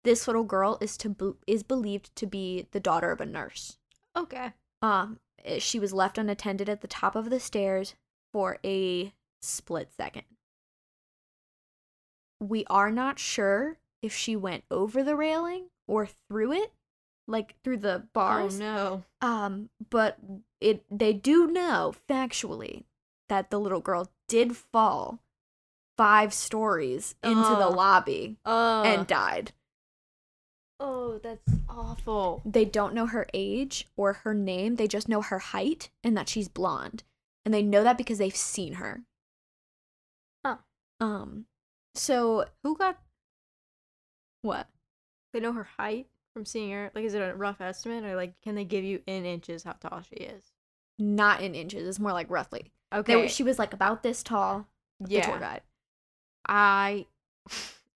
[0.04, 3.78] This little girl is to be- is believed to be the daughter of a nurse.
[4.16, 4.54] Okay.
[4.82, 7.96] Um eh, she was left unattended at the top of the stairs
[8.34, 10.24] for a split second.
[12.40, 16.72] We are not sure if she went over the railing or through it,
[17.28, 18.56] like through the bars.
[18.56, 19.28] Oh no.
[19.28, 20.18] Um, but
[20.62, 22.84] it they do know factually
[23.30, 25.20] that the little girl did fall
[25.98, 29.52] five stories into the lobby Oh, and died.
[30.80, 32.42] oh, that's awful.
[32.46, 34.76] They don't know her age or her name.
[34.76, 37.04] They just know her height and that she's blonde.
[37.46, 39.02] And they know that because they've seen her.
[40.46, 40.58] Huh.
[41.00, 41.46] Um
[41.96, 43.00] so Who got?
[44.44, 44.68] what?
[45.34, 46.08] They know her height
[46.38, 46.92] from seeing her.
[46.94, 49.74] Like, is it a rough estimate, or like, can they give you in inches how
[49.74, 50.52] tall she is?
[51.00, 51.88] Not in inches.
[51.88, 52.72] It's more like roughly.
[52.94, 53.16] Okay.
[53.16, 54.68] were- she was like about this tall.
[55.00, 55.40] The tour yeah.
[55.40, 55.62] guide.
[56.48, 57.06] I.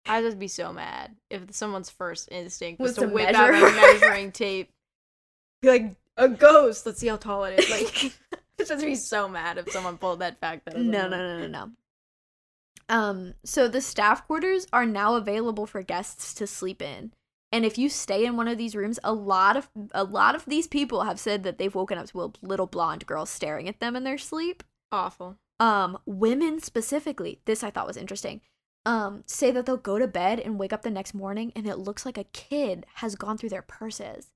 [0.07, 3.49] I'd just be so mad if someone's first instinct was, Was to to whip out
[3.49, 4.71] a measuring tape.
[5.61, 6.85] Be like a ghost.
[6.85, 7.69] Let's see how tall it is.
[7.69, 8.13] Like,
[8.59, 10.65] I'd just be so mad if someone pulled that fact.
[10.65, 11.71] That No, no, no, no, no.
[12.89, 17.13] Um, so the staff quarters are now available for guests to sleep in.
[17.51, 20.45] And if you stay in one of these rooms, a lot of a lot of
[20.45, 23.79] these people have said that they've woken up to a little blonde girl staring at
[23.79, 24.63] them in their sleep.
[24.91, 25.37] Awful.
[25.59, 28.41] Um, women specifically, this I thought was interesting.
[28.85, 31.77] Um, say that they'll go to bed and wake up the next morning and it
[31.77, 34.31] looks like a kid has gone through their purses.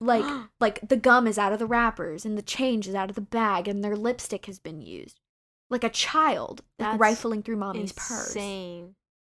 [0.00, 0.24] Like
[0.60, 3.20] like the gum is out of the wrappers and the change is out of the
[3.20, 5.20] bag and their lipstick has been used.
[5.68, 8.32] Like a child like rifling through mommy's purse.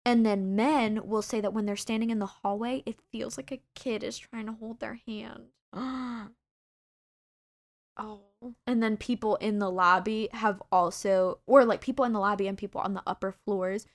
[0.05, 3.53] And then men will say that when they're standing in the hallway, it feels like
[3.53, 5.49] a kid is trying to hold their hand.
[5.75, 6.31] oh.
[8.67, 12.57] And then people in the lobby have also, or like people in the lobby and
[12.57, 13.87] people on the upper floors.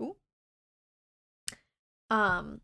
[0.00, 0.16] Ooh.
[2.08, 2.60] Um,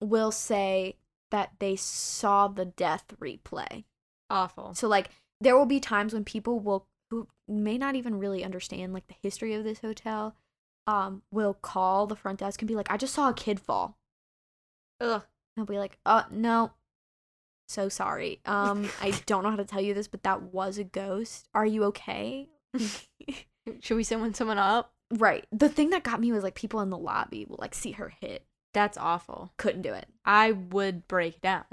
[0.00, 0.96] will say
[1.30, 3.84] that they saw the death replay.
[4.30, 4.74] Awful.
[4.74, 6.86] So like there will be times when people will
[7.48, 10.34] may not even really understand like the history of this hotel
[10.86, 13.98] um will call the front desk and be like I just saw a kid fall.
[15.00, 15.22] Ugh.
[15.56, 16.72] And I'll be like, "Uh no.
[17.68, 18.40] So sorry.
[18.44, 21.48] Um I don't know how to tell you this, but that was a ghost.
[21.54, 22.48] Are you okay?"
[23.80, 24.92] Should we send someone up?
[25.12, 25.46] right.
[25.52, 28.12] The thing that got me was like people in the lobby will like see her
[28.20, 28.44] hit.
[28.74, 29.52] That's awful.
[29.56, 30.06] Couldn't do it.
[30.24, 31.64] I would break down.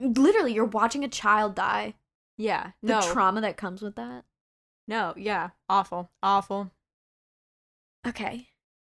[0.00, 1.94] Literally, you're watching a child die.
[2.36, 2.72] Yeah.
[2.82, 3.00] The No.
[3.12, 4.24] trauma that comes with that.
[4.88, 5.14] No.
[5.16, 5.50] Yeah.
[5.68, 6.10] Awful.
[6.22, 6.70] Awful.
[8.06, 8.48] Okay.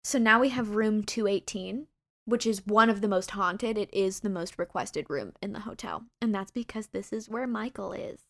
[0.04, 1.86] So now we have room 218,
[2.26, 3.76] which is one of the most haunted.
[3.78, 6.04] It is the most requested room in the hotel.
[6.20, 8.20] And that's because this is where Michael is.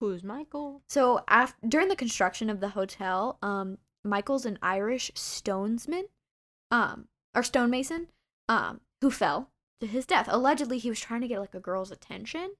[0.00, 0.82] Who's Michael?
[0.88, 6.04] So af- during the construction of the hotel, um Michael's an Irish stonesman,
[6.70, 8.08] um or stonemason,
[8.48, 10.26] um who fell to his death.
[10.30, 12.54] Allegedly he was trying to get like a girl's attention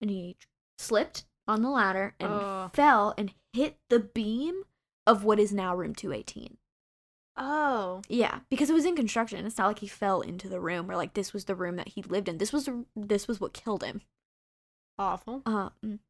[0.00, 0.36] and he
[0.78, 2.70] slipped on the ladder and Ugh.
[2.74, 4.62] fell and hit the beam
[5.06, 6.56] of what is now room 218.
[7.36, 8.02] Oh.
[8.08, 9.44] Yeah, because it was in construction.
[9.44, 11.88] It's not like he fell into the room or like this was the room that
[11.88, 12.38] he lived in.
[12.38, 14.00] This was the, this was what killed him.
[14.98, 15.42] Awful.
[15.44, 16.00] Um,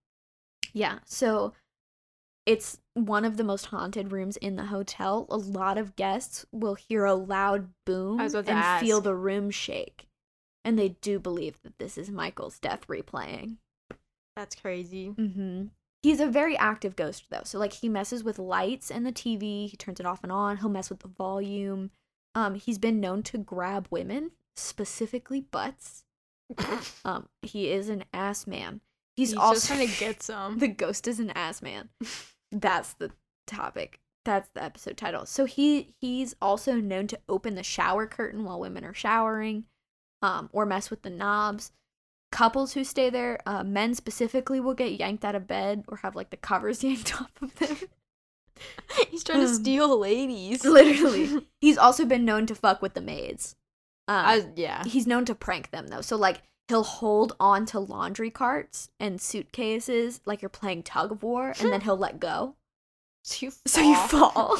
[0.72, 1.00] yeah.
[1.04, 1.52] So
[2.46, 5.26] it's one of the most haunted rooms in the hotel.
[5.28, 9.00] A lot of guests will hear a loud boom I was about to and feel
[9.00, 10.06] the room shake,
[10.64, 13.56] and they do believe that this is Michael's death replaying.
[14.36, 15.14] That's crazy.
[15.18, 15.66] Mm-hmm.
[16.02, 17.40] He's a very active ghost though.
[17.44, 19.68] So like he messes with lights and the TV.
[19.68, 20.58] He turns it off and on.
[20.58, 21.90] He'll mess with the volume.
[22.34, 26.04] Um, he's been known to grab women, specifically butts.
[27.04, 28.80] Um, he is an ass man.
[29.16, 30.58] He's, He's also just trying to get some.
[30.58, 31.88] the ghost is an ass man.
[32.52, 33.10] That's the
[33.46, 33.98] topic.
[34.24, 35.24] That's the episode title.
[35.26, 39.64] So he he's also known to open the shower curtain while women are showering,
[40.22, 41.72] um, or mess with the knobs.
[42.32, 46.14] Couples who stay there, uh, men specifically, will get yanked out of bed or have
[46.16, 47.76] like the covers yanked off of them.
[49.10, 50.64] He's trying to Um, steal ladies.
[50.64, 53.54] Literally, he's also been known to fuck with the maids.
[54.08, 54.82] Um, I, yeah.
[54.84, 56.00] he's known to prank them though.
[56.00, 61.22] So like he'll hold on to laundry carts and suitcases like you're playing tug of
[61.22, 62.56] war, and then he'll let go.
[63.24, 64.56] So you so you fall.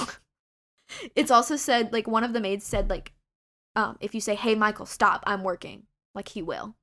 [1.14, 3.12] it's also said like one of the maids said like,
[3.76, 6.74] um, if you say, "Hey Michael, stop, I'm working," like he will.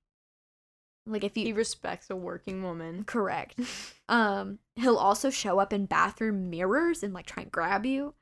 [1.06, 3.04] Like if you He respects a working woman.
[3.06, 3.60] correct.
[4.10, 8.14] Um, he'll also show up in bathroom mirrors and like try and grab you.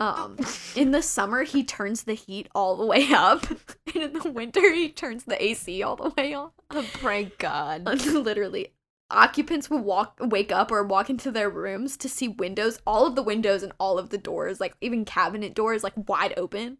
[0.00, 0.36] Um,
[0.74, 3.46] in the summer he turns the heat all the way up,
[3.94, 6.52] and in the winter he turns the AC all the way off.
[6.70, 7.84] the prank god.
[7.84, 8.72] Literally,
[9.10, 13.14] occupants will walk, wake up, or walk into their rooms to see windows, all of
[13.14, 16.78] the windows and all of the doors, like even cabinet doors, like wide open.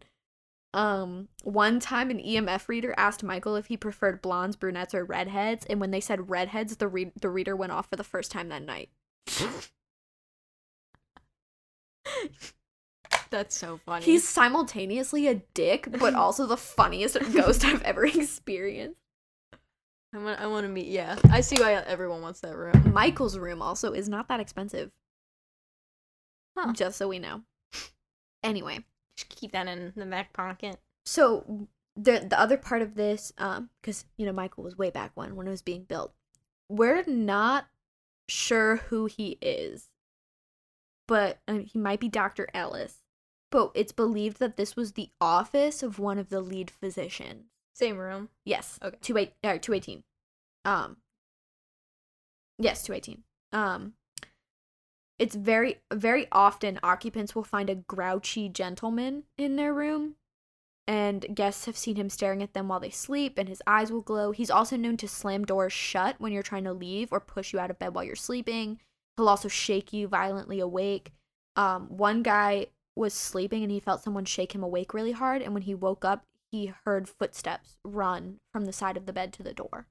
[0.73, 5.65] Um, one time an EMF reader asked Michael if he preferred blondes, brunettes, or redheads,
[5.65, 8.49] and when they said redheads, the re- the reader went off for the first time
[8.49, 8.89] that night.
[13.29, 14.05] That's so funny.
[14.05, 18.97] He's simultaneously a dick, but also the funniest ghost I've ever experienced.
[20.13, 20.39] I want.
[20.41, 20.87] I want to meet.
[20.87, 22.91] Yeah, I see why everyone wants that room.
[22.93, 24.91] Michael's room also is not that expensive.
[26.57, 26.73] Huh.
[26.73, 27.41] Just so we know.
[28.43, 28.83] Anyway,
[29.17, 30.79] Just keep that in the back pocket.
[31.05, 35.11] so the the other part of this, um, because you know Michael was way back
[35.15, 36.13] when when it was being built.
[36.69, 37.67] We're not
[38.29, 39.89] sure who he is,
[41.07, 42.99] but um, he might be Doctor Ellis.
[43.51, 47.47] But it's believed that this was the office of one of the lead physicians.
[47.73, 48.29] Same room.
[48.45, 48.79] Yes.
[48.81, 48.97] Okay.
[49.01, 50.03] Two eight or two eighteen.
[50.63, 50.97] Um.
[52.57, 53.23] Yes, two eighteen.
[53.51, 53.93] Um.
[55.21, 60.15] It's very very often occupants will find a grouchy gentleman in their room,
[60.87, 64.01] and guests have seen him staring at them while they sleep, and his eyes will
[64.01, 64.31] glow.
[64.31, 67.59] He's also known to slam doors shut when you're trying to leave or push you
[67.59, 68.79] out of bed while you're sleeping.
[69.15, 71.11] He'll also shake you violently awake.
[71.55, 75.53] Um, one guy was sleeping and he felt someone shake him awake really hard, and
[75.53, 79.43] when he woke up, he heard footsteps run from the side of the bed to
[79.43, 79.85] the door.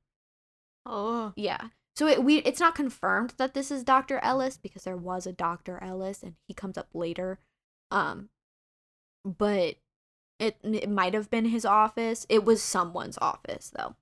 [0.84, 1.34] Oh.
[1.36, 1.68] Yeah.
[1.96, 4.18] So it we it's not confirmed that this is Dr.
[4.20, 5.82] Ellis because there was a Dr.
[5.82, 7.38] Ellis and he comes up later.
[7.90, 8.30] Um
[9.24, 9.76] but
[10.38, 12.26] it it might have been his office.
[12.28, 13.96] It was someone's office though.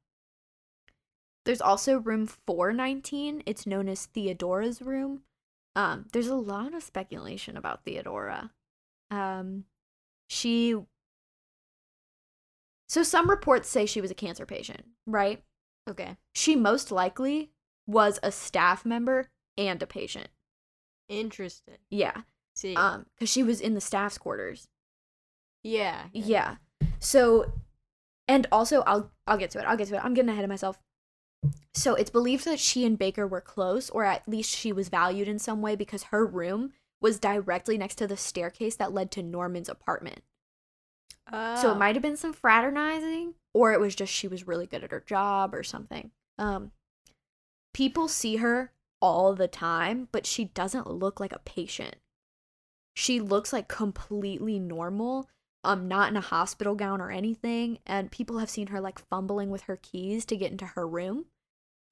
[1.45, 3.43] There's also room 419.
[3.47, 5.23] It's known as Theodora's room.
[5.75, 8.53] Um there's a lot of speculation about Theodora.
[9.11, 9.65] Um
[10.29, 10.77] she
[12.89, 15.43] So some reports say she was a cancer patient, right?
[15.89, 16.19] Okay.
[16.35, 17.51] she most likely
[17.89, 20.29] was a staff member and a patient.
[21.09, 21.79] Interesting.
[21.91, 22.23] Yeah.
[22.55, 22.77] See.
[22.77, 24.69] Um cuz she was in the staff's quarters.
[25.65, 26.05] yeah.
[26.13, 26.57] Yeah.
[27.01, 27.53] So
[28.29, 29.65] and also I'll I'll get to it.
[29.65, 30.05] I'll get to it.
[30.05, 30.79] I'm getting ahead of myself.
[31.75, 35.29] So it's believed that she and Baker were close or at least she was valued
[35.29, 39.23] in some way because her room was directly next to the staircase that led to
[39.23, 40.23] Norman's apartment.
[41.31, 41.73] So Oh.
[41.73, 44.91] it might have been some fraternizing, or it was just she was really good at
[44.91, 46.11] her job or something.
[46.39, 46.73] Um,
[47.79, 51.95] people see her all the time, but she doesn't look like a patient.
[52.97, 55.29] She looks like completely normal,
[55.63, 57.79] um, not in a hospital gown or anything.
[57.87, 61.27] And people have seen her like fumbling with her keys to get into her room.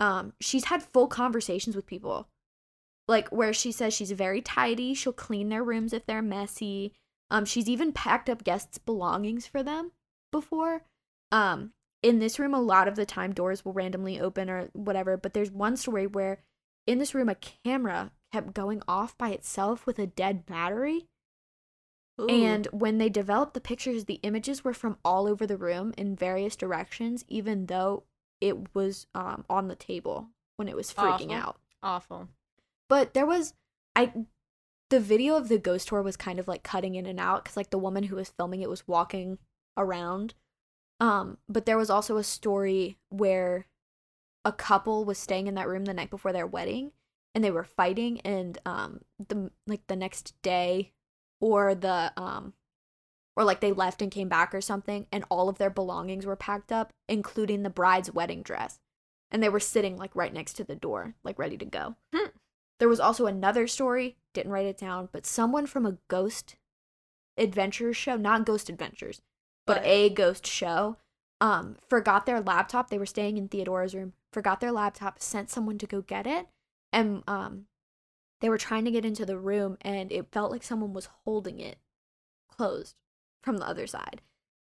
[0.01, 2.27] Um, she's had full conversations with people,
[3.07, 4.93] like where she says she's very tidy.
[4.93, 6.95] She'll clean their rooms if they're messy.
[7.31, 9.93] Um, she's even packed up guests' belongings for them
[10.33, 10.83] before.
[11.31, 11.75] Um,
[12.07, 15.17] in this room, a lot of the time doors will randomly open or whatever.
[15.17, 16.39] But there's one story where
[16.87, 21.07] in this room, a camera kept going off by itself with a dead battery.
[22.21, 22.29] Ooh.
[22.29, 26.15] And when they developed the pictures, the images were from all over the room in
[26.15, 28.05] various directions, even though
[28.41, 31.35] it was um, on the table when it was freaking Awful.
[31.35, 31.61] out.
[31.83, 32.29] awful.
[32.89, 33.53] But there was
[33.97, 34.13] I
[34.91, 37.57] the video of the ghost tour was kind of like cutting in and out cuz
[37.57, 39.39] like the woman who was filming it was walking
[39.77, 40.35] around.
[41.01, 43.67] Um but there was also a story where
[44.45, 46.93] a couple was staying in that room the night before their wedding
[47.35, 50.93] and they were fighting and um the like the next day
[51.41, 52.55] or the um
[53.37, 56.37] or like they left and came back or something and all of their belongings were
[56.37, 58.79] packed up including the bride's wedding dress
[59.31, 62.29] and they were sitting like right next to the door like ready to go Hmm.
[62.79, 66.57] there was also another story didn't write it down but someone from a ghost
[67.37, 69.21] adventure show not ghost adventures
[69.67, 70.97] but a ghost show
[71.41, 72.91] um forgot their laptop.
[72.91, 76.47] They were staying in theodora's room forgot their laptop sent someone to go get it
[76.93, 77.65] and um
[78.43, 81.59] they were trying to get into the room and it felt like someone was holding
[81.59, 81.79] it
[82.51, 82.97] closed
[83.43, 84.21] from the other side.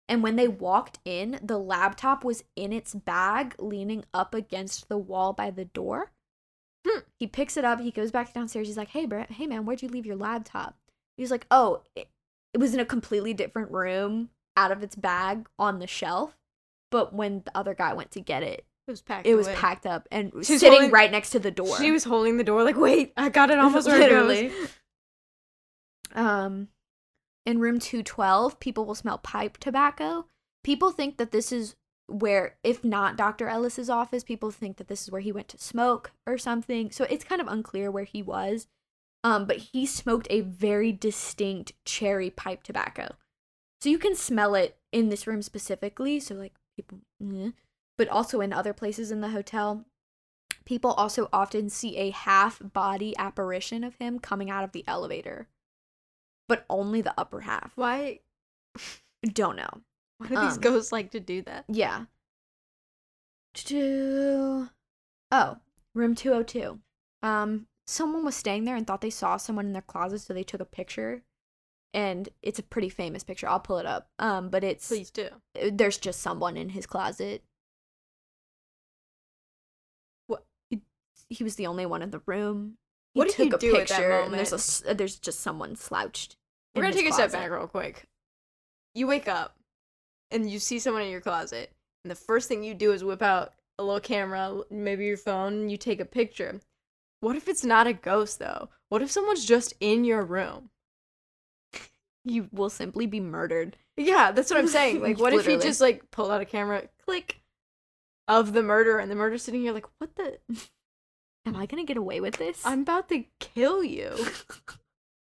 [0.07, 4.97] And when they walked in the laptop was in its bag leaning up against the
[4.99, 6.11] wall by the door.
[6.87, 6.99] Hmm.
[7.17, 9.81] he picks it up he goes back downstairs he's like hey Brett, hey man where'd
[9.81, 10.77] you leave your laptop?
[11.17, 12.09] He's like oh it,
[12.53, 16.37] it was in a completely different room out of its bag on the shelf
[16.91, 19.25] but when the other guy went to get it It was packed.
[19.27, 19.55] it was away.
[19.55, 22.37] packed up and She was sitting holding- right next to the door She was holding
[22.37, 24.51] the door like, wait, I got it almost Literally.
[26.13, 26.67] um
[27.45, 30.25] in room 212 people will smell pipe tobacco
[30.63, 31.75] people think that this is
[32.07, 35.57] where if not dr ellis's office people think that this is where he went to
[35.57, 38.67] smoke or something so it's kind of unclear where he was
[39.23, 43.15] um but he smoked a very distinct cherry pipe tobacco
[43.83, 47.49] so you can smell it in this room specifically so like people eh.
[47.97, 49.83] but also in other places in the hotel
[50.63, 55.49] people also often see a half body apparition of him coming out of the elevator
[56.47, 58.19] but only the upper half Why?
[59.23, 59.81] don't know
[60.19, 61.65] Why do these Um, ghosts like to do that?
[61.67, 62.05] yeah
[63.53, 64.69] Two-
[65.31, 65.57] oh
[65.93, 66.79] room 202
[67.21, 70.43] um someone was staying there and thought they saw someone in their closet so they
[70.43, 71.23] took a picture
[71.93, 75.27] and it's a pretty famous picture i'll pull it up um but it's Please do.
[75.71, 77.43] there's just someone in his closet
[80.27, 80.43] What?
[81.29, 82.77] he was the only one in the room.
[83.13, 84.97] He What did you do at that and there's a moment?
[84.97, 86.35] there's just someone slouched.
[86.75, 88.05] We're gonna take a step back real quick.
[88.95, 89.55] You wake up
[90.31, 91.71] and you see someone in your closet,
[92.03, 95.53] and the first thing you do is whip out a little camera, maybe your phone,
[95.53, 96.59] and you take a picture.
[97.21, 98.69] What if it's not a ghost though?
[98.89, 100.69] What if someone's just in your room?
[102.25, 103.77] You will simply be murdered.
[103.97, 105.01] Yeah, that's what I'm saying.
[105.01, 107.41] Like, what if he just like pulled out a camera, click,
[108.27, 110.39] of the murder, and the murder's sitting here like, what the?
[111.45, 112.61] Am I gonna get away with this?
[112.65, 114.15] I'm about to kill you.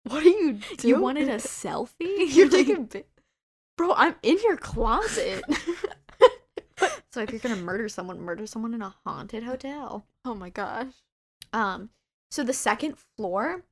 [0.04, 0.94] What are you doing?
[0.96, 2.34] you wanted a selfie?
[2.34, 3.04] You're taking, bi-
[3.76, 3.92] bro.
[3.92, 5.44] I'm in your closet.
[7.12, 10.06] so if you're gonna murder someone, murder someone in a haunted hotel.
[10.24, 10.92] oh my gosh.
[11.52, 11.90] Um,
[12.30, 13.64] so the second floor,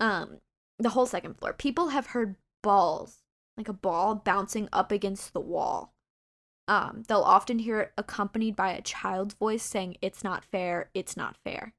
[0.00, 0.38] um,
[0.78, 3.18] the whole second floor, people have heard balls,
[3.56, 5.94] like a ball bouncing up against the wall.
[6.66, 11.16] Um, they'll often hear it accompanied by a child's voice saying, It's not fair, it's
[11.16, 11.74] not fair.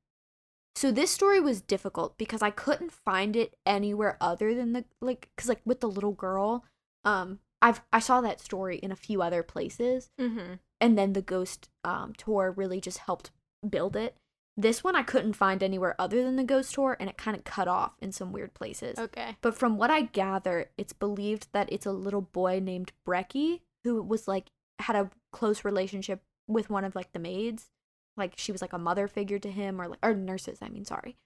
[0.75, 5.29] So this story was difficult because I couldn't find it anywhere other than the like
[5.37, 6.65] cuz like with the little girl,
[7.03, 10.55] um I've I saw that story in a few other places Mm-hmm.
[10.81, 13.31] and then the ghost um, tour really just helped
[13.67, 14.17] build it.
[14.57, 17.43] This one I couldn't find anywhere other than the ghost tour, and it kind of
[17.43, 18.97] cut off in some weird places.
[18.97, 19.35] Okay.
[19.41, 24.01] But from what I gather, it's believed that it's a little boy named Breckie who
[24.01, 24.47] was like
[24.79, 27.69] had a close relationship with one of like the maids,
[28.15, 30.59] like she was like a mother figure to him, or like or nurses.
[30.61, 31.17] I mean, sorry.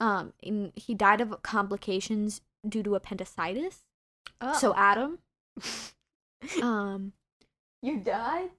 [0.00, 3.84] Um, and he died of complications due to appendicitis.
[4.40, 4.56] Oh.
[4.56, 5.18] So Adam,
[6.62, 7.12] um,
[7.82, 8.50] you died.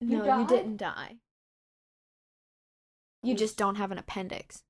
[0.00, 0.48] You no, you died?
[0.48, 1.16] didn't die.
[3.22, 4.62] You just don't have an appendix.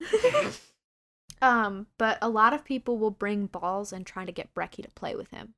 [1.42, 4.90] um, but a lot of people will bring balls and try to get Breckie to
[4.90, 5.54] play with him.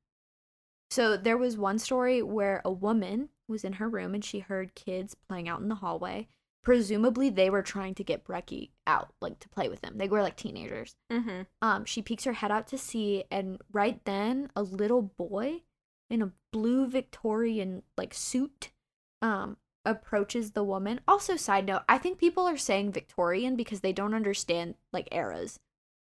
[0.90, 4.74] So there was one story where a woman was in her room and she heard
[4.74, 6.28] kids playing out in the hallway.
[6.64, 9.94] Presumably they were trying to get Breckie out, like to play with them.
[9.96, 10.96] They were like teenagers.
[11.10, 11.42] Mm-hmm.
[11.62, 15.62] Um, she peeks her head out to see, and right then, a little boy
[16.10, 18.70] in a blue Victorian like suit,
[19.22, 19.56] um,
[19.88, 21.00] approaches the woman.
[21.08, 25.58] Also, side note, I think people are saying Victorian because they don't understand like eras.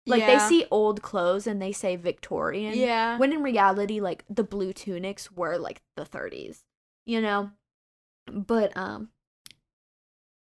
[0.07, 2.75] Like they see old clothes and they say Victorian.
[2.75, 3.19] Yeah.
[3.19, 6.63] When in reality, like the blue tunics were like the 30s,
[7.05, 7.51] you know?
[8.27, 9.11] But, um,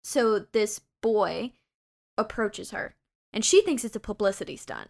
[0.03, 1.53] so this boy
[2.17, 2.95] approaches her
[3.31, 4.89] and she thinks it's a publicity stunt.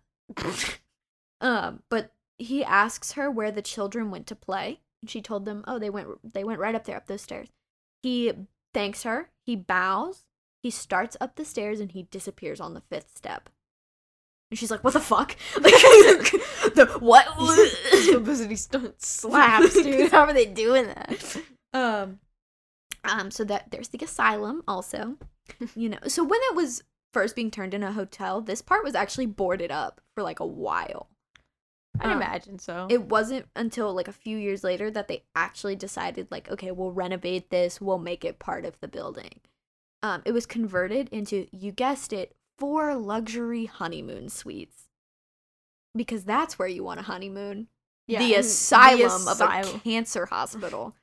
[1.41, 4.79] um, but he asks her where the children went to play.
[5.01, 7.49] And she told them, oh, they went, they went right up there, up those stairs.
[8.03, 8.33] He
[8.73, 10.25] thanks her, he bows,
[10.61, 13.49] he starts up the stairs, and he disappears on the fifth step.
[14.51, 15.35] And she's like, "What the fuck?
[15.55, 15.73] Like,
[16.75, 17.25] the what?
[18.13, 20.11] publicity stunt slaps, dude.
[20.11, 21.37] How are they doing that?
[21.73, 22.19] um,
[23.03, 23.31] um.
[23.31, 25.17] So that there's the asylum also.
[25.75, 25.97] You know.
[26.07, 26.83] So when it was
[27.13, 30.45] first being turned into a hotel, this part was actually boarded up for like a
[30.45, 31.09] while.
[31.99, 32.87] I'd Um, imagine so.
[32.89, 36.91] It wasn't until like a few years later that they actually decided like, okay, we'll
[36.91, 39.39] renovate this, we'll make it part of the building.
[40.01, 44.89] Um, it was converted into, you guessed it, four luxury honeymoon suites.
[45.95, 47.67] Because that's where you want a honeymoon.
[48.07, 50.95] Yeah, the and asylum of a cancer hospital.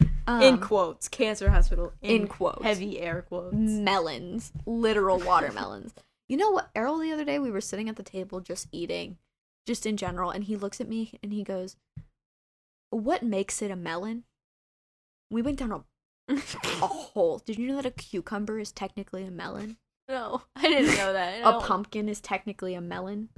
[0.00, 1.92] in Um, quotes, cancer hospital.
[2.02, 2.62] in quotes.
[2.62, 3.54] heavy air quotes.
[3.54, 5.94] melons, literal watermelons.
[6.28, 9.18] you know what, Errol the other day we were sitting at the table just eating,
[9.68, 11.76] just in general, and he looks at me and he goes,
[12.90, 14.24] "What makes it a melon?"
[15.30, 15.84] We went down a,
[16.34, 17.38] a hole.
[17.38, 19.76] Did you know that a cucumber is technically a melon?
[20.08, 21.42] no, I didn't know that.
[21.44, 23.28] A pumpkin is technically a melon.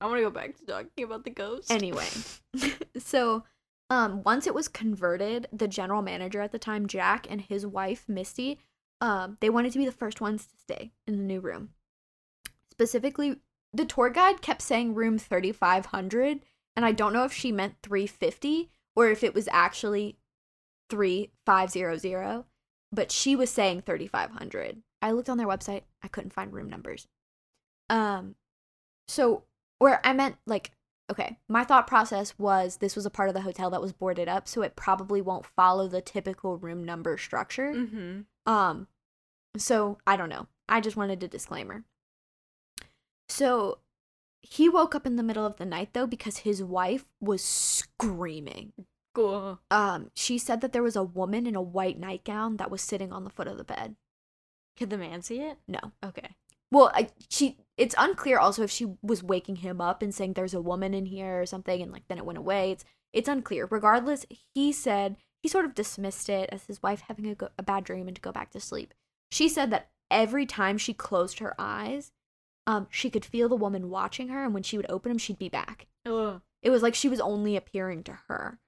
[0.00, 1.72] I want to go back to talking about the ghost.
[1.72, 2.06] Anyway,
[2.98, 3.42] so
[3.90, 8.04] um, once it was converted, the general manager at the time, Jack, and his wife
[8.06, 8.60] Misty,
[9.00, 11.70] um, they wanted to be the first ones to stay in the new room.
[12.70, 13.40] Specifically,
[13.72, 16.40] the tour guide kept saying room thirty five hundred,
[16.76, 20.16] and I don't know if she meant three fifty or if it was actually
[20.90, 22.46] three five zero zero,
[22.92, 24.82] but she was saying thirty five hundred.
[25.00, 27.06] I looked on their website, I couldn't find room numbers.
[27.90, 28.34] Um,
[29.06, 29.44] so
[29.80, 30.72] or I meant like
[31.10, 34.28] okay, my thought process was this was a part of the hotel that was boarded
[34.28, 37.72] up, so it probably won't follow the typical room number structure.
[37.72, 38.52] Mm-hmm.
[38.52, 38.88] Um,
[39.56, 40.46] so I don't know.
[40.68, 41.84] I just wanted a disclaimer.
[43.28, 43.78] So
[44.42, 48.72] he woke up in the middle of the night though because his wife was screaming.
[49.14, 49.60] Cool.
[49.70, 53.12] Um, she said that there was a woman in a white nightgown that was sitting
[53.12, 53.96] on the foot of the bed.
[54.76, 55.58] Could the man see it?
[55.66, 55.80] No.
[56.04, 56.36] Okay.
[56.70, 60.54] Well, I, she it's unclear also if she was waking him up and saying there's
[60.54, 62.72] a woman in here or something and like then it went away.
[62.72, 63.66] It's it's unclear.
[63.70, 67.62] Regardless, he said he sort of dismissed it as his wife having a, go- a
[67.62, 68.92] bad dream and to go back to sleep.
[69.30, 72.12] She said that every time she closed her eyes,
[72.68, 75.38] um, she could feel the woman watching her, and when she would open them, she'd
[75.38, 75.86] be back.
[76.04, 76.42] Ugh.
[76.62, 78.58] It was like she was only appearing to her.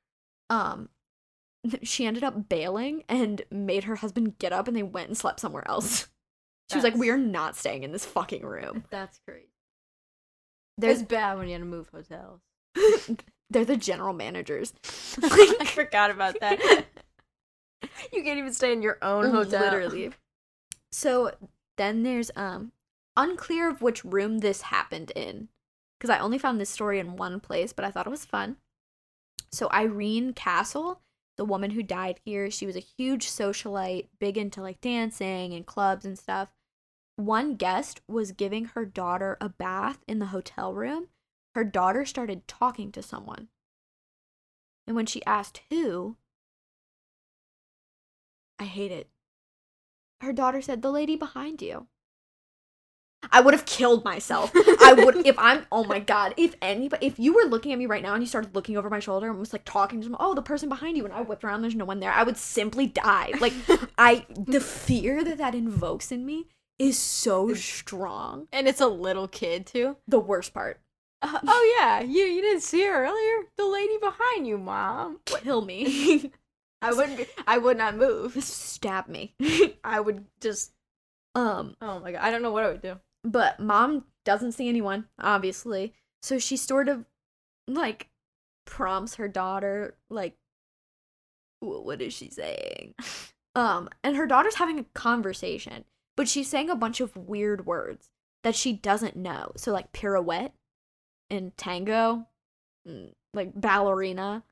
[0.49, 0.89] Um,
[1.83, 5.39] she ended up bailing and made her husband get up, and they went and slept
[5.39, 6.09] somewhere else.
[6.71, 9.49] She was like, "We are not staying in this fucking room." That's crazy.
[10.79, 12.43] There's It's bad when you have to move hotels.
[13.51, 14.73] they're the general managers.
[15.21, 16.61] I forgot about that.
[18.13, 19.63] you can't even stay in your own hotel.
[19.63, 20.13] Literally.
[20.93, 21.33] So
[21.77, 22.71] then there's um
[23.17, 25.49] unclear of which room this happened in
[26.01, 28.57] because I only found this story in one place, but I thought it was fun.
[29.53, 31.03] So Irene Castle,
[31.37, 35.67] the woman who died here, she was a huge socialite, big into like dancing and
[35.67, 36.49] clubs and stuff.
[37.17, 41.09] One guest was giving her daughter a bath in the hotel room.
[41.55, 43.49] Her daughter started talking to someone.
[44.87, 46.17] And when she asked who,
[48.59, 49.09] I hate it.
[50.23, 51.89] Her daughter said, The lady behind you.
[53.33, 54.51] I would have killed myself.
[54.55, 57.87] I would if I'm oh my god, if anybody if you were looking at me
[57.87, 60.17] right now and you started looking over my shoulder and was like talking to them,
[60.19, 62.37] oh the person behind you and I whipped around, there's no one there, I would
[62.37, 63.33] simply die.
[63.41, 63.53] Like
[63.99, 66.47] I the fear that that invokes in me
[66.79, 68.49] is so strong.
[68.53, 69.97] and it's a little kid too.
[70.09, 70.81] The worst part.
[71.23, 73.47] Uh, oh yeah, you you didn't see her earlier.
[73.59, 75.21] The lady behind you, mom.
[75.27, 76.33] Kill me.
[76.83, 77.19] I wouldn't.
[77.19, 78.43] Be, I would not move.
[78.43, 79.35] Stab me.
[79.85, 80.73] I would just.
[81.35, 82.99] um Oh my god, I don't know what I would do.
[83.25, 85.95] But mom doesn't see anyone obviously.
[86.23, 87.05] So she sort of
[87.67, 88.09] like
[88.65, 90.37] prompts her daughter like
[91.61, 92.95] what is she saying?
[93.57, 95.85] Um and her daughter's having a conversation
[96.17, 98.11] but she's saying a bunch of weird words
[98.45, 99.53] that she doesn't know.
[99.57, 100.53] So like pirouette
[101.29, 102.27] and tango
[102.87, 104.45] mm, like ballerina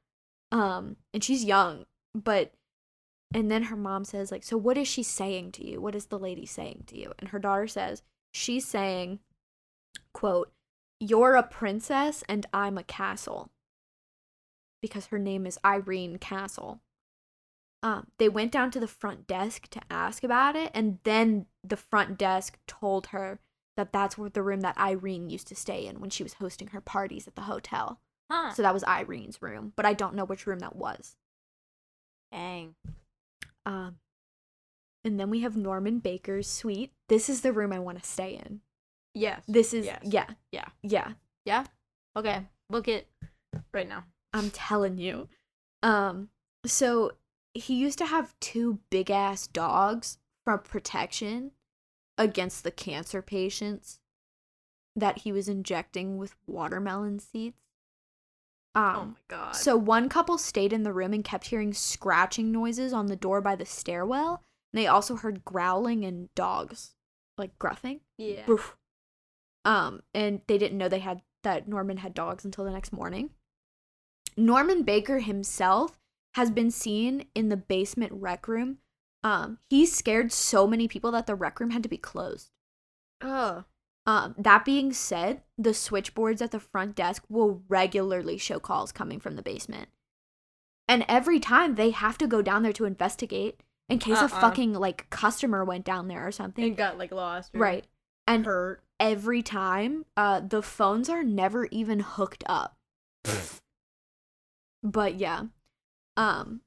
[0.50, 2.52] um and she's young but
[3.34, 5.80] and then her mom says like so what is she saying to you?
[5.80, 7.12] What is the lady saying to you?
[7.18, 8.02] And her daughter says
[8.32, 9.18] she's saying
[10.12, 10.52] quote
[11.00, 13.50] you're a princess and i'm a castle
[14.82, 16.80] because her name is irene castle
[17.80, 21.76] um, they went down to the front desk to ask about it and then the
[21.76, 23.38] front desk told her
[23.76, 26.68] that that's where the room that irene used to stay in when she was hosting
[26.68, 28.00] her parties at the hotel
[28.30, 28.52] Huh.
[28.52, 31.16] so that was irene's room but i don't know which room that was
[32.32, 32.74] Dang.
[33.64, 33.96] um,
[35.08, 36.92] and then we have Norman Baker's suite.
[37.08, 38.60] This is the room I want to stay in.
[39.14, 39.42] Yes.
[39.48, 40.00] This is Yes.
[40.04, 40.68] yeah, Yeah.
[40.82, 41.12] yeah.
[41.44, 41.64] Yeah.
[42.16, 42.46] Okay.
[42.70, 43.08] Book it
[43.72, 44.04] right now.
[44.32, 45.28] I'm telling you.
[45.82, 46.28] Um,
[46.66, 47.12] so
[47.54, 51.52] he used to have two big ass dogs for protection
[52.16, 53.98] against the cancer patients
[54.94, 57.56] that he was injecting with watermelon seeds.
[58.74, 59.56] Um, oh my god.
[59.56, 63.40] So one couple stayed in the room and kept hearing scratching noises on the door
[63.40, 64.42] by the stairwell.
[64.72, 66.94] And they also heard growling and dogs
[67.36, 68.00] like gruffing.
[68.16, 68.42] yeah.
[68.46, 68.76] Roof.
[69.64, 73.30] Um, and they didn't know they had that Norman had dogs until the next morning.
[74.36, 75.98] Norman Baker himself
[76.34, 78.78] has been seen in the basement rec room.
[79.24, 82.50] Um, he scared so many people that the rec room had to be closed.
[83.20, 83.64] Oh.
[84.06, 89.20] Um, that being said, the switchboards at the front desk will regularly show calls coming
[89.20, 89.88] from the basement.
[90.86, 94.28] And every time they have to go down there to investigate in case a Uh-uh.
[94.28, 96.64] fucking like customer went down there or something.
[96.64, 97.50] And got like lost.
[97.54, 97.86] right.
[98.26, 98.82] And Hurt.
[99.00, 102.76] every time, uh the phones are never even hooked up.
[104.82, 105.44] but yeah.
[106.16, 106.60] Um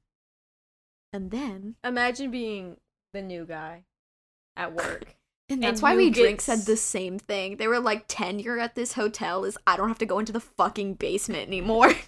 [1.12, 2.76] and then Imagine being
[3.12, 3.84] the new guy
[4.56, 5.16] at work.
[5.48, 7.58] And that's And why we get drink said the same thing.
[7.58, 10.40] They were like tenure at this hotel is I don't have to go into the
[10.40, 11.92] fucking basement anymore.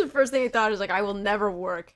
[0.00, 0.70] The first thing I thought.
[0.70, 1.94] Is like I will never work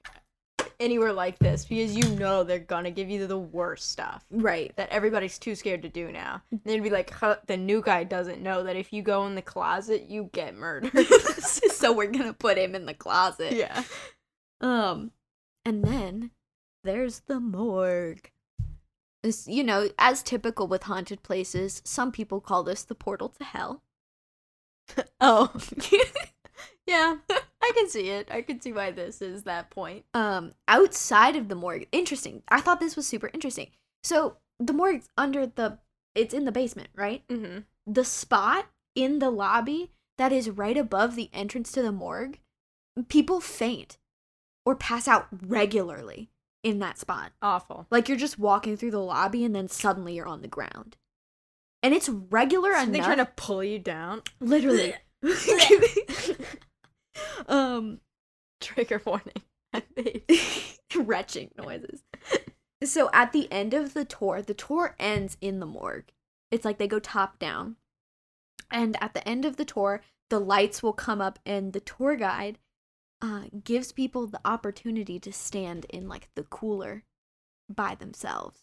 [0.81, 4.75] anywhere like this because you know they're gonna give you the worst stuff right.
[4.77, 6.43] that everybody's too scared to do now.
[6.51, 9.35] And they'd be like, huh, the new guy doesn't know that if you go in
[9.35, 11.07] the closet, you get murdered.
[11.73, 13.53] so we're gonna put him in the closet.
[13.53, 13.83] yeah.
[14.61, 15.13] Um,
[15.65, 16.31] and then
[16.85, 18.31] there's the morgue.
[19.23, 23.45] This, you know, as typical with haunted places, some people call this the portal to
[23.45, 23.83] hell.
[25.21, 25.53] Oh.
[26.87, 27.17] yeah.
[27.63, 28.29] I can see it.
[28.31, 30.05] I can see why this is that point.
[30.15, 33.69] um outside of the morgue interesting i thought this was super interesting
[34.03, 35.79] so the morgue's under the
[36.15, 37.59] it's in the basement right Mm-hmm.
[37.87, 42.39] the spot in the lobby that is right above the entrance to the morgue
[43.09, 43.99] people faint
[44.67, 46.31] or pass out regularly
[46.65, 47.87] in that spot Awful.
[47.91, 50.97] like you're just walking through the lobby and then suddenly you're on the ground
[51.83, 54.23] and it's regular Are enough they trying to pull you down?
[54.41, 54.95] literally
[57.49, 58.01] um
[58.61, 59.43] Trigger warning.
[60.97, 62.03] retching noises.
[62.83, 66.11] So at the end of the tour, the tour ends in the morgue.
[66.51, 67.77] It's like they go top down.
[68.71, 72.17] And at the end of the tour, the lights will come up and the tour
[72.17, 72.59] guide
[73.21, 77.05] uh, gives people the opportunity to stand in like the cooler
[77.69, 78.61] by themselves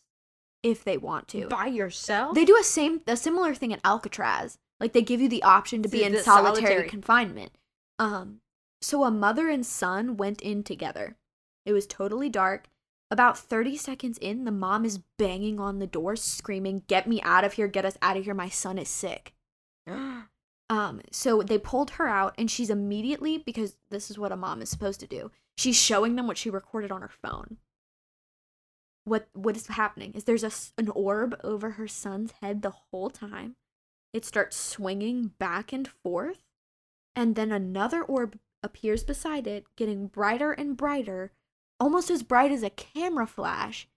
[0.63, 1.47] if they want to.
[1.47, 2.35] By yourself?
[2.35, 4.57] They do a same a similar thing at Alcatraz.
[4.79, 7.51] Like they give you the option to be in solitary, solitary- confinement.
[7.99, 8.41] Um
[8.81, 11.17] so a mother and son went in together.
[11.65, 12.69] It was totally dark.
[13.11, 17.43] About 30 seconds in, the mom is banging on the door screaming, "Get me out
[17.43, 17.67] of here.
[17.67, 18.33] Get us out of here.
[18.33, 19.33] My son is sick."
[20.67, 24.63] Um, so they pulled her out, and she's immediately because this is what a mom
[24.63, 25.29] is supposed to do.
[25.57, 27.57] She's showing them what she recorded on her phone.
[29.03, 33.11] What what is happening is there's a an orb over her son's head the whole
[33.11, 33.55] time.
[34.11, 36.43] It starts swinging back and forth,
[37.15, 41.31] and then another orb appears beside it, getting brighter and brighter,
[41.79, 43.87] almost as bright as a camera flash.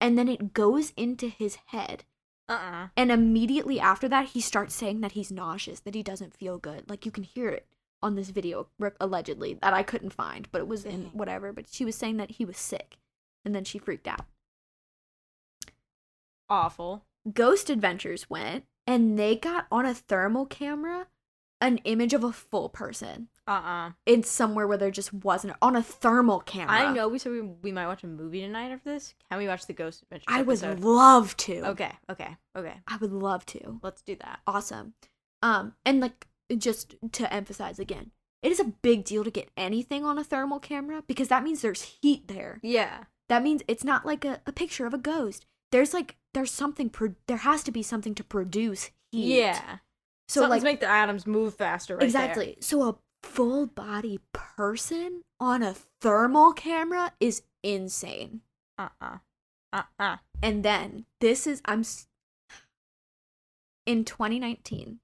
[0.00, 2.04] And then it goes into his head.
[2.48, 2.88] uh-uh.
[2.96, 6.90] And immediately after that, he starts saying that he's nauseous, that he doesn't feel good.
[6.90, 7.66] Like you can hear it
[8.02, 8.68] on this video,
[9.00, 11.52] allegedly, that I couldn't find, but it was in whatever.
[11.52, 12.96] But she was saying that he was sick.
[13.44, 14.26] And then she freaked out.
[16.48, 17.04] Awful.
[17.32, 21.06] Ghost Adventures went and they got on a thermal camera
[21.60, 23.90] an image of a full person Uh-uh.
[24.06, 26.74] in somewhere where there just wasn't on a thermal camera.
[26.74, 29.14] I know we said we, we might watch a movie tonight after this.
[29.30, 31.68] Can we watch the Ghost Adventures I would love to.
[31.70, 32.74] Okay, okay, okay.
[32.88, 33.80] I would love to.
[33.82, 34.40] Let's do that.
[34.46, 34.94] awesome.
[35.42, 36.26] Um, and like
[36.56, 40.58] just to emphasize again, it is a big deal to get anything on a thermal
[40.58, 42.60] camera because that means there's heat there.
[42.62, 43.04] Yeah.
[43.28, 45.46] That means it's not like a, a picture of a ghost.
[45.72, 49.36] There's like there's something pro- there has to be something to produce heat.
[49.38, 49.78] Yeah.
[50.28, 52.06] So Something's like make the atoms move faster right there.
[52.06, 52.56] exactly.
[52.60, 58.42] So a full body person on a thermal camera is insane.
[58.78, 59.18] Uh-uh.
[59.72, 60.16] Uh-uh.
[60.42, 62.06] And then this is I'm s-
[63.86, 65.00] in 2019.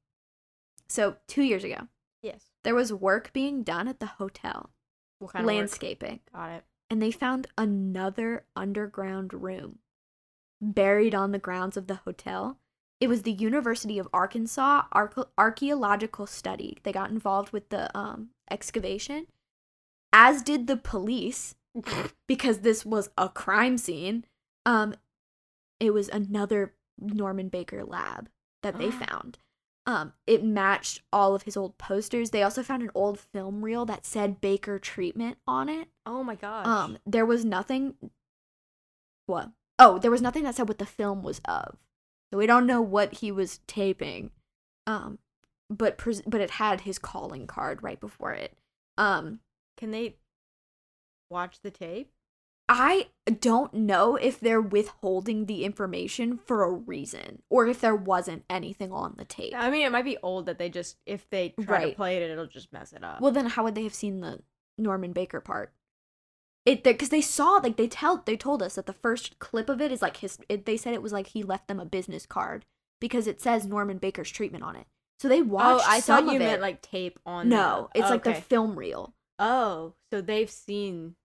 [0.88, 1.88] So 2 years ago.
[2.22, 2.44] Yes.
[2.64, 4.70] there was work being done at the hotel,
[5.20, 5.56] What kind of work?
[5.56, 6.64] landscaping, Got it.
[6.90, 9.78] and they found another underground room
[10.60, 12.58] buried on the grounds of the hotel.
[13.01, 14.82] It was the University of Arkansas
[15.38, 16.78] Archaeological Study.
[16.82, 19.26] They got involved with the um, excavation,
[20.12, 21.55] as did the police,
[22.28, 24.26] because this was a crime scene.
[24.66, 24.94] Um,
[25.80, 28.28] it was another Norman Baker lab
[28.62, 29.38] that they found.
[29.86, 32.30] Um, it matched all of his old posters.
[32.30, 35.88] They also found an old film reel that said Baker treatment on it.
[36.05, 36.66] Oh my gosh.
[36.66, 37.94] Um, there was nothing.
[39.26, 39.51] What?
[39.78, 41.78] Oh, there was nothing that said what the film was of.
[42.30, 44.30] So we don't know what he was taping.
[44.86, 45.18] Um,
[45.68, 48.56] but pres- but it had his calling card right before it.
[48.98, 49.40] Um,
[49.76, 50.16] Can they
[51.30, 52.10] watch the tape?
[52.72, 53.08] I
[53.40, 58.92] don't know if they're withholding the information for a reason or if there wasn't anything
[58.92, 59.54] on the tape.
[59.56, 62.30] I mean, it might be old that they just if they try to play it,
[62.30, 63.20] it'll just mess it up.
[63.20, 64.40] Well, then how would they have seen the
[64.78, 65.72] Norman Baker part?
[66.70, 69.80] It because they saw like they tell they told us that the first clip of
[69.80, 70.38] it is like his.
[70.48, 72.64] It, they said it was like he left them a business card
[73.00, 74.86] because it says Norman Baker's treatment on it.
[75.18, 75.88] So they oh, watched.
[75.88, 76.60] I some thought you meant it.
[76.60, 77.48] like tape on.
[77.48, 78.00] no, the...
[78.00, 79.14] it's like the film reel.
[79.38, 81.16] Oh, so they've seen.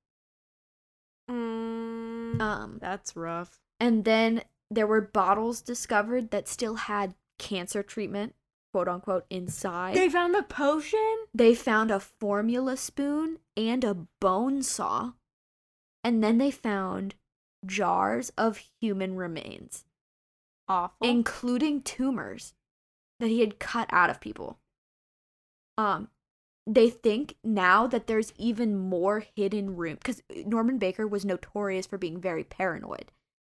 [1.30, 3.60] Mm, Um, that's rough.
[3.80, 8.36] and then there were bottles discovered that still had cancer treatment,
[8.72, 9.96] quote unquote, inside.
[9.96, 11.18] They found the potion.
[11.34, 15.12] They found a formula spoon and a bone saw.
[16.06, 17.16] And then they found
[17.66, 19.86] jars of human remains,
[20.68, 20.96] Awful.
[21.08, 22.54] including tumors
[23.20, 24.60] that he had cut out of people.
[25.80, 26.10] Um
[26.68, 31.98] they think now that there's even more hidden room cuz Norman Baker was notorious for
[31.98, 33.12] being very paranoid.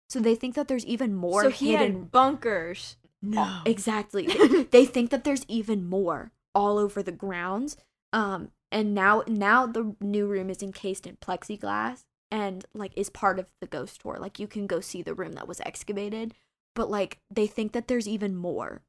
[0.09, 2.97] So they think that there's even more so he hidden had bunkers.
[3.21, 4.27] No, exactly.
[4.27, 7.77] They- they think that there's even more all over the grounds.
[8.11, 13.39] Um, and now now the new room is encased in plexiglass and like is part
[13.39, 14.17] of the ghost tour.
[14.19, 16.33] Like you can go see the room that was excavated,
[16.75, 18.81] but like they think that there's even more.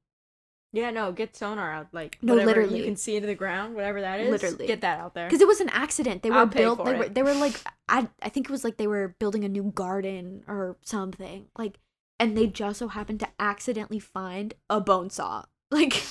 [0.75, 1.89] Yeah, no, get sonar out.
[1.93, 2.79] Like No, literally.
[2.79, 4.31] you can see into the ground, whatever that is.
[4.31, 4.67] Literally.
[4.67, 5.27] get that out there.
[5.27, 6.23] Because it was an accident.
[6.23, 6.85] They were I'll built.
[6.85, 7.09] They were.
[7.09, 7.61] They were like.
[7.89, 8.09] I.
[8.23, 11.49] I think it was like they were building a new garden or something.
[11.59, 11.79] Like,
[12.19, 15.45] and they just so happened to accidentally find a bone saw.
[15.73, 16.03] Like,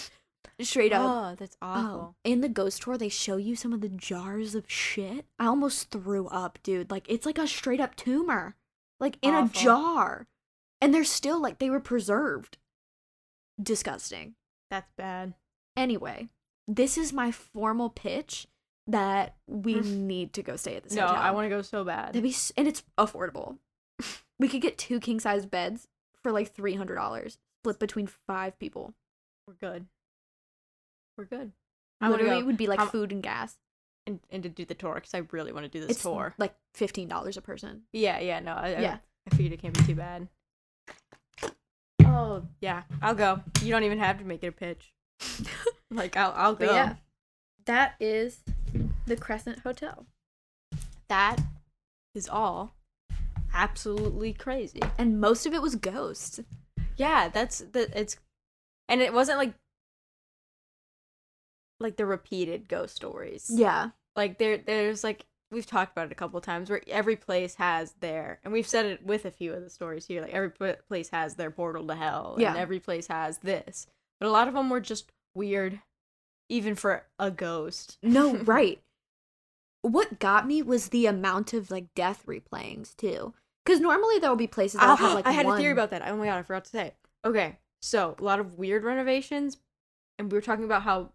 [0.65, 1.01] straight up.
[1.01, 4.69] Oh, that's Oh, in the ghost tour, they show you some of the jars of
[4.69, 5.25] shit.
[5.39, 6.91] I almost threw up, dude.
[6.91, 8.55] Like it's like a straight up tumor,
[8.99, 9.59] like in Awful.
[9.59, 10.27] a jar,
[10.79, 12.57] and they're still like they were preserved.
[13.61, 14.35] Disgusting.
[14.69, 15.33] That's bad.
[15.75, 16.29] Anyway,
[16.67, 18.47] this is my formal pitch
[18.87, 19.85] that we mm.
[19.85, 21.21] need to go stay at this no, hotel.
[21.21, 22.09] I want to go so bad.
[22.09, 23.57] That'd be s- and it's affordable.
[24.39, 25.87] we could get two king size beds
[26.23, 28.93] for like three hundred dollars, split between five people.
[29.47, 29.87] We're good.
[31.21, 31.51] We're good.
[32.01, 33.55] I Literally, it would be like food and gas.
[34.07, 36.33] and, and to do the tour because I really want to do this It's tour.
[36.39, 37.83] like fifteen dollars a person.
[37.93, 38.97] Yeah, yeah, no, I, Yeah.
[39.29, 40.27] I, I figured it can't be too bad.
[42.03, 43.41] Oh yeah, I'll go.
[43.61, 44.93] You don't even have to make it a pitch.
[45.93, 46.67] Like I'll I'll go.
[46.67, 46.95] But yeah,
[47.65, 48.39] that is
[49.05, 50.05] the Crescent Hotel,
[51.09, 51.35] That
[52.15, 52.75] is all
[53.53, 54.79] absolutely crazy.
[54.97, 56.39] and most of it was ghosts.
[56.95, 58.15] Yeah, that's the it's,
[58.87, 59.53] and it wasn't like
[61.81, 63.49] like the repeated ghost stories.
[63.53, 67.55] Yeah, like there there's like we've talked about it a couple times where every place
[67.55, 70.49] has their and we've said it with a few of the stories here like every
[70.49, 72.51] pl- place has their portal to hell Yeah.
[72.51, 73.85] and every place has this
[74.19, 75.81] but a lot of them were just weird
[76.47, 78.81] even for a ghost no, right.
[79.81, 83.33] What got me was the amount of like death replayings too,
[83.65, 85.57] because normally there will be places that have ah, like i had one.
[85.57, 86.93] a theory about that oh my god i forgot to say
[87.25, 89.57] okay so a lot of weird renovations
[90.19, 91.09] and we were talking about how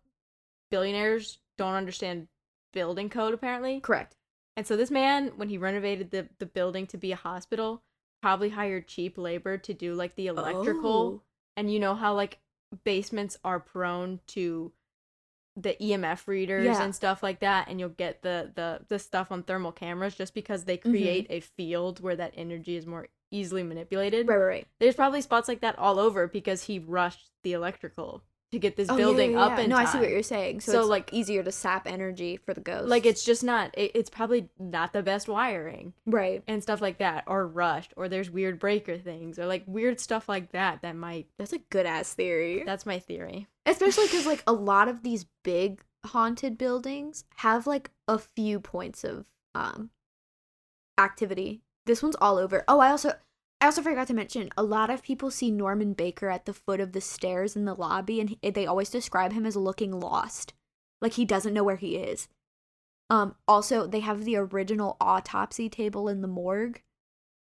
[0.71, 2.29] billionaires don't understand
[2.73, 4.15] building code apparently Correct.
[4.57, 7.83] And so this man, when he renovated the, the building to be a hospital,
[8.23, 11.21] probably hired cheap labor to do like the electrical.
[11.21, 11.23] Oh.
[11.59, 12.39] And you know how like
[12.85, 14.73] basements are prone to
[15.57, 16.83] the EMF readers Yeah.
[16.83, 20.35] and stuff like that, and you'll get the the the stuff on thermal cameras just
[20.35, 20.91] because they Mm-hmm.
[20.91, 24.27] create a field where that energy is more easily manipulated.
[24.29, 24.67] Right, right, right.
[24.81, 28.23] There's probably spots like that all over because he rushed the electrical
[28.53, 30.61] to get this Oh, yeah, building yeah, up and No, I see what you're saying.
[30.61, 32.89] So, So, like easier to sap energy for the ghost.
[32.89, 33.77] Like it's just not.
[33.77, 35.95] It, it's probably not the best wiring.
[36.07, 36.43] right.
[36.47, 40.29] and stuff like that or rushed or there's weird breaker things or like weird stuff
[40.29, 42.63] like that that might That's a good ass theory.
[42.65, 47.91] that's my theory Especially because like a lot of these big haunted buildings have like
[48.07, 49.91] a few points of um
[50.99, 51.63] activity.
[51.85, 52.65] This one's all over.
[52.69, 53.15] Oh, I also
[53.67, 56.79] I also forgot to mention a lot of people see Norman Baker at the foot
[56.79, 60.55] of the stairs in the lobby and he, they always describe him as looking lost.
[61.03, 62.29] Like he doesn't know where he is.
[63.11, 66.81] Um also they have the original autopsy table in the morgue.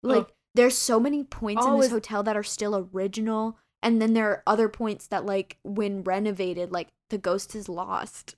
[0.03, 0.33] Like Oh.
[0.55, 4.13] there's so many points in Oh, this is- hotel that are still original and then
[4.13, 8.37] there are other points that like when renovated like the ghost is lost.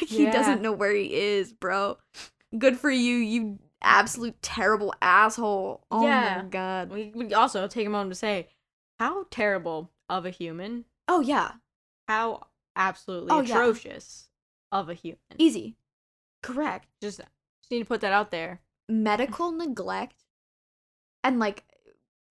[0.00, 0.32] Like he Yeah.
[0.32, 1.98] doesn't know where he is, bro.
[2.56, 5.84] Good for you, you absolute terrible asshole.
[5.90, 6.42] Oh Yeah.
[6.42, 6.90] my god.
[6.90, 8.48] we would also take a moment to say
[8.98, 11.52] how terrible of a human Oh yeah.
[12.08, 12.46] how
[12.76, 13.54] absolutely Oh, yeah.
[13.56, 14.28] atrocious
[14.70, 15.76] of a human Easy.
[16.42, 16.86] Correct.
[17.00, 20.24] just just need to put that out there Medical neglect
[21.24, 21.64] and like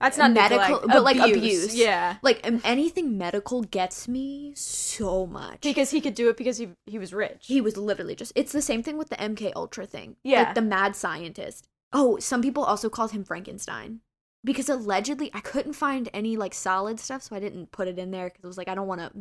[0.02, 1.76] that's not Medical- neglect, but, like, abuse.
[1.76, 5.61] yeah like um, anything medical gets me so much.
[5.61, 8.52] because he could do it because he he was rich he was literally just it's
[8.52, 10.15] the same thing with the MK Ultra thing.
[10.23, 10.44] Yeah.
[10.44, 11.68] Like the mad scientist.
[11.94, 13.99] Oh, some people also called him Frankenstein.
[14.44, 18.10] Because allegedly I couldn't find any like solid stuff, so I didn't put it in
[18.11, 19.11] there because it was like I don't want to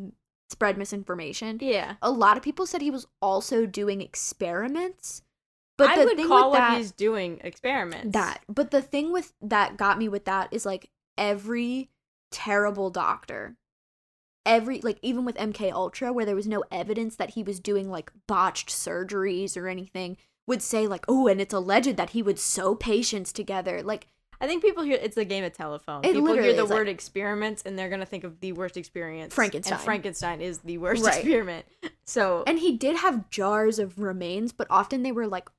[0.49, 1.59] spread misinformation.
[1.61, 5.23] yeah A lot of people said he was also doing experiments.
[5.81, 8.83] But i the would thing call with what that, he's doing experiments that but the
[8.83, 11.91] thing with that got me with that is like every
[12.31, 13.57] terrible doctor
[14.47, 17.91] every like even with mk ultra where there was no evidence that he was doing
[17.91, 20.17] like botched surgeries or anything
[20.47, 24.07] would say like oh and it's alleged that he would sew patients together like
[24.43, 26.03] I think people hear it's a game of telephone.
[26.03, 28.79] It people hear the is, like- word experiments and they're gonna think of the worst
[28.79, 29.35] experience.
[29.35, 29.75] Frankenstein.
[29.75, 31.15] And Frankenstein is the worst Right.
[31.19, 31.67] experiment.
[32.05, 35.51] So and he did have jars of remains but often they were like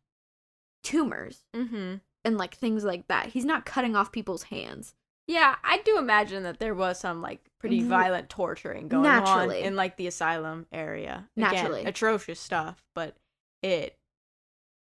[0.84, 4.94] tumors hmm and like things like that he's not cutting off people's hands
[5.28, 9.60] Yeah, I do imagine that there was some like pretty violent torturing going Naturally.
[9.62, 11.30] on in like the asylum area.
[11.38, 11.84] Again, Naturally.
[11.86, 13.16] atrocious stuff, but
[13.64, 13.98] it.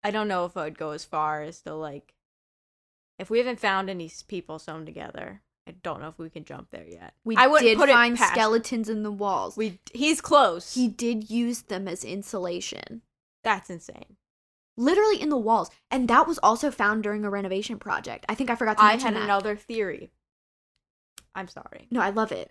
[0.03, 2.13] I don't know if I would go as far as to like.
[3.19, 6.69] If we haven't found any people sewn together, I don't know if we can jump
[6.71, 7.13] there yet.
[7.23, 10.73] we I did put find skeletons in the walls We he's close.
[10.73, 13.03] he did use them as insulation
[13.43, 14.17] That's insane.
[14.81, 18.49] Literally in the walls and that was also found during a renovation project i think
[18.49, 19.23] i forgot to I mention had that.
[19.23, 20.11] another theory.
[21.35, 21.87] I'm sorry.
[21.91, 22.47] no i love it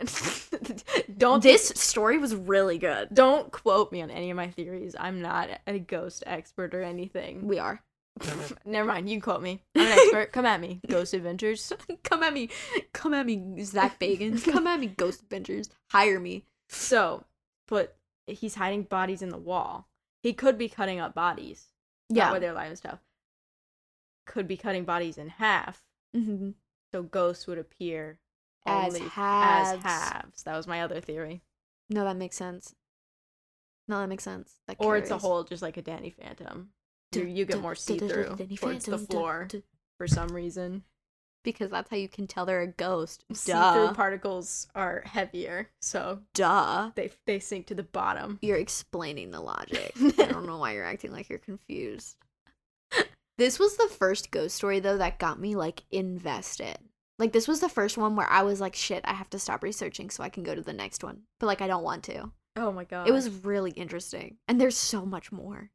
[1.19, 4.95] don't this story was really good don't quote me on any of my theories.
[4.99, 7.47] I'm not a ghost expert or anything.
[7.47, 7.83] we are
[8.67, 9.09] Never mind.
[9.09, 9.63] You can quote me.
[9.77, 10.33] I'm an expert.
[10.33, 10.81] Come at me.
[10.89, 11.73] Ghost Adventures.
[12.03, 12.49] come at me
[12.93, 17.25] come at me Zak Bagans come at me ghost adventures hire me So,
[17.69, 17.97] but
[18.27, 19.89] he's hiding bodies in the wall.
[20.23, 21.67] He could be cutting up bodies.
[22.11, 22.99] Yeah where they're alive and stuff.
[24.27, 25.83] Could be cutting bodies in half.
[26.15, 26.55] Mhm.
[26.93, 28.19] So ghosts would appear
[28.67, 29.79] As halves.
[29.79, 30.43] as halves.
[30.43, 31.43] That was my other theory.
[31.89, 32.75] no that makes sense
[33.89, 34.61] No, that makes sense.
[34.69, 35.23] That or it's a carries.
[35.23, 36.73] hole just like a Danny Phantom.
[37.13, 39.49] You, you get more see through Danny towards the floor
[39.99, 40.85] for some reason.
[41.43, 43.25] Because that's how you can tell they're a ghost.
[43.33, 43.95] See through Duh.
[43.95, 46.91] particles are heavier, so Duh.
[46.95, 48.39] they they sink to the bottom.
[48.43, 49.93] You're explaining the logic.
[50.19, 52.17] I don't know why you're acting like you're confused.
[53.39, 56.77] This was the first ghost story though that got me like invested.
[57.19, 59.63] Like this was the first one where I was like, shit, I have to stop
[59.63, 61.23] researching so I can go to the next one.
[61.39, 62.31] But like I don't want to.
[62.57, 63.09] Oh my god.
[63.09, 64.37] It was really interesting.
[64.47, 65.71] And there's so much more.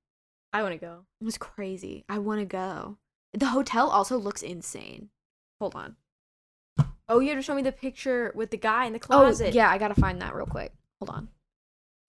[0.53, 1.05] I want to go.
[1.19, 2.05] It was crazy.
[2.07, 2.97] I want to go.
[3.33, 5.09] The hotel also looks insane.
[5.59, 5.95] Hold on.
[7.07, 9.21] Oh, you had to show me the picture with the guy in the closet.
[9.21, 9.53] Oh, closet.
[9.53, 10.73] yeah, I got to find that real quick.
[10.99, 11.27] Hold on.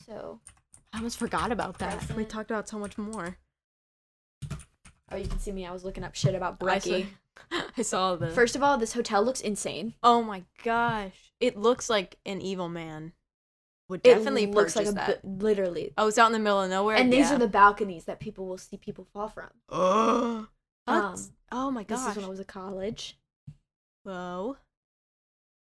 [0.07, 0.41] So,
[0.93, 2.15] I almost forgot about that.
[2.17, 3.37] We talked about so much more.
[5.11, 5.67] oh, you can see me.
[5.67, 7.07] I was looking up shit about I saw, Breckie.
[7.77, 8.31] I saw the.
[8.31, 9.95] First of all, this hotel looks insane.
[10.03, 13.13] oh my gosh, it looks like an evil man
[13.89, 15.23] would It definitely looks like purchase a that.
[15.23, 15.93] bu- literally.
[15.99, 16.97] oh, it's out in the middle of nowhere.
[16.97, 17.37] and these yeah.
[17.37, 19.51] are the balconies that people will see people fall from.
[20.89, 21.17] Oh, Um,
[21.51, 21.99] oh my gosh!
[21.99, 23.19] This is when I was at college.
[24.07, 24.57] Whoa.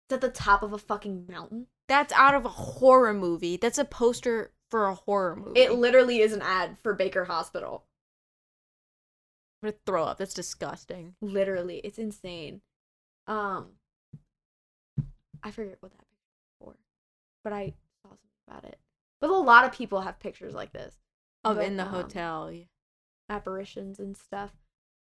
[0.06, 1.66] It's at the top of a fucking mountain.
[1.88, 3.58] That's out of a horror movie.
[3.58, 5.60] That's a poster for a horror movie.
[5.60, 7.86] It literally is an ad for Baker Hospital.
[9.64, 10.20] I'm gonna throw up.
[10.20, 11.16] That's disgusting.
[11.20, 12.62] Literally, it's insane.
[13.26, 13.72] Um,
[15.42, 16.28] I forget what that picture
[16.60, 16.76] was for,
[17.44, 17.74] but I
[18.04, 18.78] saw something about it.
[19.20, 20.96] But a lot of people have pictures like this,
[21.44, 22.54] Of But, in the um, hotel.
[23.30, 24.52] apparitions and stuff.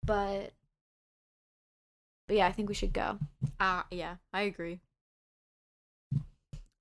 [0.03, 0.53] But,
[2.27, 3.17] but yeah, I think we should go.
[3.59, 4.79] Ah, yeah, I agree.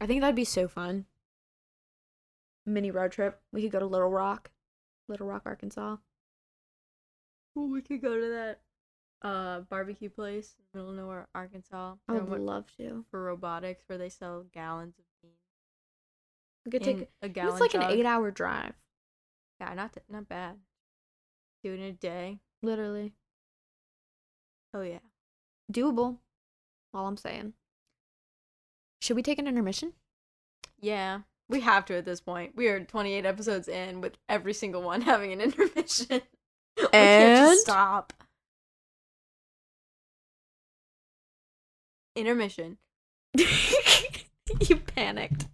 [0.01, 1.07] I think that'd be so fun.
[2.67, 3.41] Mini road trip.
[3.53, 4.51] We could go to Little Rock,
[5.09, 5.97] Little Rock, Arkansas.
[7.57, 8.61] Ooh, we could go to that
[9.23, 11.95] uh barbecue place in the middle of nowhere, Arkansas.
[12.09, 13.05] I would went love to.
[13.11, 15.35] for robotics where they sell gallons of beans.
[16.67, 17.09] We could take.
[17.23, 17.53] a gallon.
[17.53, 18.75] It's like an eight-hour drive,
[19.61, 20.57] Yeah, not not bad.
[21.65, 22.41] Do it in a day.
[22.63, 23.15] literally
[24.75, 24.99] Oh yeah.
[25.73, 26.19] Doable.
[26.95, 27.53] All I'm saying.
[29.01, 29.93] Should we take an intermission?
[30.81, 32.57] Yeah, we have to at this point.
[32.57, 36.23] We are 28 episodes in with every single one having an intermission.
[36.93, 37.59] And?
[37.59, 38.13] stop.
[42.15, 42.77] Intermission.
[43.35, 45.47] you panicked.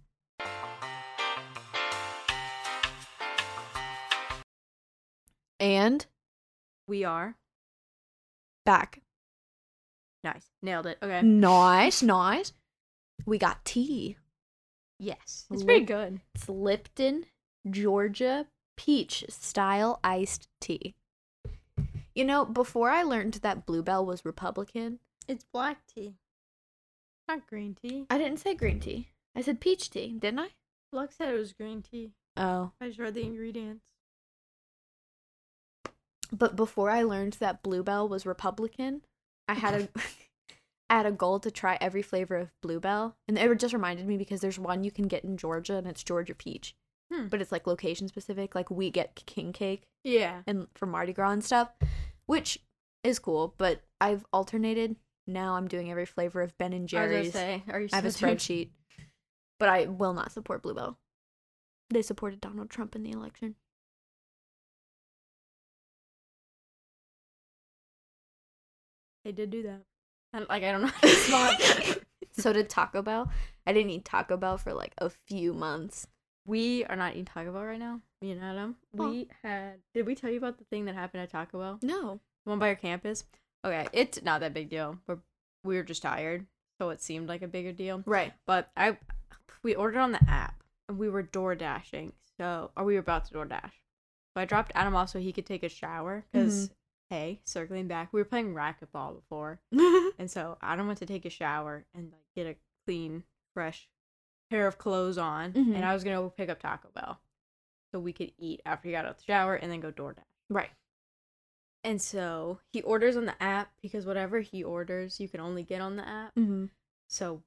[5.61, 6.05] And
[6.89, 7.37] We are
[8.65, 9.01] back.
[10.23, 10.45] Nice.
[10.61, 10.97] Nailed it.
[11.01, 11.21] Okay.
[11.21, 12.53] Nice, nice.
[13.25, 14.17] We got tea.
[14.99, 15.45] Yes.
[15.51, 16.21] It's pretty good.
[16.35, 17.25] It's Lipton,
[17.69, 20.95] Georgia peach style iced tea.
[22.15, 26.15] You know, before I learned that Bluebell was Republican, It's black tea.
[27.27, 28.05] Not green tea.
[28.09, 29.09] I didn't say green tea.
[29.35, 30.49] I said peach tea, didn't I?
[30.91, 32.11] Lux said it was green tea.
[32.35, 32.71] Oh.
[32.81, 33.83] I just read the ingredients.
[36.31, 39.01] But before I learned that Bluebell was Republican,
[39.55, 39.89] I had a
[40.89, 43.15] I had a goal to try every flavor of Bluebell.
[43.27, 46.03] And it just reminded me because there's one you can get in Georgia and it's
[46.03, 46.75] Georgia peach.
[47.11, 47.27] Hmm.
[47.27, 48.53] But it's like location specific.
[48.53, 50.41] Like we get king cake Yeah.
[50.45, 51.69] and for Mardi Gras and stuff,
[52.25, 52.59] which
[53.03, 53.55] is cool.
[53.57, 54.97] But I've alternated.
[55.25, 57.31] Now I'm doing every flavor of Ben and Jerry's.
[57.33, 58.69] say, are you I have a spreadsheet,
[59.57, 60.97] but I will not support Bluebell.
[61.89, 63.55] They supported Donald Trump in the election.
[69.23, 69.81] They did do that.
[70.33, 70.87] And, like I don't know.
[70.87, 71.99] how to respond.
[72.33, 73.31] so did Taco Bell.
[73.65, 76.07] I didn't eat Taco Bell for like a few months.
[76.45, 78.01] we are not eating Taco Bell right now.
[78.21, 78.75] Me and Adam.
[78.97, 79.09] Oh.
[79.09, 79.79] We had.
[79.93, 81.79] Did we tell you about the thing that happened at Taco Bell?
[81.81, 82.19] No.
[82.45, 83.23] The one by your campus.
[83.65, 84.97] Okay, it's not that big deal.
[85.07, 85.19] We're
[85.63, 86.45] we were just tired,
[86.79, 88.03] so it seemed like a bigger deal.
[88.05, 88.33] Right.
[88.45, 88.97] But I,
[89.63, 92.13] we ordered on the app, and we were door dashing.
[92.37, 93.73] So, or we were about to door dash.
[94.35, 96.25] So I dropped Adam off so he could take a shower.
[96.31, 96.73] Because mm-hmm.
[97.13, 99.59] Hey, circling back, we were playing racquetball before,
[100.17, 103.23] and so Adam went to take a shower and like get a clean,
[103.53, 103.87] fresh
[104.49, 105.75] pair of clothes on, Mhm.
[105.75, 107.19] and I was gonna go pick up Taco Bell,
[107.91, 110.13] so we could eat after he got out of the shower and then go door
[110.13, 110.25] dash.
[110.49, 110.71] right.
[111.85, 115.81] And so he orders on the app because whatever he orders, you can only get
[115.81, 116.33] on the app.
[116.35, 116.67] Mm-hmm.
[117.09, 117.43] So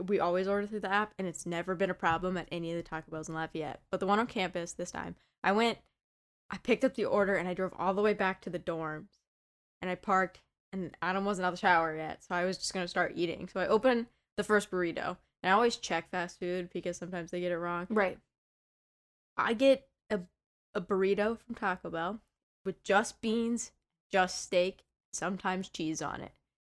[0.00, 2.76] we always order through the app, and it's never been a problem at any of
[2.76, 3.82] the Taco Bells in Lafayette.
[3.90, 5.78] But the one on campus this time, I went,
[6.50, 9.18] I picked up the order, and I drove all the way back to the dorms,
[9.82, 10.40] and I parked,
[10.72, 13.48] and Adam wasn't out of the shower yet, so I was just gonna start eating.
[13.48, 14.06] So I opened
[14.36, 17.86] the first burrito, and I always check fast food because sometimes they get it wrong.
[17.90, 18.18] Right.
[19.36, 20.20] I get a
[20.74, 22.20] a burrito from Taco Bell
[22.64, 23.72] with just beans,
[24.10, 26.32] just steak, sometimes cheese on it.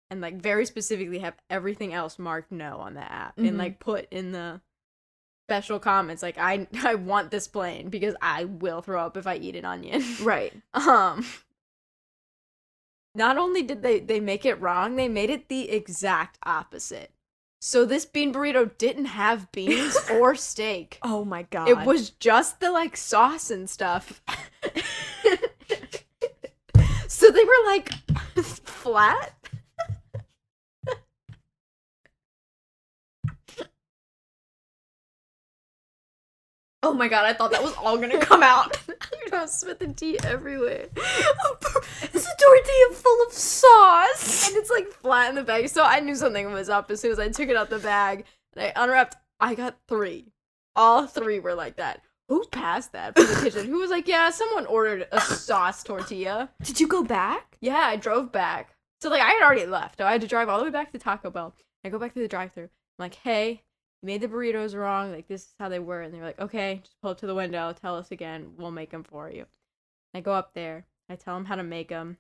[0.10, 3.48] And like very specifically have everything else marked no on the app Mhm.
[3.50, 4.62] and like put in the
[5.48, 9.36] special comments like I I want this plain because I will throw up if I
[9.36, 10.04] eat an onion.
[10.24, 10.54] Right.
[10.74, 11.26] um
[13.16, 17.12] not only did they they make it wrong, they made it the exact opposite.
[17.62, 21.00] So this bean burrito didn't have beans or steak.
[21.02, 21.70] Oh my god.
[21.70, 24.22] It was just the like sauce and stuff.
[27.08, 27.90] so they were like
[28.44, 29.34] flat.
[36.84, 38.78] Oh my god, I thought that was all gonna come out.
[38.90, 40.88] you know, spit the tea everywhere.
[40.96, 44.50] it's a tortilla full of sauce.
[44.50, 45.70] and it's like flat in the bag.
[45.70, 48.26] So I knew something was up as soon as I took it out the bag
[48.56, 49.16] and I unwrapped.
[49.40, 50.34] I got three.
[50.76, 52.02] All three were like that.
[52.28, 53.68] Who passed that from the kitchen?
[53.68, 56.50] Who was like, yeah, someone ordered a sauce tortilla.
[56.64, 57.58] Did you go back?
[57.62, 58.76] Yeah, I drove back.
[59.02, 60.00] So like I had already left.
[60.00, 61.56] So I had to drive all the way back to Taco Bell.
[61.84, 62.64] I go back to the drive-through.
[62.64, 62.70] I'm
[63.00, 63.64] like, hey,
[64.04, 65.12] you made the burritos wrong.
[65.14, 66.02] Like this is how they were.
[66.02, 67.74] And they're like, okay, just pull up to the window.
[67.74, 68.52] Tell us again.
[68.58, 69.46] We'll make them for you.
[70.14, 70.86] I go up there.
[71.10, 72.18] I tell them how to make them.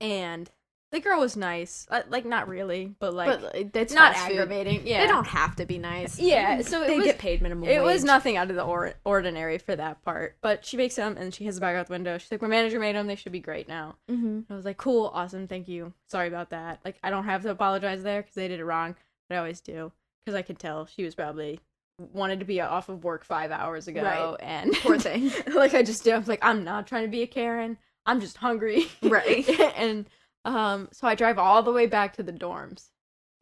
[0.00, 0.50] And
[0.92, 1.86] the girl was nice.
[1.90, 4.38] Uh, Like not really, but like but that's not fast food.
[4.38, 4.86] aggravating.
[4.86, 6.18] Yeah, They don't have to be nice.
[6.20, 8.94] Yeah, so it they was- get paid minimum It was nothing out of the or-
[9.04, 10.36] ordinary for that part.
[10.40, 12.18] But she makes them and she has the bag out the window.
[12.18, 13.06] She's like, my manager made them.
[13.06, 13.96] They should be great now.
[14.10, 14.52] Mm-hmm.
[14.52, 15.92] I was like, cool, awesome, thank you.
[16.08, 16.80] Sorry about that.
[16.84, 18.96] Like, I don't have to apologize there because they did it wrong,
[19.28, 19.92] but I always do
[20.30, 21.58] because I could tell she was probably
[21.98, 24.36] wanted to be off of work five hours ago, Right.
[24.40, 25.30] and Poor thing.
[25.54, 26.14] like I just did.
[26.14, 27.76] I was like, I'm not trying to be a Karen.
[28.06, 29.48] I'm just hungry, Right.
[29.76, 30.06] and
[30.44, 32.88] um, so I drive all the way back to the dorms.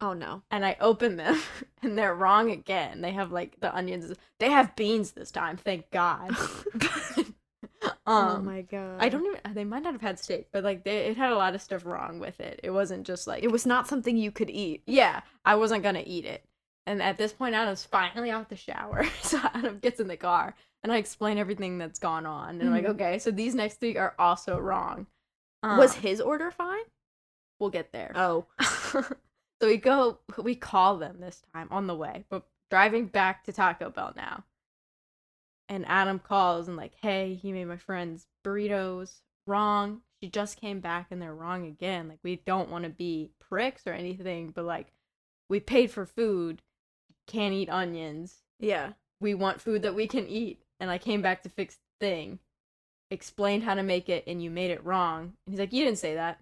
[0.01, 0.41] Oh no.
[0.51, 1.39] And I open them,
[1.83, 3.01] and they're wrong again.
[3.01, 4.13] They have like the onions.
[4.39, 6.35] They have beans this time, thank God.
[7.81, 8.97] um, oh my god.
[8.99, 9.53] I don't even.
[9.53, 11.85] They might not have had steak, but like they, it had a lot of stuff
[11.85, 12.59] wrong with it.
[12.63, 14.83] It wasn't just like It was not something you could eat.
[14.85, 16.43] Yeah, I wasn't gonna eat it.
[16.89, 20.55] And at this point, Adam's finally out the shower, so Adam gets in the car,
[20.81, 22.59] and I explain everything that's gone on.
[22.59, 22.95] And I'm like, Mhm.
[22.95, 25.05] okay, so these next three are also wrong.
[25.61, 26.83] was Um, his order fine?
[27.59, 28.11] we'll get there.
[28.15, 28.45] Oh.
[28.59, 29.03] so
[29.61, 33.89] we go, we call them this time on the way, but driving back to Taco
[33.91, 34.45] Bell now.
[35.67, 40.01] And Adam calls and like, hey, he made my friend's burritos wrong.
[40.23, 42.07] She just came back and they're wrong again.
[42.07, 44.87] Like we don't want to be pricks or anything, but like
[45.49, 46.61] we paid for food,
[47.29, 48.39] can't eat onions.
[48.59, 48.93] Yeah.
[49.21, 50.59] We want food that we can eat.
[50.79, 52.39] And I came back to fix the thing,
[53.11, 55.33] explained how to make it, and you made it wrong.
[55.45, 56.39] And he's like, You didn't say that.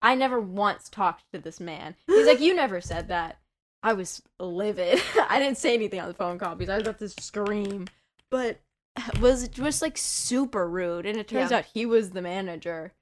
[0.00, 1.94] I never once talked to this man.
[2.06, 3.38] He's like, You never said that.
[3.82, 5.00] I was livid.
[5.28, 7.86] I didn't say anything on the phone call because I was about to scream.
[8.30, 8.58] But
[9.20, 11.06] was just like super rude.
[11.06, 11.58] And it turns Yeah.
[11.58, 12.92] out he was the manager.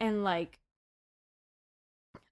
[0.00, 0.58] And like,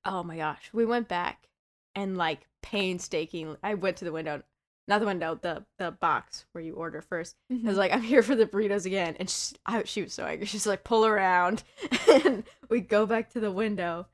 [0.05, 1.49] oh my gosh, we went back
[1.95, 3.57] and like painstaking.
[3.63, 4.43] I went to the window,
[4.89, 7.37] not the window, the the box where you order first.
[7.51, 7.77] I was mm-hmm.
[7.77, 10.47] like, I'm here for the burritos again, and she, I, she was so angry.
[10.47, 11.63] She's like, pull around,
[12.11, 14.07] and we go back to the window,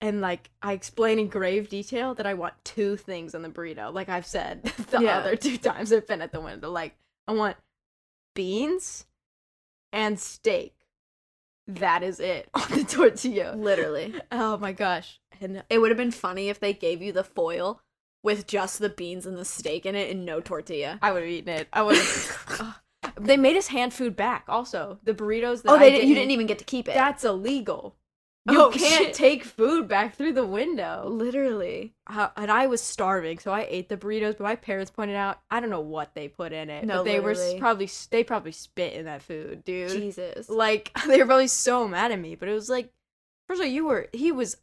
[0.00, 3.92] and like I explain in grave detail that I want two things on the burrito,
[3.92, 5.18] like I've said the Yeah.
[5.18, 6.70] other two times I've been at the window.
[6.70, 6.96] Like
[7.26, 7.56] I want
[8.34, 9.06] beans
[9.92, 10.74] and steak.
[11.66, 13.54] That is it on the tortilla.
[13.56, 14.14] Literally.
[14.32, 15.19] Oh my gosh.
[15.40, 17.82] And It would have been funny if they gave you the foil
[18.22, 20.98] with just the beans and the steak in it and no tortilla.
[21.02, 21.68] I would have eaten it.
[21.72, 22.80] I would have.
[23.20, 24.44] they made us hand food back.
[24.48, 25.62] Also, the burritos.
[25.62, 26.94] That oh, they didn't, you didn't even get to keep it.
[26.94, 27.96] That's illegal.
[28.50, 29.14] You Oh, can't shit.
[29.14, 31.04] take food back through the window.
[31.06, 31.94] literally.
[32.06, 34.38] Uh, and I was starving, so I ate the burritos.
[34.38, 36.84] But my parents pointed out, I don't know what they put in it.
[36.86, 37.60] No, but they were literally.
[37.60, 39.90] probably they probably spit in that food, dude.
[39.90, 40.48] Jesus.
[40.48, 42.34] Like they were probably so mad at me.
[42.34, 42.92] But it was like,
[43.46, 44.56] first of all, you were he was.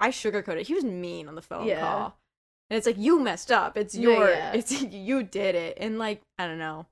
[0.00, 0.66] I sugarcoated.
[0.66, 1.80] He was mean on the phone Yeah.
[1.80, 2.18] call.
[2.70, 3.76] And it's like you messed up.
[3.76, 4.30] It's your.
[4.30, 4.52] yeah.
[4.54, 5.76] It's you did it.
[5.80, 6.86] And like I don't know.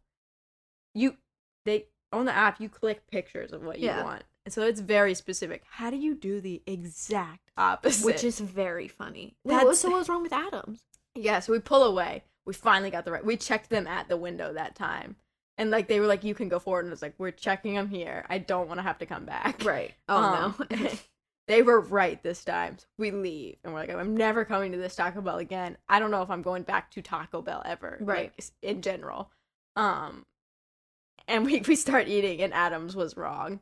[0.95, 1.17] You
[1.65, 4.05] they on the app you click pictures of what you Yeah.
[4.05, 4.25] want.
[4.47, 5.63] And so it's very specific.
[5.71, 8.05] How do you do the exact opposite?
[8.07, 9.37] Which is very funny.
[9.45, 10.81] Wait, That's- what, so what was wrong with Adams?
[11.15, 11.41] yeah.
[11.41, 12.25] So we pull away.
[12.47, 13.25] We finally got the right.
[13.25, 15.17] We checked them at the window that time.
[15.59, 17.89] And like they were like, you can go forward, and it's like, we're checking them
[17.91, 18.25] here.
[18.31, 19.63] I don't want to have to come back.
[19.63, 19.93] Right.
[20.09, 20.89] Oh Um, no.
[21.51, 22.79] They were right this time.
[22.79, 25.77] So we leave, and we're like, I'm never coming to this Taco Bell again.
[25.89, 28.33] I don't know if I'm going back to Taco Bell ever, Right.
[28.39, 29.33] like, in general.
[29.75, 30.25] Um,
[31.27, 33.59] and we we start eating, and Adams was wrong.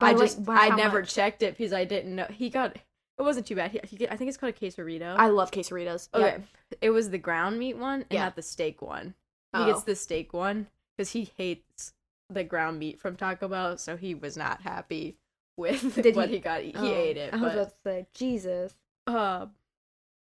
[0.00, 1.14] I like, just I never much?
[1.14, 2.76] checked it because I didn't know he got.
[2.76, 3.70] It wasn't too bad.
[3.70, 5.14] He, he I think it's called a quesarito.
[5.16, 6.08] I love quesaritos.
[6.12, 6.76] okay, Yeah.
[6.82, 8.24] it was the ground meat one and Yeah.
[8.24, 9.14] not the steak one.
[9.54, 9.66] He Oh.
[9.66, 11.94] gets the steak one because he hates
[12.28, 15.16] the ground meat from Taco Bell, so he was not happy
[15.56, 16.62] with Did what he- he, got.
[16.62, 18.74] He Oh, ate it, I was but about to say, Jesus.
[19.06, 19.46] uh,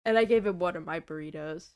[0.05, 1.69] and I gave him one of my burritos.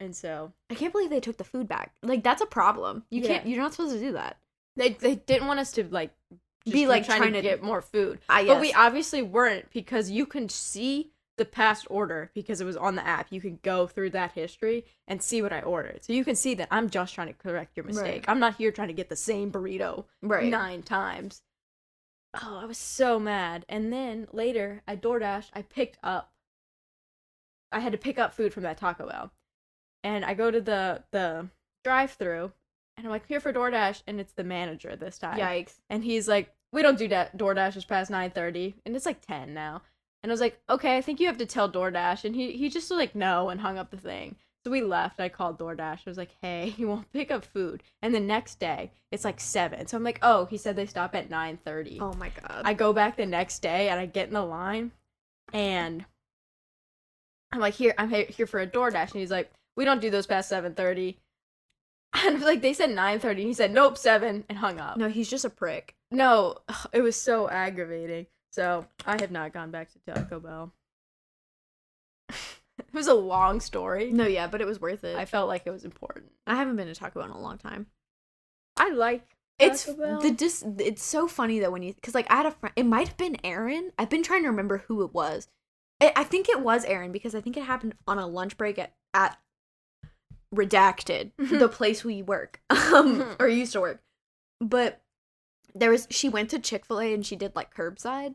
[0.00, 1.92] And so I can't believe they took the food back.
[2.02, 3.04] Like that's a problem.
[3.10, 3.28] You Yeah.
[3.28, 3.46] can't.
[3.48, 4.38] You're not supposed to do that.
[4.76, 6.12] they they didn't want us to like
[6.64, 8.20] Be, like, trying, trying to to- get more food.
[8.28, 12.76] I But we obviously weren't because you can see the past order because it was
[12.76, 13.28] on the app.
[13.32, 16.04] You can go through that history and see what I ordered.
[16.04, 18.04] So you can see that I'm just trying to correct your mistake.
[18.04, 18.24] Right.
[18.28, 20.46] I'm not here trying to get the same burrito right.
[20.48, 21.42] nine times.
[22.34, 23.64] Oh, I was so mad.
[23.68, 26.32] And then later, I DoorDash, I picked up
[27.70, 29.30] I had to pick up food from that Taco Bell.
[30.02, 31.48] And I go to the the
[31.84, 32.52] drive-through
[32.96, 35.38] and I'm like, here for DoorDash, and it's the manager this time.
[35.38, 35.74] Yikes.
[35.88, 39.82] And he's like, we don't do da- DoorDash past 9:30, and it's like 10 now.
[40.22, 42.68] And I was like, okay, I think you have to tell DoorDash, and he he
[42.68, 44.36] just was like no and hung up the thing.
[44.68, 45.18] So we left.
[45.18, 46.00] I called DoorDash.
[46.06, 47.82] I was like, hey, you won't pick up food.
[48.02, 49.86] And the next day, it's like seven.
[49.86, 52.02] So I'm like, oh, he said they stop at 9:30.
[52.02, 52.62] Oh my god.
[52.66, 54.92] I go back the next day and I get in the line,
[55.54, 56.04] and
[57.50, 60.26] I'm like, here, I'm here for a DoorDash, and he's like, we don't do those
[60.26, 61.16] past 7:30.
[62.14, 64.98] And I was like, they said 9:30, and he said, nope, seven, and hung up.
[64.98, 65.94] no, he's just a prick.
[66.10, 66.58] No,
[66.92, 68.26] it was so aggravating.
[68.52, 70.74] So I have not gone back to Taco Bell.
[72.88, 74.10] it was a long story.
[74.10, 75.16] No, yeah, but it was worth it.
[75.16, 76.32] I felt like it was important.
[76.46, 77.86] I haven't been to Taco Bell in a long time.
[78.76, 80.20] I like It's Taco Bell.
[80.20, 80.64] the dis.
[80.78, 82.72] It's so funny that when you, because like I had a friend.
[82.76, 83.90] It might have been Aaron.
[83.98, 85.48] I've been trying to remember who it was.
[86.00, 88.78] I, I think it was Aaron because I think it happened on a lunch break
[88.78, 89.38] at at
[90.54, 94.00] redacted the place we work um or used to work
[94.62, 95.02] but
[95.74, 98.34] there was she went to chick-fil-a and she did like curbside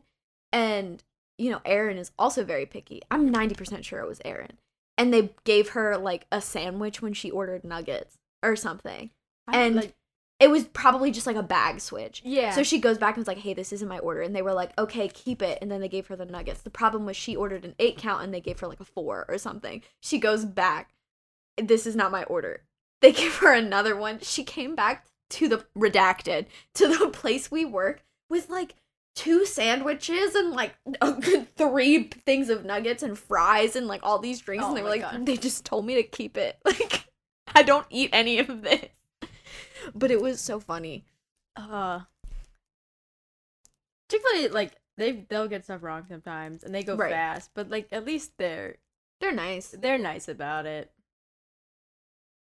[0.52, 1.02] and
[1.38, 4.58] you know aaron is also very picky i'm 90% sure it was aaron
[4.96, 9.10] and they gave her like a sandwich when she ordered nuggets or something
[9.46, 9.94] I, and like,
[10.40, 12.50] it was probably just like a bag switch yeah.
[12.50, 14.52] so she goes back and was like, "Hey, this isn't my order," and they were
[14.52, 16.60] like, "Okay, keep it." And then they gave her the nuggets.
[16.60, 19.24] The problem was she ordered an eight count and they gave her like a four
[19.28, 19.82] or something.
[20.00, 20.92] She goes back.
[21.56, 22.62] This is not my order.
[23.00, 24.18] They give her another one.
[24.20, 28.74] She came back to the redacted to the place we work with like
[29.14, 30.74] two sandwiches and like
[31.56, 34.64] three things of nuggets and fries and like all these drinks.
[34.64, 35.24] Oh and they were like, God.
[35.26, 36.58] they just told me to keep it.
[36.64, 37.04] Like,
[37.54, 38.86] I don't eat any of this.
[39.94, 41.04] But it was so funny.
[41.56, 42.00] uh
[44.10, 47.12] Chick-fil-A like they they'll get stuff wrong sometimes and they go Right.
[47.12, 48.76] fast, but like at least they're
[49.20, 49.68] They're nice.
[49.78, 50.90] they're nice about it.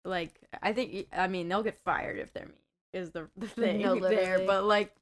[0.04, 2.54] Like I think I mean they'll get fired if they're mean
[2.92, 4.94] is the, the thing No, there, but like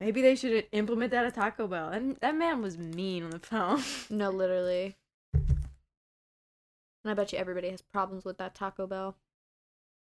[0.00, 1.88] maybe they should implement that at Taco Bell.
[1.90, 3.82] And that man was mean on the phone.
[4.10, 4.96] No, literally.
[5.34, 9.16] And I bet you everybody has problems with that Taco Bell.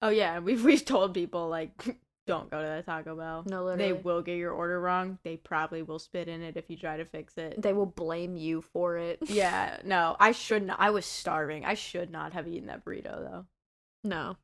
[0.02, 1.72] oh yeah, we've we've told people like
[2.28, 3.44] don't go to that Taco Bell.
[3.48, 3.92] No, literally.
[3.92, 5.18] They will get your order wrong.
[5.24, 7.62] They probably will spit in it if you try to fix it.
[7.62, 9.20] They will blame you for it.
[9.28, 10.80] yeah, no, I should not.
[10.80, 11.66] I was starving.
[11.66, 13.46] I should not have eaten that burrito though.
[14.04, 14.38] No.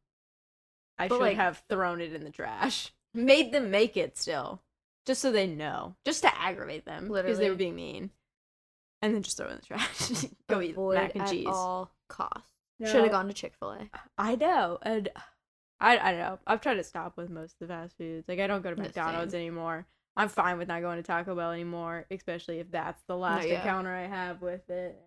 [0.98, 2.92] I But, should like- have thrown it in the trash.
[3.14, 4.62] Made them make it still,
[5.06, 8.12] just so they know, just to aggravate them because they were being mean,
[9.02, 10.26] and then just throw it in the trash.
[10.50, 11.48] Go eat Avoid mac and at cheese.
[11.48, 12.54] all costs.
[12.80, 12.90] No.
[12.90, 13.90] Should have gone to Chick Fil A.
[14.18, 15.10] I know, and
[15.80, 16.40] I I don't know.
[16.48, 18.28] I've tried to stop with most of the fast foods.
[18.28, 19.86] Like I don't go to McDonald's anymore.
[20.16, 23.94] I'm fine with not going to Taco Bell anymore, especially if that's the last encounter
[23.94, 24.98] I have with it.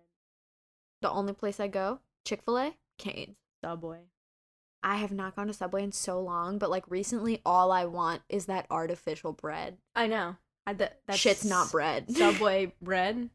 [1.01, 3.35] The only place I go, Chick Fil A, Canes.
[3.63, 4.01] Subway.
[4.83, 8.21] I have not gone to Subway in so long, but like recently, all I want
[8.29, 9.77] is that artificial bread.
[9.95, 10.35] I know.
[10.67, 12.11] I, that Shit's not bread.
[12.15, 13.29] Subway bread.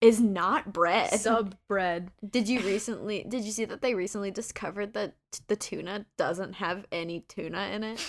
[0.00, 1.10] is not bread.
[1.20, 2.10] Sub bread.
[2.28, 3.24] Did you recently?
[3.28, 7.68] Did you see that they recently discovered that t- the tuna doesn't have any tuna
[7.72, 8.06] in it?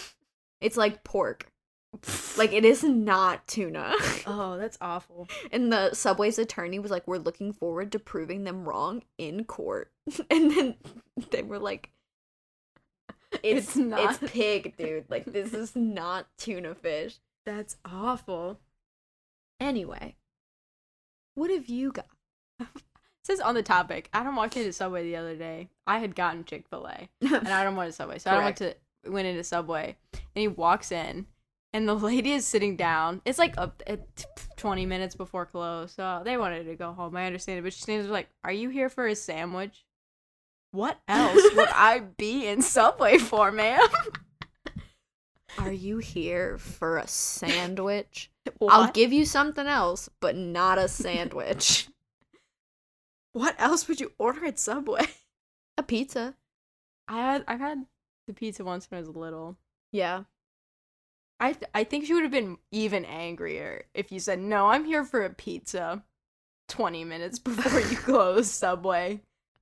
[0.59, 1.51] It's like pork.
[2.37, 3.95] Like it is not tuna.
[4.25, 5.27] Oh, that's awful.
[5.51, 9.91] And the Subway's attorney was like, "We're looking forward to proving them wrong in court."
[10.29, 10.75] And then
[11.31, 11.89] they were like,
[13.43, 14.21] "It's, It's not.
[14.21, 15.05] It's pig, dude.
[15.09, 18.59] Like this is not tuna fish." That's awful.
[19.59, 20.15] Anyway,
[21.35, 22.07] what have you got?
[23.23, 25.69] says on the topic, Adam walked into Subway the other day.
[25.85, 28.75] I had gotten Chick Fil A, and Adam wanted Subway, so Adam went to
[29.07, 31.27] went into Subway, and he walks in,
[31.73, 33.21] and the lady is sitting down.
[33.25, 33.83] It's like up
[34.57, 37.15] twenty minutes before close, so they wanted to go home.
[37.15, 39.85] I understand it, but she stands there like, "Are you here for a sandwich?
[40.71, 43.87] What else would I be in Subway for, ma'am?
[45.57, 48.31] Are you here for a sandwich?
[48.61, 51.87] I'll give you something else, but not a sandwich.
[53.33, 55.05] What else would you order at Subway?
[55.77, 56.35] a pizza.
[57.07, 57.85] I had I've had
[58.27, 59.57] the pizza once when I was little.
[59.93, 60.23] Yeah.
[61.39, 64.83] I th- I think she would have been even angrier if you said, "No, I'm
[64.83, 66.03] here for a pizza."
[66.67, 69.21] 20 minutes before you close Subway,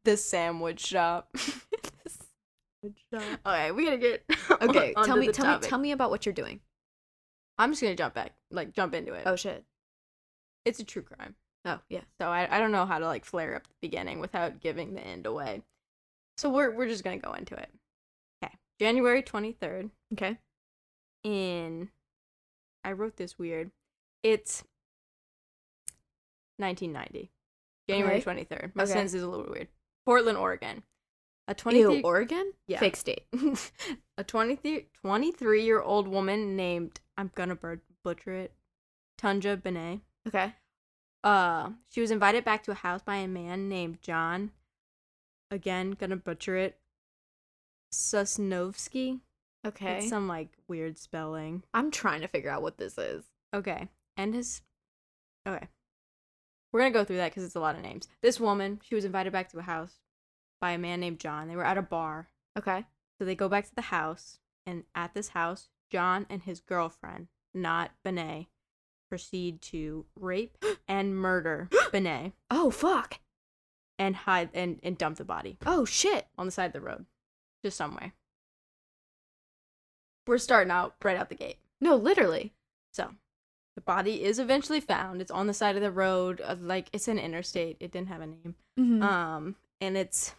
[0.09, 1.35] the sandwich shop.
[3.13, 4.23] Okay, we gotta get
[4.61, 6.59] Okay, tell me, tell me, tell me about what you're doing.
[7.57, 9.23] I'm just gonna jump back, like jump into it.
[9.25, 9.65] Oh shit.
[10.65, 12.01] It's a true crime, Oh yeah.
[12.21, 15.01] so I, I don't know how to like flare up the beginning without giving the
[15.05, 15.61] end away.
[16.37, 17.69] So we're we're just gonna go into it.
[18.43, 20.37] Okay, January twenty third Okay.
[21.23, 21.89] in.
[22.83, 23.71] I wrote this weird.
[24.23, 24.63] It's
[26.57, 27.29] 1990,
[27.89, 28.71] January twenty third.
[28.73, 28.91] My Okay.
[28.93, 29.67] sentence is a little weird.
[30.09, 30.81] Portland, Oregon.
[31.47, 32.53] A Ew, Oregon?
[32.65, 32.79] Yeah.
[32.79, 33.25] Fake state.
[34.17, 37.55] a 23 23 year old woman named I'm gonna
[38.03, 38.51] butcher it,
[39.21, 39.99] Taunja Bennett.
[40.27, 40.55] Okay.
[41.23, 44.49] Uh, she was invited back to a house by a man named John.
[45.51, 46.79] Again, gonna butcher it.
[47.93, 49.19] Sosnovske.
[49.63, 49.97] Okay.
[49.99, 51.61] It's some like weird spelling.
[51.71, 53.25] I'm trying to figure out what this is.
[53.53, 54.63] Okay, and his.
[55.47, 55.67] Okay,
[56.71, 58.07] we're gonna go through that because it's a lot of names.
[58.21, 59.99] This woman, she was invited back to a house
[60.61, 61.47] by a man named John.
[61.47, 62.27] They were at a bar.
[62.57, 62.85] Okay.
[63.17, 67.27] So they go back to the house, and at this house, John and his girlfriend,
[67.53, 68.45] not Bennett,
[69.09, 73.19] proceed to rape and murder Bennett Oh fuck.
[73.97, 76.27] and hide and, and dump the body Oh shit.
[76.37, 77.05] on the side of the road,
[77.63, 78.13] just somewhere.
[80.27, 81.57] We're starting out right out the gate.
[81.81, 82.53] No, literally.
[82.93, 83.15] So
[83.79, 85.21] the body is eventually found.
[85.21, 87.77] It's on the side of the road, uh, like it's an interstate.
[87.79, 88.55] It didn't have a name.
[88.77, 89.01] Mhm.
[89.01, 90.35] Um, and it's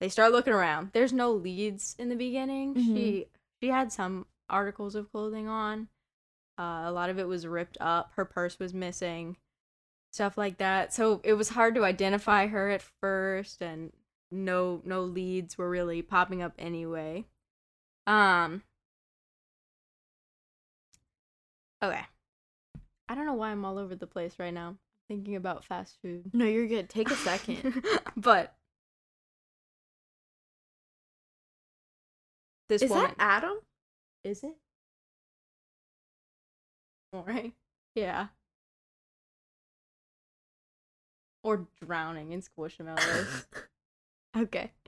[0.00, 0.90] they start looking around.
[0.92, 2.74] There's no leads in the beginning.
[2.76, 2.84] Mhm.
[2.96, 3.26] She
[3.60, 5.88] she had some articles of clothing on.
[6.56, 8.12] Uh, a lot of it was ripped up.
[8.14, 9.36] Her purse was missing,
[10.12, 10.92] stuff like that.
[10.94, 13.92] So it was hard to identify her at first, and
[14.30, 17.26] no no leads were really popping up anyway.
[18.06, 18.62] Um.
[21.82, 22.02] Okay.
[23.08, 24.76] I don't know why I'm all over the place right now.
[25.08, 26.30] Thinking about fast food.
[26.32, 26.88] no, you're good.
[26.88, 27.84] Take a second.
[28.16, 28.54] but
[32.68, 33.58] this is woman that Adam?
[34.24, 34.54] is it?
[37.12, 37.52] All right.
[37.94, 38.28] Yeah.
[41.44, 43.44] Or drowning in squishmallows.
[44.36, 44.70] okay.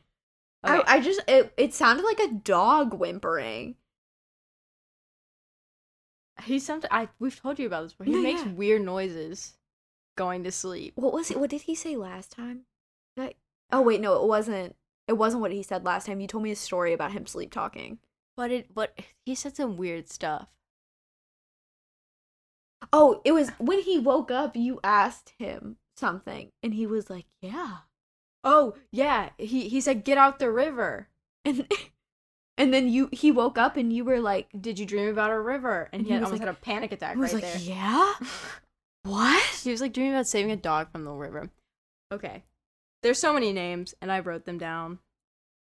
[0.66, 0.82] Okay.
[0.86, 3.74] I, I just it, it sounded like a dog whimpering.
[6.42, 8.06] He sometimes I we've told you about this before.
[8.06, 8.52] He No, makes yeah.
[8.52, 9.54] weird noises
[10.16, 10.92] going to sleep.
[10.96, 11.38] What was it?
[11.38, 12.62] What did he say last time?
[13.16, 13.34] I-
[13.70, 14.76] oh wait, no, it wasn't.
[15.06, 16.20] It wasn't what he said last time.
[16.20, 17.98] You told me a story about him sleep talking.
[18.36, 20.48] But it but he said some weird stuff.
[22.92, 24.56] Oh, it was when he woke up.
[24.56, 27.78] You asked him something, and he was like, "Yeah,"
[28.42, 29.30] Oh, yeah.
[29.38, 31.08] He he said get out the river.
[31.44, 31.66] and
[32.58, 35.40] and then you he woke up, and you were like, Did you dream about a
[35.40, 35.88] river?
[35.92, 37.62] And, And he, he almost like- had a panic attack I was right like, there.
[37.62, 38.12] "Yeah,
[39.04, 41.50] what?" He was like dreaming about saving a dog from the river.
[42.12, 42.44] Okay.
[43.02, 44.98] There's so many names, and I wrote them down.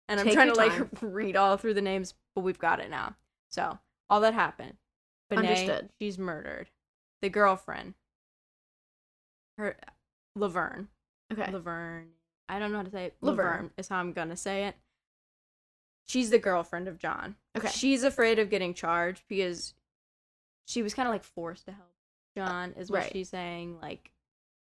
[0.09, 3.15] And I'm trying to like read all through the names, but we've got it now.
[3.51, 3.79] So
[4.09, 4.75] all that happened.
[5.29, 5.91] Bennett, Understood.
[6.01, 6.71] She's murdered.
[7.23, 7.95] The girlfriend.
[9.59, 9.77] Her
[10.35, 10.89] Laverne.
[11.33, 12.09] Okay, Laverne.
[12.49, 13.17] I don't know how to say it.
[13.21, 13.47] Laverne.
[13.47, 14.75] Laverne is how I'm gonna say it.
[16.11, 17.37] She's the girlfriend of John.
[17.57, 19.75] okay, She's afraid of getting charged because
[20.67, 21.87] she was kind of like forced to help
[22.37, 23.13] John, is what Right.
[23.13, 23.79] she's saying.
[23.81, 24.11] Like,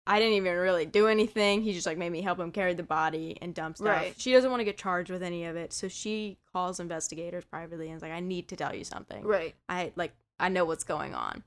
[0.05, 1.61] I didn't even really do anything.
[1.61, 3.87] He just like made me help him carry the body and dump stuff.
[3.87, 4.19] Right.
[4.19, 7.87] She doesn't want to get charged with any of it, so she calls investigators privately
[7.87, 9.23] and is like, "I need to tell you something.
[9.23, 11.43] right, I like I know what's going on."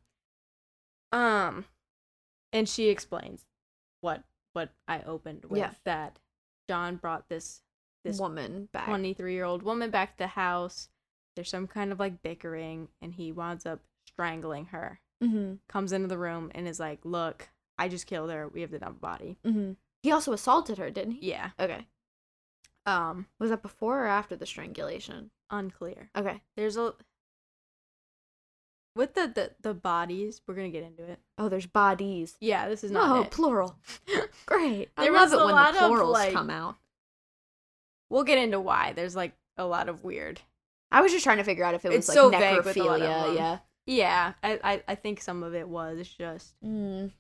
[1.13, 1.67] Um,
[2.53, 3.45] and she explains
[4.01, 5.73] what what I opened with Yeah.
[5.85, 6.21] that
[6.69, 7.63] John brought this
[8.05, 8.87] this woman back.
[8.87, 10.89] 23 year old woman back to the house.
[11.37, 15.01] There's some kind of like bickering, and he winds up strangling her.
[15.23, 15.55] Mm-hmm.
[15.69, 17.49] Comes into the room and is like, Look,
[17.79, 18.47] I just killed her.
[18.49, 19.37] We have the dump body.
[19.45, 19.73] Mm-hmm.
[20.03, 21.31] He also assaulted her, didn't he?
[21.31, 21.51] Yeah.
[21.59, 21.87] Okay.
[22.87, 25.31] Um, Was that before or after the strangulation?
[25.51, 26.11] unclear.
[26.17, 26.43] Okay.
[26.57, 26.95] There's a.
[28.97, 31.19] With the, the, the bodies, we're gonna get into it.
[31.37, 32.37] Oh, there's bodies.
[32.41, 33.31] Yeah, this is No, not it.
[33.33, 33.77] plural.
[34.47, 34.91] Great.
[34.97, 36.77] I There love was it a when lot the of, plurals like- come out.
[38.15, 38.93] We'll get into why.
[38.95, 40.41] There's like a lot of weird.
[40.91, 42.43] I was just trying to figure out if it was It's like so a lot
[42.43, 43.35] of necrophilia.
[43.37, 43.59] Yeah.
[43.87, 46.55] Yeah, I, I, I think some of it was just.
[46.65, 47.11] Mm,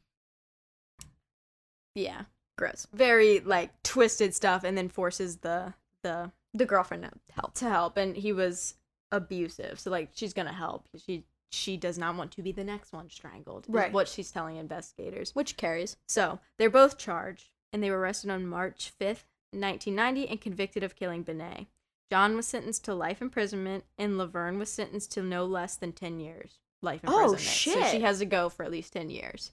[1.94, 2.22] Yeah.
[2.56, 2.86] gross.
[2.92, 7.54] very like twisted stuff and then forces the the The girlfriend to help.
[7.54, 8.74] to help and he was
[9.12, 12.92] abusive so like she's gonna help she she does not want to be the next
[12.92, 13.92] one strangled is Right.
[13.92, 15.96] what she's telling investigators Which carries.
[16.08, 19.24] so they're both charged and they were arrested on march 5th
[19.60, 21.66] 1990 and convicted of killing bennett
[22.10, 26.20] john was sentenced to life imprisonment and laverne was sentenced to no less than 10
[26.20, 27.30] years life imprisonment.
[27.30, 29.52] Oh, imprisonment so she has to go for at least 10 years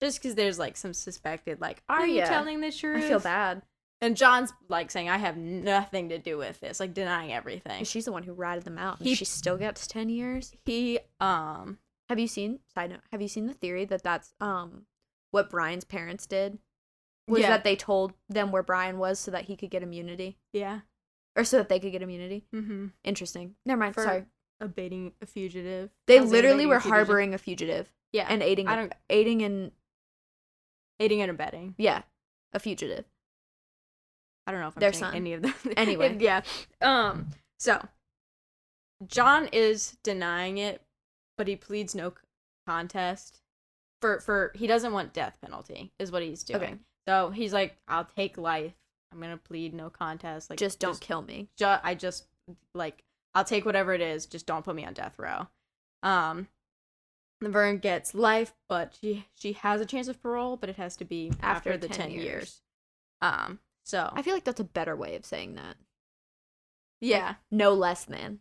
[0.00, 2.28] just because there's like some suspected like are you yeah.
[2.28, 3.62] telling the truth I feel bad.
[4.02, 7.84] And John's like saying, I have nothing to do with this, like denying everything.
[7.84, 8.98] She's the one who ratted them out.
[8.98, 10.52] And He- she still gets 10 years.
[10.66, 11.78] He, um,
[12.10, 14.86] Have you seen, side note, have you seen the theory that that's um
[15.30, 16.58] what Brian's parents did?
[17.28, 17.48] Was Yeah.
[17.50, 20.38] that they told them where Brian was so that he could get immunity?
[20.52, 20.80] yeah.
[21.36, 22.46] Or so that they could get immunity?
[22.54, 22.86] Mm-hmm.
[23.04, 23.56] Interesting.
[23.66, 23.94] Never mind.
[23.94, 24.24] For- Sorry.
[24.58, 25.90] Abating a fugitive.
[26.06, 28.26] They literally abating a were harboring a fugitive Yeah.
[28.30, 29.72] and aiding, I don't- aiding and,
[30.98, 31.74] aiding and abetting.
[31.76, 32.02] yeah,
[32.54, 33.04] a fugitive.
[34.46, 35.14] I don't know if I'm Their saying son.
[35.14, 35.54] any of them.
[35.76, 36.16] Anyway.
[36.20, 36.40] yeah.
[36.80, 37.30] Um.
[37.58, 37.86] So,
[39.06, 40.80] John is denying it,
[41.36, 42.14] but he pleads no
[42.66, 43.42] contest.
[44.00, 46.62] For for he doesn't want death penalty is what he's doing.
[46.62, 46.74] Okay.
[47.06, 48.72] So he's like, I'll take life.
[49.12, 50.50] I'm gonna plead no contest.
[50.50, 51.48] Like just don't kill me.
[51.56, 52.26] ju- I just
[52.74, 53.02] like
[53.34, 54.26] I'll take whatever it is.
[54.26, 55.46] Just don't put me on death row.
[56.02, 56.48] Um,
[57.40, 61.04] Laverne gets life, but she she has a chance of parole, but it has to
[61.04, 62.24] be after, After the 10 ten years.
[62.24, 62.60] years.
[63.22, 65.76] Um, so I feel like that's a better way of saying that.
[67.00, 68.40] yeah, No less than.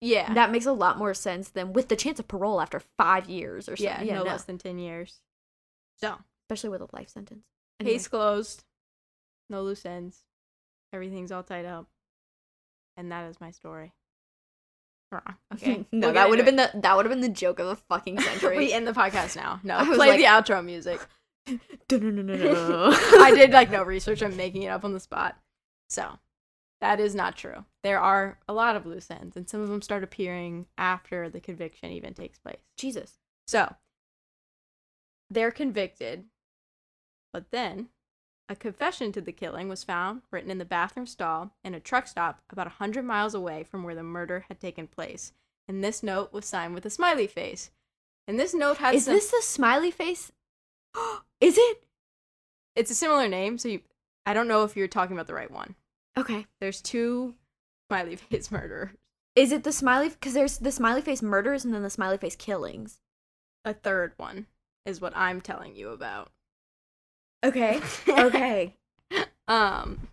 [0.00, 3.28] yeah, That makes a lot more sense than with the chance of parole after five
[3.28, 4.14] years or yeah, something.
[4.16, 5.20] no, less than ten years.
[6.00, 6.16] So
[6.48, 7.44] Especially with a life sentence.
[7.80, 7.94] Anyway.
[7.94, 8.64] case closed,
[9.48, 10.24] no loose ends,
[10.92, 11.86] everything's all tied up,
[12.96, 13.92] and that is my story.
[15.12, 15.22] Wrong.
[15.54, 17.66] Okay, no, We'll that would have been the that would have been the joke of
[17.66, 18.56] the fucking century.
[18.56, 19.58] we end the podcast now.
[19.64, 21.00] No, I play like- the outro music.
[21.48, 24.22] I did like no research.
[24.22, 25.36] I'm making it up on the spot.
[25.88, 26.18] So
[26.80, 27.64] that is not true.
[27.82, 31.40] There are a lot of loose ends, and some of them start appearing after the
[31.40, 32.60] conviction even takes place.
[32.76, 33.14] Jesus.
[33.48, 33.74] So
[35.28, 36.24] they're convicted,
[37.32, 37.88] but then
[38.48, 42.06] a confession to the killing was found written in the bathroom stall in a truck
[42.08, 45.32] stop about a 100 miles away from where the murder had taken place.
[45.68, 47.70] And this note was signed with a smiley face.
[48.26, 50.32] And this note has Is some- this the smiley face?
[51.40, 51.84] Is it?
[52.76, 53.80] it's a similar name, so you,
[54.26, 55.74] I don't know if you're talking about the right one.
[56.18, 56.46] Okay.
[56.60, 57.34] There's two
[57.88, 58.90] smiley face murderers.
[59.36, 60.08] Is it the smiley?
[60.08, 63.00] Because there's the smiley face murders and then the smiley face killings.
[63.64, 64.46] A third one
[64.84, 66.32] is what I'm telling you about.
[67.44, 67.80] Okay.
[68.08, 68.76] Okay.
[69.48, 70.08] um.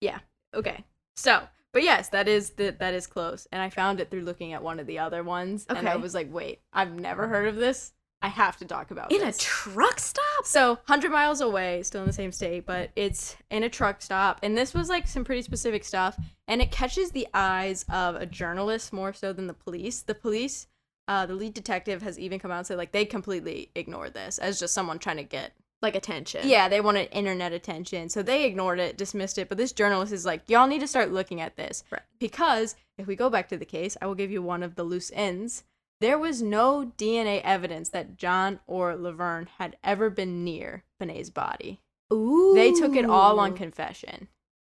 [0.00, 0.18] Yeah.
[0.54, 0.84] Okay.
[1.16, 1.42] So,
[1.72, 4.62] but yes, that is the that is close, and I found it through looking at
[4.62, 6.02] one of the other ones, and I Okay.
[6.02, 7.92] was like, wait, I've never heard of this.
[8.24, 9.38] I have to talk about In a this.
[9.40, 10.44] truck stop?
[10.44, 14.38] So, 100 miles away, still in the same state, but it's in a truck stop.
[14.44, 16.16] And this was like some pretty specific stuff.
[16.46, 20.02] And it catches the eyes of a journalist more so than the police.
[20.02, 20.68] The police,
[21.08, 24.38] uh, the lead detective has even come out and said, like, they completely ignored this
[24.38, 25.52] as just someone trying to get.
[25.80, 26.42] Like attention.
[26.48, 28.08] Yeah, they wanted internet attention.
[28.08, 29.48] So they ignored it, dismissed it.
[29.48, 31.82] But this journalist is like, y'all need to start looking at this.
[31.90, 32.02] Right.
[32.20, 34.84] Because if we go back to the case, I will give you one of the
[34.84, 35.64] loose ends.
[36.00, 41.80] There was no DNA evidence that John or Laverne had ever been near Bennett's body.
[42.12, 42.52] Ooh.
[42.54, 44.28] They took it all on confession.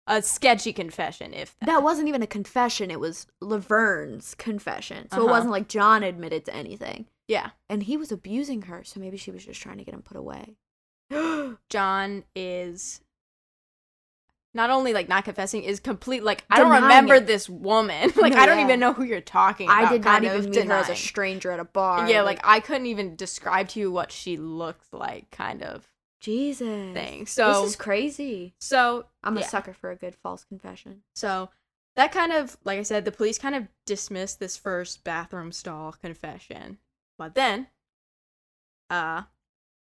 [0.09, 1.67] A sketchy confession, if that.
[1.67, 2.89] That wasn't even a confession.
[2.91, 5.07] It was Laverne's confession.
[5.11, 5.31] So it Uh-huh.
[5.31, 7.05] wasn't like John admitted to anything.
[7.27, 7.51] Yeah.
[7.69, 10.17] And he was abusing her, so maybe she was just trying to get him put
[10.17, 10.55] away.
[11.69, 13.01] John is
[14.53, 17.27] not only like not confessing, is complete like I don't remember it.
[17.27, 18.11] this woman.
[18.15, 18.63] Like No, I don't yeah.
[18.65, 19.83] even know who you're talking about.
[19.85, 22.09] I did not even meet her as a stranger at a bar.
[22.09, 25.87] Yeah, like I couldn't even describe to you what she looked like, kind of
[26.19, 26.93] Jesus.
[26.93, 27.25] thing.
[27.25, 28.53] So this is crazy.
[28.59, 29.47] so I'm a yeah.
[29.47, 31.01] sucker for a good false confession.
[31.15, 31.49] So
[31.95, 35.91] that kind of, like I said, the police kind of dismissed this first bathroom stall
[35.93, 36.77] confession.
[37.17, 37.67] But then,
[38.89, 39.23] uh,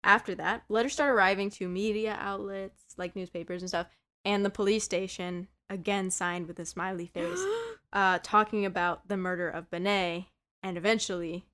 [0.05, 3.89] after that, letters start arriving to media outlets like newspapers and stuff,
[4.25, 7.41] and the police station again signed with a smiley face,
[7.93, 10.25] uh, talking about the murder of Bennett
[10.63, 11.45] and eventually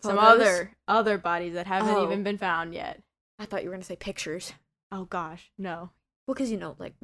[0.00, 2.04] some other other bodies that haven't Oh.
[2.04, 3.00] even been found yet.
[3.38, 4.52] I thought you were gonna say pictures.
[4.90, 5.90] Oh gosh, no.
[6.26, 6.94] Well, because you know, like,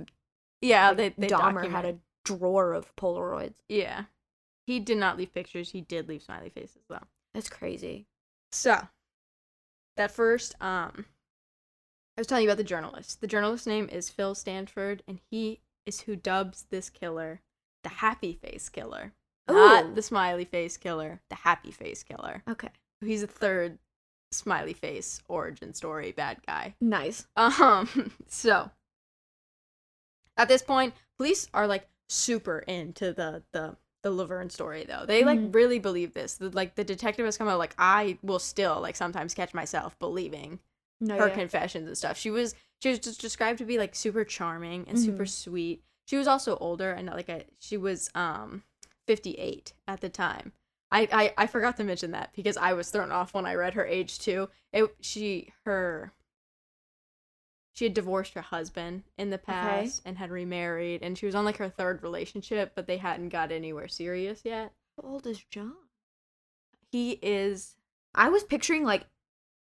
[0.60, 3.56] Yeah, like they, they Dahmer had a drawer of Polaroids.
[3.68, 4.04] Yeah.
[4.66, 5.70] He did not leave pictures.
[5.70, 7.04] He did leave smiley faces though.
[7.34, 8.06] That's crazy.
[8.52, 8.88] So,
[9.96, 11.06] that first, um,
[12.16, 13.20] I was telling you about the journalist.
[13.20, 17.40] The journalist's name is Phil Stanford, and he is who dubs this killer
[17.82, 19.12] the happy face killer.
[19.50, 19.54] Ooh.
[19.54, 22.42] Not the smiley face killer, the happy face killer.
[22.48, 22.68] Okay.
[23.00, 23.78] He's a third
[24.30, 26.74] smiley face origin story bad guy.
[26.80, 27.26] Nice.
[27.36, 28.70] Um, so
[30.36, 35.04] at this point, police are like super into the the the Laverne story though.
[35.06, 35.54] They like Mhm.
[35.54, 36.34] really believe this.
[36.34, 39.98] The, like the detective has come out like I will still like sometimes catch myself
[39.98, 40.60] believing
[41.00, 41.34] No, her yeah.
[41.34, 42.16] confessions and stuff.
[42.16, 45.28] She was she was just described to be like super charming and super Mhm.
[45.28, 45.82] sweet.
[46.06, 48.62] She was also older and like a, she was um
[49.08, 50.52] 58 at the time.
[50.90, 53.74] I, I I forgot to mention that because I was thrown off when I read
[53.74, 54.48] her age too.
[54.72, 56.12] It she her
[57.74, 61.44] she had divorced her husband in the past and had remarried, and she was on
[61.44, 64.72] like her third relationship, but they hadn't got anywhere serious yet.
[64.96, 65.74] How old is John?
[66.90, 67.76] He is.
[68.14, 69.06] I was picturing like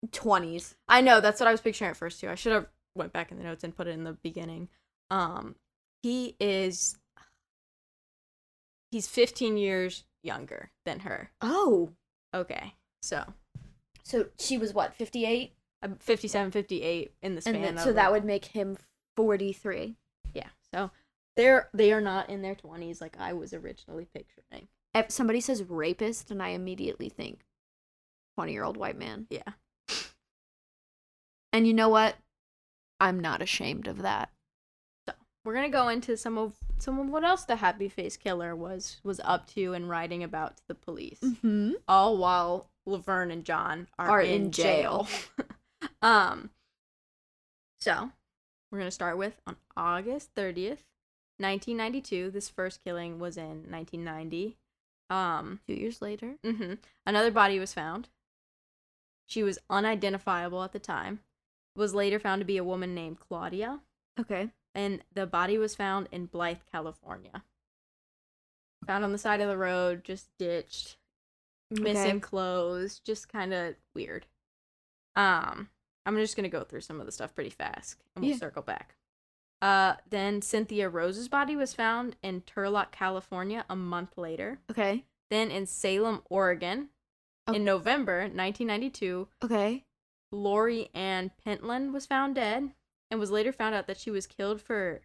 [0.09, 0.75] 20s.
[0.89, 2.29] I know that's what I was picturing at first too.
[2.29, 2.67] I should have
[2.97, 4.69] went back in the notes and put it in the beginning.
[5.11, 5.55] Um,
[6.03, 6.97] he is.
[8.91, 11.31] He's 15 years younger than her.
[11.41, 11.91] Oh.
[12.35, 13.25] Okay, so
[14.05, 15.53] So she was what, 58?
[15.83, 17.55] uh, 57, 58 in the span.
[17.57, 18.77] And then, so that like- would make him
[19.17, 19.97] 43.
[20.35, 20.49] yeah.
[20.73, 20.91] So
[21.37, 24.69] they're they are not in their 20s like I was originally picturing.
[24.95, 27.41] If somebody says rapist, and I immediately think
[28.37, 29.27] 20 year old white man.
[29.31, 29.43] Yeah.
[31.53, 32.17] And you know what?
[33.01, 34.31] I'm not ashamed of that.
[35.09, 35.15] So,
[35.45, 36.55] we're gonna go into some of
[36.89, 40.63] of what else the happy face killer was was up to and writing about to
[40.69, 41.19] the police?
[41.21, 41.73] Mm-hmm.
[41.89, 45.07] all while laverne and john are, Are in, in jail,
[46.03, 46.51] um
[47.81, 48.11] so
[48.71, 50.85] we're gonna start with on august 30th
[51.39, 54.57] 1992 this first killing was in 1990
[55.09, 56.35] um Two years later.
[56.45, 56.75] hmm
[57.07, 58.09] another body was found.
[59.27, 61.21] She was unidentifiable at the time.
[61.77, 63.81] Was later found to be a woman named claudia.
[64.19, 64.51] Okay.
[64.75, 67.43] And the body was found in Blythe, California.
[68.87, 70.97] Found on the side of the road, just ditched,
[71.71, 72.21] missing Okay.
[72.21, 74.27] clothes, just kind of weird.
[75.17, 75.71] Um,
[76.07, 78.39] I'm just gonna go through some of the stuff pretty fast, and we'll Yeah.
[78.39, 78.97] circle back.
[79.61, 84.61] Uh, then Cynthia Rose's body was found in Turlock, California, a month later.
[84.71, 85.05] Okay.
[85.29, 86.91] Then in Salem, Oregon,
[87.47, 87.53] Oh.
[87.53, 89.85] in November 1992, Okay.
[90.33, 92.73] Laurie Ann Pentland was found dead
[93.11, 95.01] and was later found out that she was killed for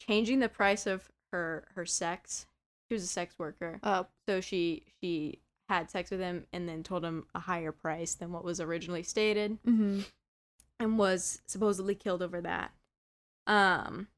[0.00, 2.46] changing the price of her her sex.
[2.88, 3.80] She was a sex worker.
[3.82, 8.14] Uh, So she she had sex with him and then told him a higher price
[8.14, 10.00] than what was originally stated mm-hmm.
[10.80, 12.72] and was supposedly killed over that.
[13.46, 14.08] Um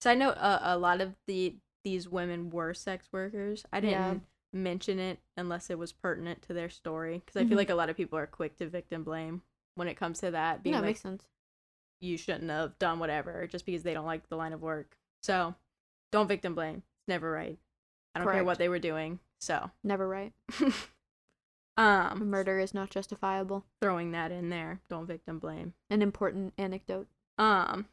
[0.00, 3.64] so I know a, a lot of the these women were sex workers.
[3.72, 4.18] I didn't Yeah.
[4.52, 7.48] mention it unless it was pertinent to their story because I Mhm.
[7.48, 9.42] feel like a lot of people are quick to victim blame
[9.74, 11.24] when it comes to that being Yeah, like makes sense.
[12.00, 14.96] You shouldn't have done whatever just because they don't like the line of work.
[15.22, 15.54] So,
[16.12, 16.76] don't victim blame.
[16.76, 17.58] It's never right.
[18.14, 19.20] I don't care what they were doing.
[19.40, 20.32] So, Never right.
[21.76, 23.64] um Murder is not justifiable.
[23.80, 24.80] throwing that in there.
[24.88, 25.74] Don't victim blame.
[25.88, 27.06] An important anecdote.
[27.38, 27.86] Um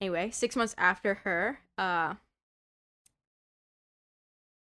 [0.00, 2.14] anyway, 6 months after her, uh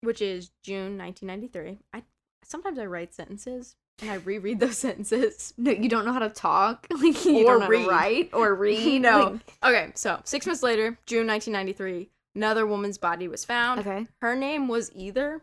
[0.01, 1.79] which is June 1993.
[1.93, 2.03] I
[2.43, 5.53] sometimes I write sentences and I reread those sentences.
[5.57, 6.87] No, you don't know how to talk.
[6.97, 7.87] Like you Or don't read.
[7.87, 9.01] write or read.
[9.01, 9.39] No.
[9.63, 13.79] Okay, so 6 months later, June 1993, another woman's body was found.
[13.81, 14.07] Okay.
[14.21, 15.41] Her name was either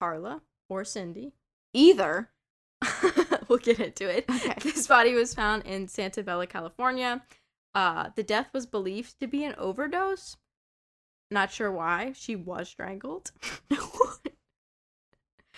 [0.00, 1.32] Carla or Cindy.
[1.74, 2.30] Either.
[3.48, 4.24] we'll get into it.
[4.30, 4.54] Okay.
[4.62, 7.22] This body was found in Santa Nella, California.
[7.74, 10.36] Uh, the death was believed to be an overdose.
[11.30, 12.12] Not sure why.
[12.14, 13.32] She was strangled.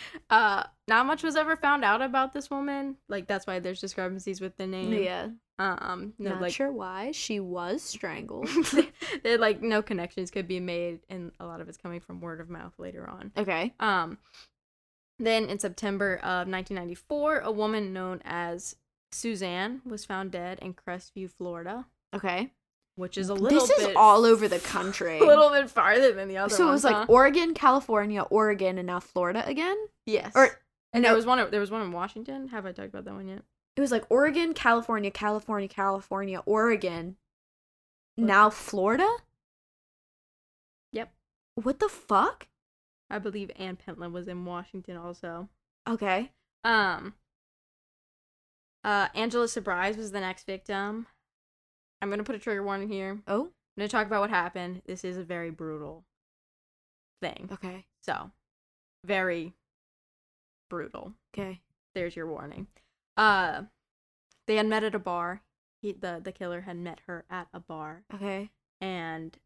[0.31, 2.97] uh, not much was ever found out about this woman.
[3.09, 4.93] Like that's why there's discrepancies with the name.
[4.93, 5.28] Yeah.
[5.59, 8.48] Um, no, Not like sure why she was strangled.
[9.22, 12.40] there like no connections could be made, and a lot of it's coming from word
[12.40, 13.31] of mouth later on.
[13.36, 13.74] okay.
[13.78, 14.16] Um,
[15.18, 18.77] then in September of 1994, a woman known as
[19.12, 22.51] Suzanne was found dead in Crestview, Florida, Okay.
[23.01, 25.18] Which is a little This is all over the country.
[25.20, 27.06] a little bit farther than the other so it ones, was like huh?
[27.09, 29.77] Oregon, California, Oregon, and now Florida again.
[30.06, 30.60] yes, or-
[30.93, 31.51] and there was one.
[31.51, 32.48] There was one in Washington.
[32.48, 33.43] Have I talked about that one yet?
[33.77, 37.16] It was like Oregon, California, California, California, Oregon.
[38.16, 39.09] Now Florida.
[40.93, 41.12] Yep.
[41.55, 42.48] What the fuck?
[43.09, 45.48] I believe Ann Pentland was in Washington also.
[45.89, 46.32] Okay.
[46.64, 47.14] Um.
[48.85, 51.06] Uh, Angela Subrize was the next victim.
[52.02, 53.20] I'm gonna put a trigger warning here.
[53.27, 54.82] Oh, I'm gonna talk about what happened.
[54.86, 56.05] This is a very brutal
[57.22, 57.48] thing.
[57.52, 57.85] Okay.
[58.02, 58.31] So,
[59.05, 59.55] very
[60.68, 61.14] brutal.
[61.35, 61.60] Okay.
[61.94, 62.66] There's your warning.
[63.16, 63.62] Uh,
[64.47, 65.43] they had met at a bar.
[65.82, 68.51] He, the the killer had met her at a bar Okay.
[68.81, 69.36] and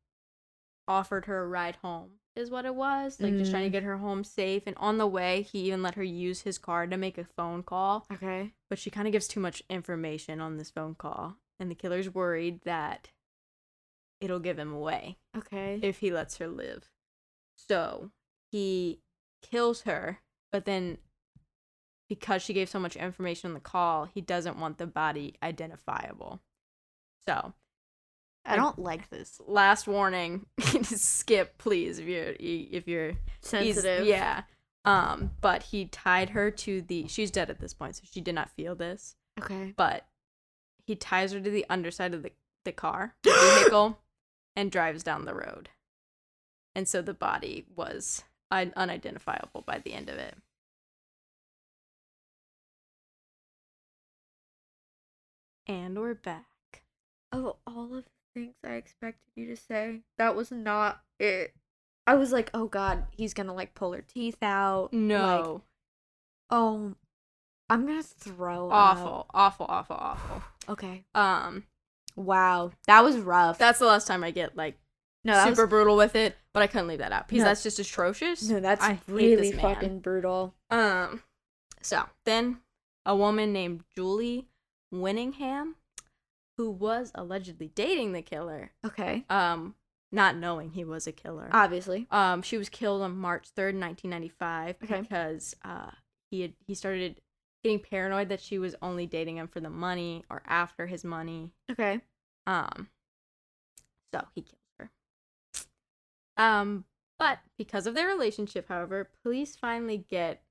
[0.89, 2.11] offered her a ride home.
[2.37, 3.73] Is what it was like, just trying to Mm.
[3.73, 4.65] get her home safe.
[4.67, 7.63] And on the way, he even let her use his card to make a phone
[7.63, 8.07] call.
[8.13, 8.55] Okay.
[8.69, 12.13] But she kind of gives too much information on this phone call, and the killer's
[12.13, 13.11] worried that
[14.21, 15.79] it'll give him away Okay.
[15.83, 16.91] if he lets her live.
[17.57, 18.11] So
[18.51, 19.01] he
[19.43, 20.21] kills her,
[20.51, 20.99] but then
[22.09, 26.41] because she gave so much information on the call, he doesn't want the body identifiable.
[27.27, 27.55] So
[28.45, 29.41] I don't like this.
[29.47, 30.45] last warning:
[30.83, 34.07] skip, please, if you're if you're he's- Sensitive.
[34.07, 34.43] Yeah.
[34.87, 37.07] Um, but he tied her to the.
[37.09, 39.17] She's dead at this point, so she did not feel this.
[39.41, 39.73] Okay.
[39.75, 40.07] But
[40.87, 42.33] he ties her to the underside of the
[42.65, 43.99] the car, the vehicle,
[44.57, 45.69] and drives down the road.
[46.75, 50.37] And so the body was un- unidentifiable by the end of it.
[55.67, 56.45] And we're back.
[57.33, 60.01] Oh, all of the things I expected you to say.
[60.19, 61.55] That was not it.
[62.07, 64.93] I was like, oh god, he's gonna like pull her teeth out.
[64.93, 65.63] Like, No.
[66.51, 66.95] oh,
[67.71, 68.71] I'm gonna throw.
[68.71, 69.31] awful, up.
[69.33, 70.43] awful, awful, awful.
[70.69, 71.05] Okay.
[71.15, 71.65] Um,
[72.17, 73.59] Wow, that was rough.
[73.59, 74.79] that's the last time I get like
[75.25, 77.49] no, super was, brutal with it, but I couldn't leave that out because No.
[77.49, 78.43] that's just atrocious.
[78.49, 80.55] no, that's I really fucking brutal.
[80.71, 81.23] Um,
[81.83, 82.59] so then
[83.07, 84.47] a woman named Julie
[84.95, 85.75] Winningham,
[86.57, 89.75] who was allegedly dating the killer, Okay, um,
[90.13, 91.49] not knowing he was a killer.
[91.53, 92.07] obviously.
[92.13, 95.01] Um, she was killed on March third, nineteen ninety five, Okay.
[95.01, 95.91] because uh
[96.31, 97.21] he had he started
[97.65, 101.51] getting paranoid that she was only dating him for the money or after his money.
[101.73, 102.01] Okay.
[102.47, 102.89] Um,
[104.13, 104.91] so he killed her.
[106.37, 106.85] Um,
[107.19, 110.43] but because of their relationship, however, police finally get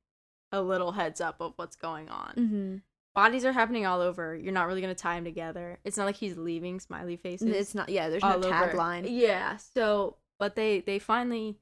[0.52, 2.34] a little heads up of what's going on.
[2.36, 2.76] Mm-hmm.
[3.16, 4.36] Bodies are happening all over.
[4.36, 5.78] You're not really gonna tie them together.
[5.84, 7.48] It's not like he's leaving smiley faces.
[7.50, 7.90] It's not.
[7.90, 9.06] Yeah, there's no tagline.
[9.08, 9.58] Yeah.
[9.58, 11.58] So, but they they finally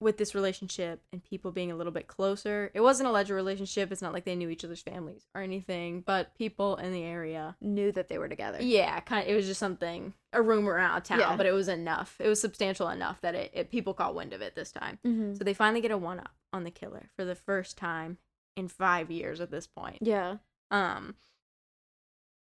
[0.00, 2.70] with this relationship and people being a little bit closer.
[2.74, 3.90] It wasn't a alleged relationship.
[3.90, 7.56] It's not like they knew each other's families or anything, but people in the area
[7.60, 8.58] Knew that they were together.
[8.60, 9.32] yeah, kind of.
[9.32, 11.36] It was just something, a rumor around town, Yeah.
[11.36, 12.16] but it was enough.
[12.20, 14.98] It was substantial enough that it, it people caught wind of it this time.
[15.06, 15.34] Mm-hmm.
[15.34, 18.18] So they finally get a one up on the killer for the first time
[18.56, 19.98] in five years at this point.
[20.02, 20.36] Yeah.
[20.70, 21.14] Um,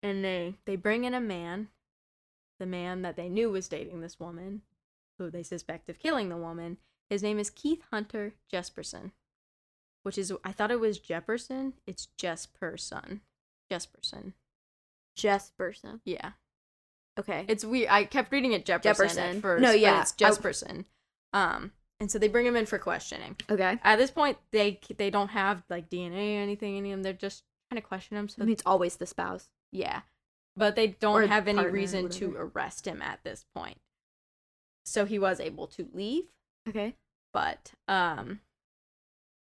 [0.01, 1.67] and they they bring in a man,
[2.59, 4.61] the man that they knew was dating this woman,
[5.19, 6.77] who they suspect of killing the woman.
[7.11, 9.11] His name is Keith Hunter Jesperson,
[10.03, 11.73] which is I thought it was Jefferson.
[11.85, 13.19] It's Jesperson.
[13.69, 14.31] Jesperson.
[15.19, 15.99] Jesperson.
[16.05, 16.31] Yeah.
[17.19, 17.43] Okay.
[17.49, 17.89] It's weird.
[17.89, 19.35] I kept reading it Jefferson, Jefferson.
[19.37, 19.61] at first.
[19.61, 20.85] No, yeah, it's I- Jesperson.
[21.33, 23.35] Um, and so they bring him in for questioning.
[23.49, 23.77] okay.
[23.83, 27.03] At this point, they they don't have like DNA or anything in him.
[27.03, 28.29] They're just trying to question him.
[28.29, 29.49] So I mean, it's always the spouse.
[29.73, 30.01] yeah,
[30.55, 33.79] but they don't Or have any reason to arrest him at this point.
[34.85, 36.23] So he was able to leave,
[36.67, 36.95] Okay.
[37.33, 38.39] but um,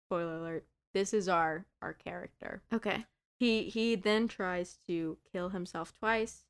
[0.06, 2.62] spoiler alert: this is our our character.
[2.72, 3.04] Okay.
[3.38, 6.44] He he then tries to kill himself twice.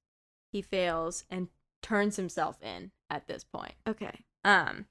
[0.53, 1.49] He fails and
[1.83, 3.75] turns himself in at this point.
[3.87, 4.21] Okay.
[4.45, 4.87] Um,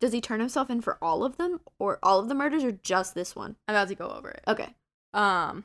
[0.00, 2.72] Does he turn himself in for all of them, or all of the murders, or
[2.72, 3.56] just this one?
[3.68, 4.42] I'm about to go over it.
[4.48, 4.74] Okay.
[5.12, 5.64] Um,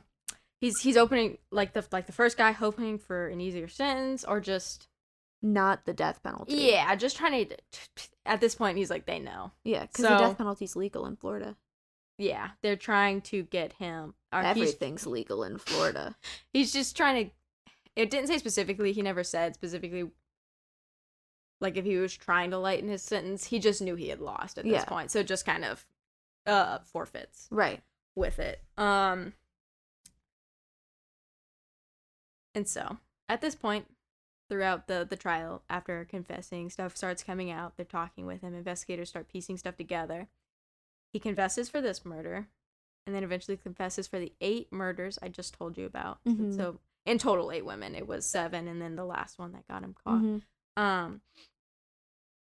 [0.60, 4.40] he's he's opening like the like the first guy hoping for an easier sentence or
[4.40, 4.88] just
[5.52, 6.54] Not the death penalty.
[6.54, 7.56] yeah, just trying to.
[8.24, 9.52] At this point, he's like they know.
[9.64, 11.56] Yeah, because So- the death penalty's legal in Florida.
[12.18, 14.14] Yeah, they're trying to get him.
[14.32, 16.16] Or Everything's legal in Florida.
[16.52, 17.30] he's just trying to.
[17.94, 18.92] It didn't say specifically.
[18.92, 20.10] He never said specifically.
[21.60, 24.58] Like if he was trying to lighten his sentence, he just knew he had lost
[24.58, 24.84] at this Yeah.
[24.84, 25.86] point, so just kind of
[26.46, 27.48] uh forfeits.
[27.50, 27.82] Right.
[28.14, 28.62] with it.
[28.78, 29.34] Um
[32.54, 32.98] and so
[33.28, 33.86] at this point
[34.48, 39.08] throughout the the trial after confessing stuff starts coming out they're talking with him investigators
[39.08, 40.28] start piecing stuff together
[41.12, 42.46] he confesses for this murder
[43.06, 46.54] and then eventually confesses for the eight murders i just told you about Mhm.
[46.56, 49.82] so in total eight women it was seven and then the last one that got
[49.82, 50.42] him caught Mhm.
[50.76, 51.20] um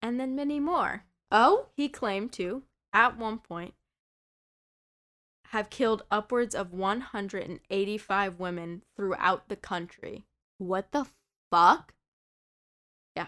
[0.02, 1.68] and then many more Oh.
[1.76, 2.62] he claimed to,
[2.92, 3.74] at one point,
[5.46, 10.24] have killed upwards of 185 women throughout the country.
[10.58, 11.06] What the
[11.50, 11.92] fuck?
[13.16, 13.26] Yeah.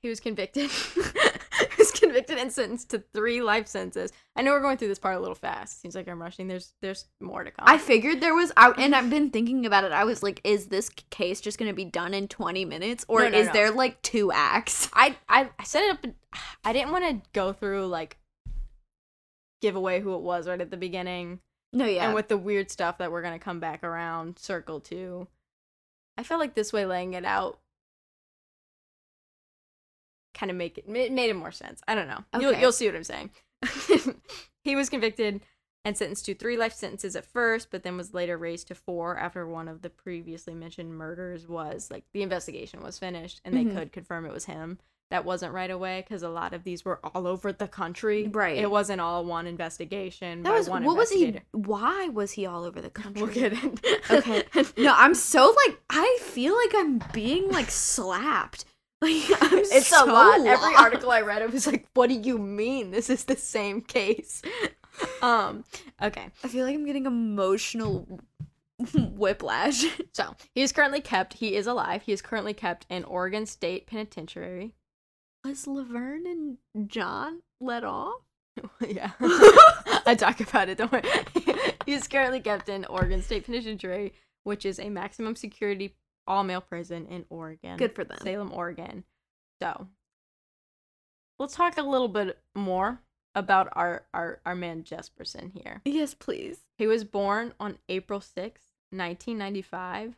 [0.00, 0.70] He was convicted.
[0.94, 4.12] he was convicted and sentenced to three life sentences.
[4.36, 5.80] I know we're going through this part a little fast.
[5.80, 6.46] Seems like I'm rushing.
[6.46, 7.64] There's there's more to come.
[7.66, 9.92] I figured there was, I, and I've been thinking about it.
[9.92, 13.28] I was like, is this case just gonna be done in twenty minutes, or No,
[13.30, 13.52] no, is no.
[13.54, 14.90] there like two acts?
[14.94, 16.06] I I, I set it up.
[16.64, 18.18] I didn't want to go through like
[19.62, 21.40] give away who it was right at the beginning.
[21.74, 22.04] No, yeah.
[22.06, 25.26] and with the weird stuff that we're gonna come back around circle to
[26.16, 27.58] i felt like this way laying it out
[30.34, 32.60] kind of make it ma- made it more sense i don't know you'll, Okay.
[32.60, 33.30] you'll see what i'm saying
[34.64, 35.40] he was convicted
[35.84, 39.16] and sentenced to three life sentences at first but then was later raised to four
[39.16, 43.64] after one of the previously mentioned murders was like the investigation was finished and they
[43.64, 43.74] Mhm.
[43.76, 44.78] could confirm it was him
[45.10, 48.56] that wasn't right away because a lot of these were all over the country Right.
[48.58, 51.40] it wasn't all one investigation that by was one what was he?
[51.52, 53.22] Why was he all over the country?
[53.22, 53.86] We'll get it.
[54.10, 54.44] Okay.
[54.82, 58.64] No, I'm so like I feel like I'm being like slapped.
[59.02, 60.46] Like I'm it's so a lot.
[60.46, 62.90] Every article I read, I was like, "What do you mean?
[62.90, 64.40] This is the same case?"
[65.20, 65.64] um.
[66.00, 66.26] Okay.
[66.42, 68.20] I feel like I'm getting emotional
[68.94, 69.84] whiplash.
[70.12, 71.34] So he is currently kept.
[71.34, 72.02] He is alive.
[72.06, 74.72] He is currently kept in Oregon State Penitentiary.
[75.44, 78.22] Was Laverne and John let off?
[78.88, 80.78] yeah, I talk about it.
[80.78, 81.02] Don't worry.
[81.86, 84.14] He's currently kept in Oregon State Penitentiary,
[84.44, 85.94] which is a maximum security
[86.26, 87.76] all male prison in Oregon.
[87.76, 88.16] Good for them.
[88.22, 89.04] Salem, Oregon.
[89.60, 89.88] So
[91.38, 93.00] let's talk a little bit more
[93.34, 95.82] about our our, our man Jesperson here.
[95.84, 96.60] Yes, please.
[96.78, 100.14] He was born on April sixth, 1995.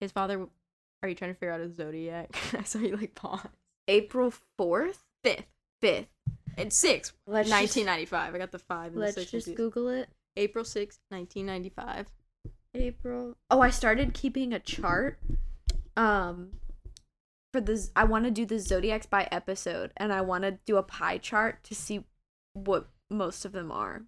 [0.00, 0.46] His father
[1.02, 2.36] are you trying to figure out his zodiac?
[2.56, 3.48] I saw you like pause.
[3.88, 4.98] April 4th?
[5.24, 5.46] Fifth.
[5.82, 6.06] 5th.
[6.56, 7.12] And six.
[7.26, 8.34] Let's just- 1995.
[8.34, 9.16] I got the five and the 6.
[9.16, 9.56] Let's just.
[9.56, 10.08] Google it.
[10.36, 12.06] April sixth, 1995.
[12.74, 13.36] April.
[13.50, 15.18] Oh, I started keeping a chart.
[15.96, 16.60] Um,
[17.52, 20.76] for this, I want to do the zodiacs by episode, and I want to do
[20.76, 22.04] a pie chart to see
[22.52, 24.02] what most of them are.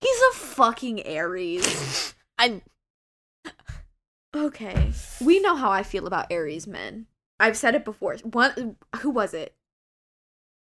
[0.00, 2.14] He's a fucking Aries.
[2.38, 2.62] I
[4.36, 7.06] Okay, we know how I feel about Aries men.
[7.40, 8.16] I've said it before.
[8.24, 9.54] One, who was it?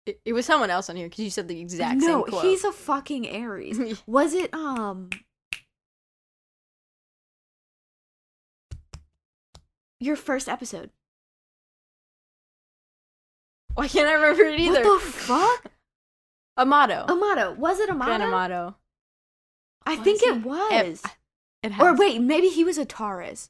[0.05, 2.33] it, it was someone else on here because you said the exact no, same.
[2.33, 4.03] No, he's a fucking Aries.
[4.07, 5.09] Was it um
[9.99, 10.89] your first episode?
[13.75, 14.83] Why can't I remember it either?
[14.83, 15.65] What the fuck?
[16.57, 17.05] Amato.
[17.07, 17.53] Amato.
[17.53, 18.25] Was it Amato?
[18.25, 18.75] Amato.
[19.85, 20.37] I Was think it?
[20.37, 21.01] it was.
[21.63, 23.49] It or has- wait, maybe he was a Taurus.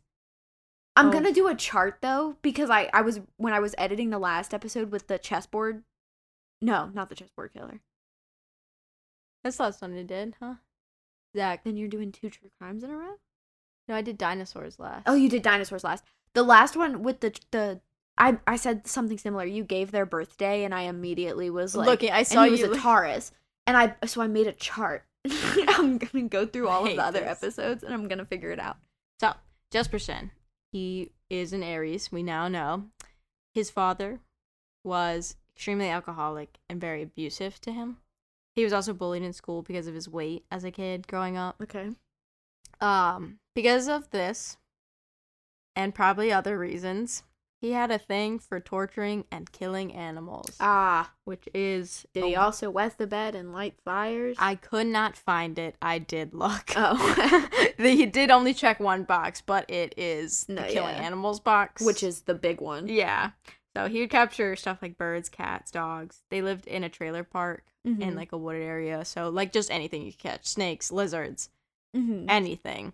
[0.95, 1.11] I'm Oh.
[1.11, 4.53] gonna do a chart though because I I was when I was editing the last
[4.53, 5.83] episode with the chessboard.
[6.61, 7.81] No, not the chessboard killer.
[9.43, 10.55] That's the last one I did, huh?
[11.35, 11.63] Zach.
[11.63, 13.15] Then you're doing two true crimes in a row.
[13.87, 15.03] No, I did dinosaurs last.
[15.07, 16.05] Oh, you did dinosaurs last.
[16.33, 17.81] The last one with the the
[18.17, 19.45] I I said something similar.
[19.45, 22.59] You gave their birthday, and I immediately was like, Looking, I and saw he was
[22.61, 22.71] you.
[22.71, 23.31] a Taurus,
[23.67, 25.03] and I so I made a chart.
[25.67, 27.43] I'm gonna go through all of the other this.
[27.43, 28.77] episodes, and I'm gonna figure it out.
[29.19, 29.33] So,
[29.71, 30.31] Jesperson,
[30.73, 32.85] he is an Aries, we now know.
[33.53, 34.19] His father
[34.83, 37.97] was extremely alcoholic and very abusive to him.
[38.55, 41.57] He was also bullied in school because of his weight as a kid growing up.
[41.61, 41.91] Okay.
[42.81, 44.57] Um, because of this,
[45.75, 47.21] and probably other reasons,
[47.63, 52.69] he had a thing for torturing and killing animals, Ah, which is did he also
[52.69, 54.35] wet the bed and light fires?
[54.37, 55.75] I could not find it.
[55.81, 56.73] I did look.
[56.75, 57.69] Oh.
[57.77, 61.03] he did only check one box, but it is the killing yeah.
[61.03, 62.89] animals box, which is the big one.
[62.89, 63.31] yeah.
[63.75, 66.21] So he would capture stuff like birds, cats, dogs.
[66.29, 68.15] They lived in a trailer park in Mhm.
[68.15, 71.49] like a wooded area, so like just anything you could catch, snakes, lizards,
[71.95, 72.25] Mhm.
[72.29, 72.91] anything.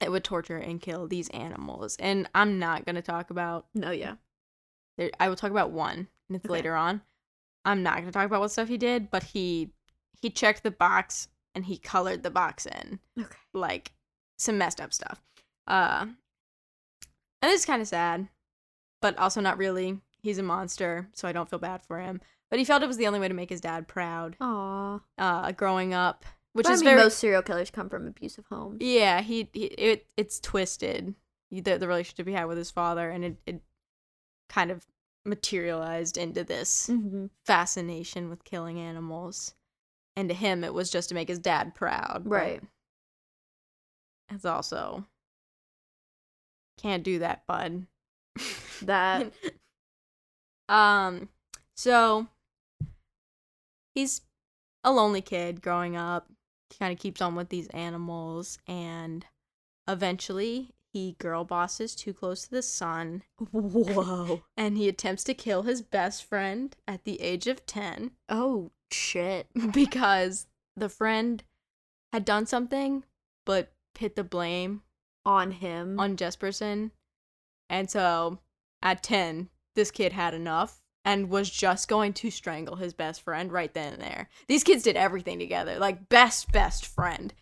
[0.00, 3.66] It would torture and kill these animals, and I'm not gonna talk about.
[3.74, 4.16] No, yeah.
[4.98, 6.52] There, I will talk about one, and it's Okay.
[6.52, 7.02] later on.
[7.64, 9.72] I'm not gonna talk about what stuff he did, but he
[10.20, 13.36] he checked the box and he colored the box in Okay.
[13.52, 13.92] like
[14.38, 15.20] some messed up stuff.
[15.66, 16.06] Uh
[17.42, 18.28] and it's kind of sad,
[19.02, 20.00] but also not really.
[20.18, 22.20] He's a monster, so I don't feel bad for him.
[22.50, 24.36] But he felt it was the only way to make his dad proud.
[24.40, 25.00] Aw.
[25.18, 26.24] Uh growing up,
[26.56, 28.78] which But is I mean, very most serial killers come from abusive homes.
[28.80, 31.14] Yeah, he, he it it's twisted.
[31.50, 33.60] The the relationship he had with his father and it, it
[34.48, 34.84] kind of
[35.24, 37.26] materialized into this Mm-hmm.
[37.44, 39.54] fascination with killing animals.
[40.16, 42.22] And to him, it was just to make his dad proud.
[42.24, 42.62] Right.
[44.30, 45.04] It's also
[46.78, 47.86] can't do that, bud.
[48.82, 49.32] That
[50.68, 51.28] um,
[51.74, 52.26] so
[53.94, 54.20] he's
[54.84, 56.28] a lonely kid growing up.
[56.70, 59.24] He kind of keeps on with these animals, and
[59.88, 63.22] eventually he girl bosses too close to the sun,
[63.52, 64.42] whoa.
[64.56, 68.12] and he attempts to kill his best friend at the age of ten.
[68.28, 69.46] Oh shit.
[69.72, 71.44] because the friend
[72.12, 73.04] had done something
[73.44, 74.82] but put the blame
[75.24, 75.98] On him.
[76.00, 76.90] on Jesperson.
[77.68, 78.38] And so
[78.82, 83.50] at 10, this kid had enough and was just going to strangle his best friend
[83.50, 84.28] right then and there.
[84.48, 87.32] These kids did everything together, like best best friend.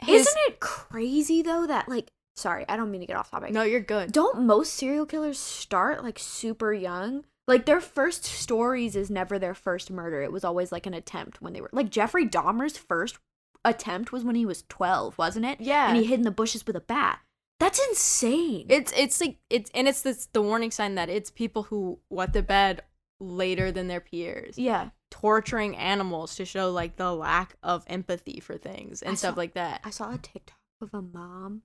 [0.00, 3.52] His- Isn't it crazy though that like sorry, I don't mean to get off topic.
[3.52, 4.12] No, you're good.
[4.12, 7.24] Don't most serial killers start like super young?
[7.46, 10.20] Like their first stories is never their first murder.
[10.22, 13.18] It was always like an attempt when they were like Jeffrey Dahmer's first
[13.64, 15.60] attempt was when he was 12, wasn't it?
[15.60, 15.88] Yeah.
[15.88, 17.20] And he hid in the bushes with a bat.
[17.58, 18.66] That's insane.
[18.68, 22.32] It's it's like it's and it's this the warning sign that it's people who wet
[22.32, 22.82] the bed
[23.20, 24.56] later than their peers.
[24.58, 24.90] yeah.
[25.10, 29.38] torturing animals to show like the lack of empathy for things and I stuff saw-
[29.40, 29.80] like that.
[29.84, 31.62] I saw a TikTok of a mom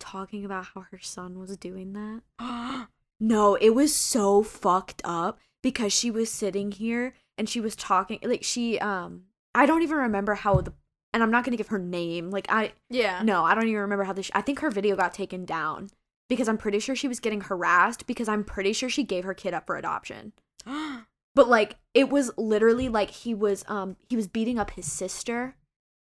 [0.00, 1.92] talking about how her son was doing
[2.38, 2.88] that.
[3.20, 8.18] No, it was so fucked up because she was sitting here and she was talking
[8.24, 9.22] like she um
[9.54, 10.72] I don't even remember how the
[11.12, 12.30] and I'm not gonna give her name.
[12.30, 13.22] Like I Yeah.
[13.22, 14.32] no, I don't even remember how this.
[14.34, 15.90] I think her video got taken down
[16.28, 19.34] because I'm pretty sure she was getting harassed because I'm pretty sure she gave her
[19.34, 20.32] kid up for adoption.
[21.36, 25.56] But like it was literally like he was um he was beating up his sister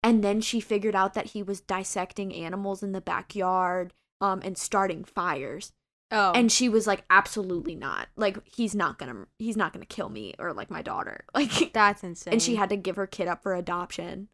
[0.04, 4.56] and then she figured out that he was dissecting animals in the backyard um and
[4.56, 5.72] starting fires.
[6.12, 6.30] oh.
[6.30, 8.06] And she was like absolutely not.
[8.14, 11.24] Like he's not going to he's not going to kill me or like my daughter.
[11.34, 12.34] Like that's insane.
[12.34, 14.28] and she had to give her kid up for adoption.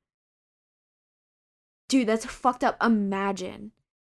[1.88, 2.76] Dude, that's fucked up.
[2.82, 3.72] Imagine.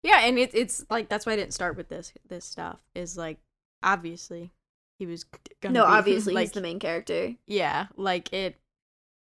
[0.05, 2.79] Yeah, and it's it's like that's why I didn't start with this this stuff.
[2.93, 3.39] Is like
[3.83, 4.51] obviously
[4.99, 5.25] he was
[5.61, 7.33] gonna No, be, obviously like he's the main character.
[7.47, 8.55] yeah, like it,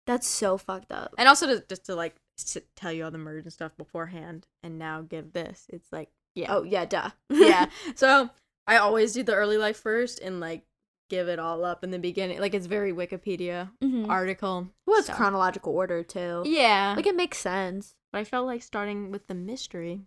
[0.08, 1.14] That's so fucked up.
[1.18, 4.48] and also to, just to like s- tell you all the murders and stuff beforehand,
[4.64, 5.66] and now give this.
[5.70, 7.12] It's like yeah, Oh, yeah, duh.
[7.30, 7.68] yeah.
[7.96, 8.30] So
[8.66, 10.64] I always do the early life first and like
[11.10, 12.40] give it all up in the beginning.
[12.40, 14.10] Like it's very Wikipedia Mhm.
[14.10, 14.70] article.
[14.88, 16.42] Well, it's so- chronological order too.
[16.46, 17.94] Yeah, Like it makes sense.
[18.12, 20.02] but I felt like starting with the mystery.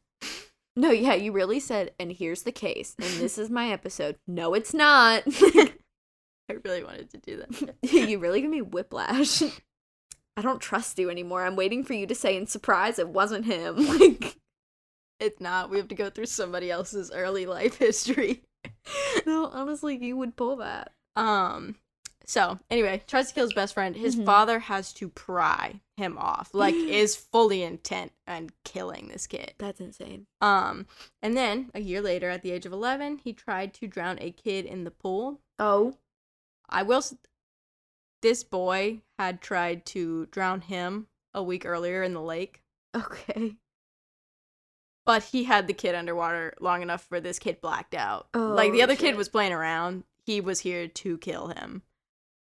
[0.78, 4.16] No, yeah, you really said, and here's the case, and this is my episode.
[4.26, 5.22] No, it's not.
[6.48, 7.74] I really wanted to do that.
[8.08, 9.42] you really give me whiplash.
[10.36, 11.44] I don't trust you anymore.
[11.44, 13.76] I'm waiting for you to say in surprise it wasn't him.
[13.98, 14.36] Like,
[15.18, 15.70] It's not.
[15.70, 18.42] We have to go through somebody else's early life history.
[19.26, 20.92] no, honestly, you would pull that.
[21.16, 21.76] Um.
[22.28, 23.94] So anyway, tries to kill his best friend.
[23.94, 24.24] His Mhm.
[24.24, 26.50] father has to pry him off.
[26.52, 29.54] Like is fully intent on killing this kid.
[29.58, 30.26] That's insane.
[30.40, 30.86] Um.
[31.22, 34.32] And then a year later, at the age of eleven, he tried to drown a
[34.32, 35.40] kid in the pool.
[35.58, 35.96] Oh,
[36.68, 36.98] I will.
[36.98, 37.14] s-
[38.22, 42.62] This boy had tried to drown him a week earlier in the lake,
[42.94, 43.56] okay.
[45.04, 48.26] but he had the kid underwater long enough for this kid blacked out.
[48.34, 50.02] like the Oh, other kid was playing around.
[50.24, 51.82] He was here to kill him.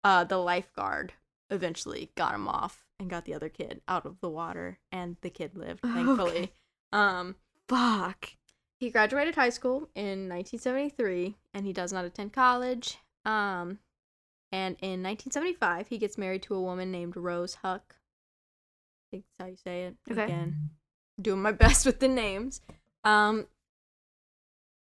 [0.06, 1.14] Uh, the lifeguard
[1.49, 5.32] eventually got him off and got the other kid out of the water, and the
[5.32, 6.38] kid lived, thankfully.
[6.38, 6.52] Okay.
[6.94, 7.36] Um,
[7.68, 8.34] Fuck.
[8.80, 12.99] he graduated high school in 1973, and he does not attend college.
[13.26, 13.80] Um,
[14.52, 17.98] and in 1975, he gets married to a woman named Rose Hucke.
[17.98, 19.95] I think that's how you say it.
[20.11, 20.23] Okay.
[20.23, 20.69] Again,
[21.19, 22.61] doing my best with the names.
[23.03, 23.48] Um,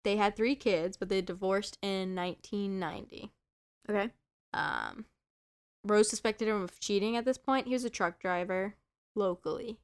[0.05, 3.32] they had three kids, but they divorced in 1990.
[3.88, 4.10] Okay.
[4.57, 5.05] Um,
[5.85, 7.66] Rose suspected him of cheating at this point.
[7.66, 8.74] He was a truck driver
[9.15, 9.78] locally,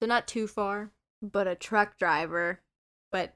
[0.00, 0.90] so not too far,
[1.22, 2.60] But a truck driver.
[3.10, 3.34] but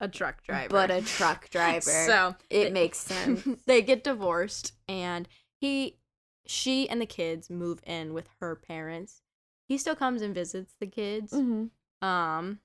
[0.00, 0.68] a truck driver.
[0.70, 1.80] But a truck driver.
[1.80, 3.42] so it they- makes sense.
[3.66, 5.26] they get divorced, and
[5.60, 5.96] he,
[6.46, 9.22] she, and the kids move in with her parents.
[9.68, 12.06] He still comes and visits the kids, mm-hmm.
[12.06, 12.60] um,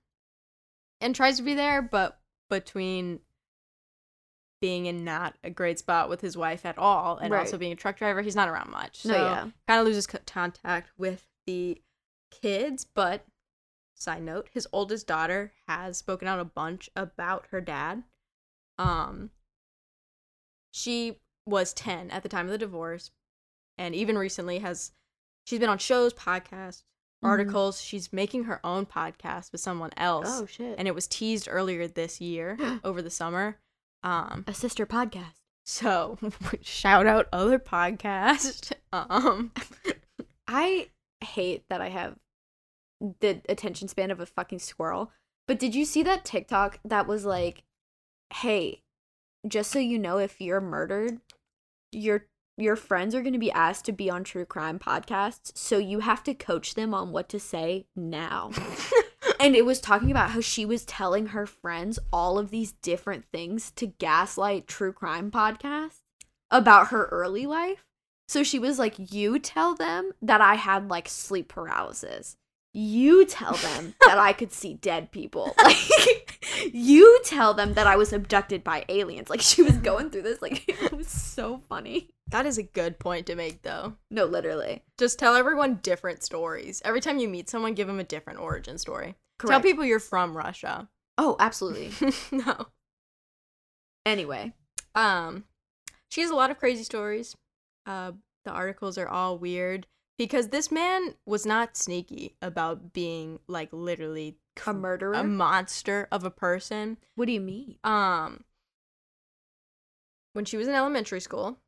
[1.01, 2.19] and tries to be there, but
[2.49, 3.19] between
[4.63, 7.39] being in not a great spot with his wife at all, and Right.
[7.41, 9.01] also being a truck driver, he's not around much.
[9.01, 9.49] So No, yeah.
[9.67, 11.81] kind of loses contact with the
[12.31, 12.85] kids.
[12.85, 13.25] But
[13.93, 18.03] side note, his oldest daughter has spoken out a bunch about her dad.
[18.77, 19.31] Um,
[20.71, 23.11] she was ten at the time of the divorce,
[23.77, 24.93] and even recently has
[25.45, 26.83] she's been on shows, podcasts,
[27.21, 27.27] Mhm.
[27.27, 27.81] articles.
[27.81, 30.79] She's making her own podcast with someone else, Oh shit.
[30.79, 33.59] and it was teased earlier this year over the summer.
[34.03, 35.39] Um, a sister podcast.
[35.63, 36.17] so
[36.61, 38.71] shout out other podcast.
[38.93, 39.51] Um,
[40.47, 40.89] I
[41.21, 42.17] hate that I have
[43.21, 45.11] the attention span of a fucking squirrel.
[45.47, 47.63] But did you see that TikTok that was like,
[48.31, 48.83] "Hey,
[49.47, 51.21] just so you know, if you're murdered,
[51.91, 55.79] your your friends are going to be asked to be on true crime podcasts, so
[55.79, 58.51] you have to coach them on what to say now."
[59.39, 63.25] and it was talking about how she was telling her friends all of these different
[63.31, 66.01] things to gaslight true crime podcasts
[66.51, 67.85] about her early life.
[68.27, 72.37] So she was like, You tell them that I had like sleep paralysis.
[72.73, 75.55] You tell them that I could see dead people.
[75.63, 79.29] Like, you tell them that I was abducted by aliens.
[79.29, 80.41] Like, she was going through this.
[80.41, 82.09] Like, it was so funny.
[82.27, 83.93] that is a good point to make, though.
[84.11, 84.83] No, literally.
[84.97, 86.81] Just tell everyone different stories.
[86.85, 89.15] Every time you meet someone, give them a different origin story.
[89.39, 90.89] Tell people you're from Russia.
[91.17, 91.91] Oh, absolutely.
[92.31, 92.67] no.
[94.05, 94.53] Anyway.
[94.95, 95.45] Um,
[96.09, 97.35] she has a lot of crazy stories.
[97.85, 98.11] Uh,
[98.45, 99.87] the articles are all weird
[100.17, 104.37] because this man was not sneaky about being like literally
[104.67, 105.13] A murderer?
[105.13, 106.97] a monster of a person.
[107.15, 107.77] what do you mean?
[107.83, 108.43] Um,
[110.33, 111.59] when she was in elementary school,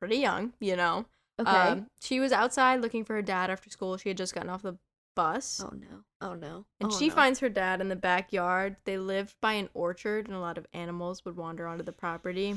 [0.00, 1.06] pretty young, you know.
[1.40, 1.50] Okay.
[1.50, 3.96] Um, she was outside looking for her dad after school.
[3.96, 4.76] She had just gotten off the
[5.14, 5.62] bus.
[5.64, 6.04] oh, no.
[6.20, 6.66] Oh, no.
[6.80, 7.14] And Oh, she no.
[7.14, 8.76] finds her dad in the backyard.
[8.84, 12.54] They lived by an orchard, and a lot of animals would wander onto the property.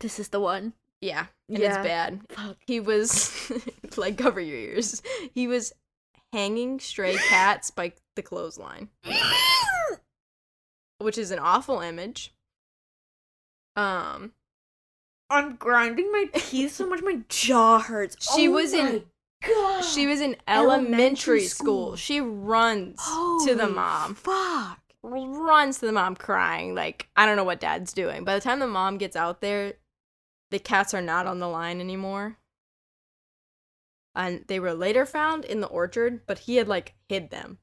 [0.00, 0.72] This is the one.
[1.00, 1.68] Yeah, and Yeah.
[1.78, 2.20] it's bad.
[2.30, 2.56] Fuck.
[2.66, 3.50] He was
[3.96, 5.02] like cover your ears.
[5.34, 5.72] He was
[6.32, 8.88] hanging stray cats by the clothesline,
[10.98, 12.34] which is an awful image.
[13.76, 14.32] Um,
[15.30, 18.16] I'm grinding my teeth so much my jaw hurts.
[18.36, 19.04] She Oh was in-
[19.46, 19.82] God.
[19.84, 21.86] she was in Elementary elementary school.
[21.90, 21.96] school.
[21.96, 23.02] She runs
[23.46, 24.14] to the mom.
[24.14, 24.80] Fuck.
[25.02, 28.58] runs to the mom crying like i don't know what dad's doing by the time
[28.58, 29.72] the mom gets out there
[30.50, 32.36] the cats are not on the line anymore
[34.14, 37.58] and they were later found in the orchard but he had like hid them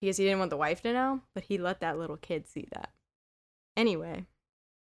[0.00, 2.66] because he didn't want the wife to know but he let that little kid see
[2.72, 2.90] that
[3.76, 4.26] anyway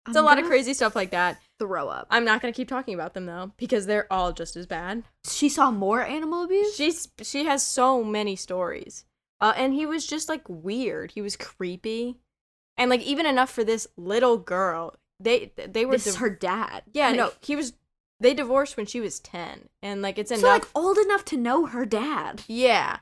[0.06, 2.06] it's a I'm lot of crazy stuff like that Throw up.
[2.10, 5.50] i'm not to keep talking about them though because they're all just as bad She
[5.50, 6.74] saw more animal abuse.
[6.74, 9.04] She's she has so many stories.
[9.42, 11.12] Uh, and he was just like weird.
[11.12, 12.16] He was creepy,
[12.76, 14.94] and like even enough for this little girl.
[15.20, 16.82] They they were this div- her dad.
[16.92, 17.74] yeah Like, no he was
[18.18, 21.36] they divorced when she was ten and like it's So enough like old enough to
[21.36, 22.42] know her dad.
[22.48, 22.98] yeah.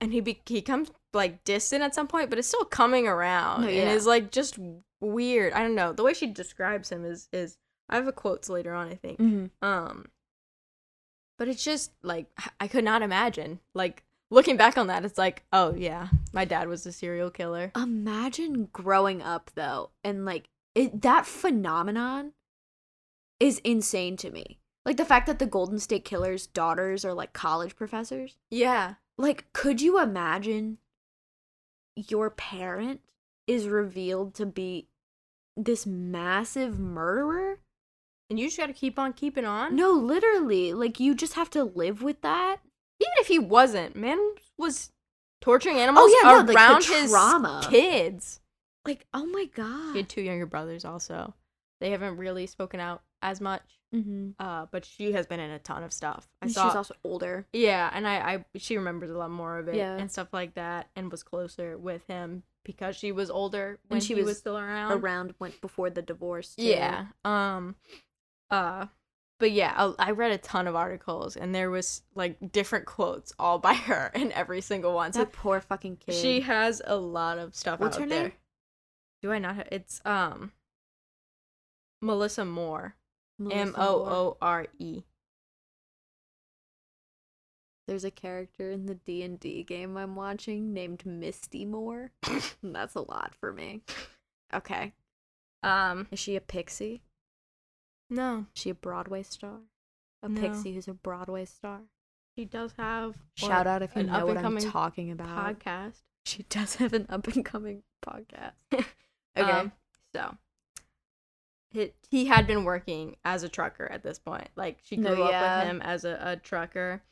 [0.00, 3.62] And he be- he comes like distant at some point, but it's still coming around
[3.62, 3.92] No, and yeah.
[3.92, 4.58] is like just
[5.00, 5.52] weird.
[5.52, 7.58] I don't know the way she describes him is is
[7.88, 9.18] I have a quotes later on I think.
[9.18, 9.66] Mm-hmm.
[9.66, 10.06] Um,
[11.38, 12.26] but it's just like
[12.58, 13.60] I could not imagine.
[13.74, 17.72] Like looking back on that, it's like, oh yeah, my dad was a serial killer.
[17.76, 22.32] Imagine growing up though, and like it, that phenomenon
[23.38, 24.58] is insane to me.
[24.86, 28.36] Like the fact that the Golden State Killers' daughters are like college professors.
[28.50, 30.78] Yeah, Like, could you imagine
[31.96, 33.00] your parent
[33.46, 34.88] is revealed to be
[35.56, 37.58] this massive murderer?
[38.30, 39.74] and you just got to keep on keeping on.
[39.74, 40.72] No, literally.
[40.72, 42.58] Like, you just have to live with that.
[43.30, 44.18] He wasn't, man
[44.58, 44.92] was
[45.40, 47.66] torturing animals Oh, yeah, no, like, around his trauma.
[47.70, 48.40] kids.
[48.84, 49.92] Like, oh my god.
[49.92, 51.34] He had two younger brothers also.
[51.80, 53.62] They haven't really spoken out as much.
[53.94, 54.30] mm-hmm.
[54.38, 56.28] Uh, but she has been in a ton of stuff.
[56.42, 56.70] I She's saw.
[56.76, 57.46] also older.
[57.52, 59.96] Yeah, and I, I she remembers a lot more of it Yeah.
[59.96, 64.08] and stuff like that, and was closer with him because she was older when she
[64.14, 64.92] he was was still around.
[64.92, 66.54] Around went before the divorce.
[66.54, 66.64] too.
[66.64, 67.06] Yeah.
[67.24, 67.76] Um.
[68.50, 68.86] Uh.
[69.40, 73.32] But yeah, I, I read a ton of articles, and there was like different quotes
[73.38, 75.12] all by her in every single one.
[75.12, 76.14] So That poor fucking kid.
[76.14, 78.22] she has a lot of stuff What's out her there.
[78.24, 78.32] name?
[79.22, 79.56] Do I not?
[79.56, 80.52] Have, it's um.
[82.02, 82.94] Melissa Moore.
[83.38, 84.10] Melissa Moore.
[84.10, 85.02] O R E.
[87.88, 92.12] There's a character in the D and D game I'm watching named Misty Moore.
[92.62, 93.80] That's a lot for me.
[94.54, 94.92] Okay.
[95.62, 96.06] Um.
[96.10, 97.02] Is she a pixie?
[98.10, 99.60] No, she a Broadway star?
[100.22, 100.40] A No.
[100.40, 101.80] pixie who's a Broadway star.
[102.36, 105.58] she does have Shout out if you know what I'm talking about.
[105.58, 106.02] podcast.
[106.24, 108.52] She does have an up and coming podcast.
[108.74, 108.84] okay.
[109.50, 109.72] Um,
[110.14, 110.36] so
[111.70, 114.48] he, he had been working as a trucker at this point.
[114.56, 115.58] Like she No, grew up yeah.
[115.60, 117.02] with him as a, a trucker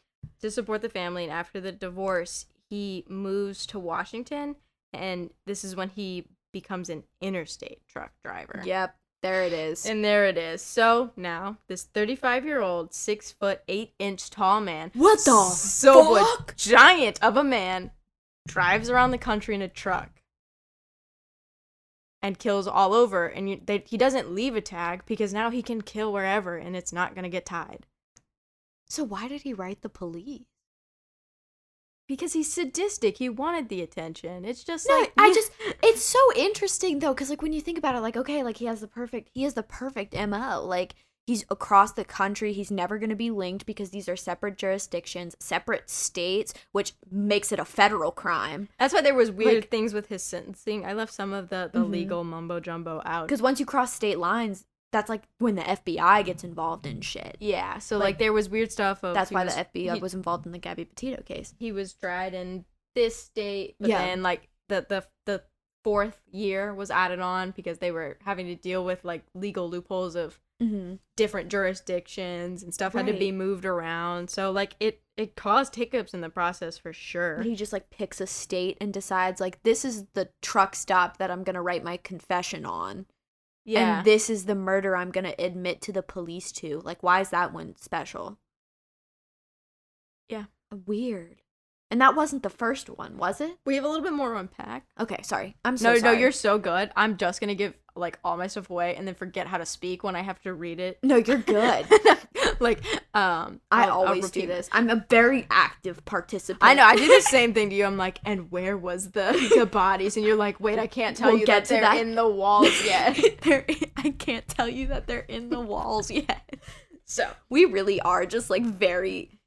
[0.41, 1.25] to support the family.
[1.25, 4.57] And after the divorce, he moves to Washington.
[4.93, 8.63] And this is when he becomes an interstate truck driver.
[8.65, 8.97] yep.
[9.23, 9.85] There it is.
[9.85, 10.63] And there it is.
[10.63, 16.15] So now this 35 year old, six foot eight inch tall man, what the so
[16.15, 16.57] fuck?
[16.57, 17.91] giant of a man,
[18.47, 20.23] drives around the country in a truck
[22.23, 23.27] and kills all over.
[23.27, 26.77] And you, they, he doesn't leave a tag because now he can kill wherever and
[26.77, 27.87] it's not gonna get tied
[28.89, 30.43] So why did he write the police?
[32.09, 33.19] Because he's sadistic.
[33.19, 34.45] He wanted the attention.
[34.45, 35.53] It's just No, like I just
[35.83, 38.65] it's so interesting though, because like when you think about it, like okay, like he
[38.65, 40.65] has the perfect he has the perfect MO.
[40.65, 40.95] Like
[41.27, 45.91] he's across the country, he's never gonna be linked because these are separate jurisdictions, separate
[45.91, 48.69] states, which makes it a federal crime.
[48.79, 50.87] that's why there was weird like- things with his sentencing.
[50.87, 51.91] I left some of the the Mhm.
[51.91, 53.27] legal mumbo jumbo out.
[53.29, 57.37] Because once you cross state lines, that's like when the FBI gets involved in shit.
[57.41, 59.03] Yeah, so like, Like, there was weird stuff.
[59.05, 61.55] Of That's why was- the FBI he- was involved in the Gabby Petito case.
[61.59, 63.99] he was tried in this state, but Yeah.
[63.99, 65.43] then like the the the
[65.85, 70.15] fourth year was added on because they were having to deal with like legal loopholes
[70.17, 70.95] of Mm-hmm.
[71.17, 74.29] different jurisdictions and stuff had to be moved around.
[74.29, 77.43] So like it it caused hiccups in the process for sure.
[77.43, 81.31] He just like picks a state and decides like this is the truck stop that
[81.31, 83.07] I'm gonna write my confession on.
[83.69, 83.99] Yeah.
[83.99, 86.81] And this is the murder I'm going to admit to the police to.
[86.85, 88.39] Like, why is that one special?
[90.29, 90.45] Yeah.
[90.87, 91.43] Weird.
[91.91, 93.57] And that wasn't the first one, was it?
[93.65, 94.85] we have a little bit more to unpack.
[95.01, 95.57] Okay, sorry.
[95.65, 96.15] I'm so no, sorry.
[96.15, 96.91] no, you're so good.
[96.97, 100.05] I'm just gonna give like all my stuff away and then forget how to speak
[100.05, 100.99] when I have to read it.
[101.03, 101.87] No, you're good.
[102.61, 102.85] like,
[103.15, 104.69] um, I I'll- I'll always do this.
[104.71, 106.63] I'm a very active participant.
[106.63, 106.85] I know.
[106.85, 107.85] I do the same thing to you.
[107.87, 110.17] I'm like, and where was the the bodies?
[110.17, 111.97] And you're like, wait, I can't tell We'll you get that they're that.
[112.01, 113.19] in the walls yet.
[113.43, 113.65] They're-
[113.97, 116.55] I can't tell you that they're in the walls yet.
[117.07, 119.38] so We really are just like very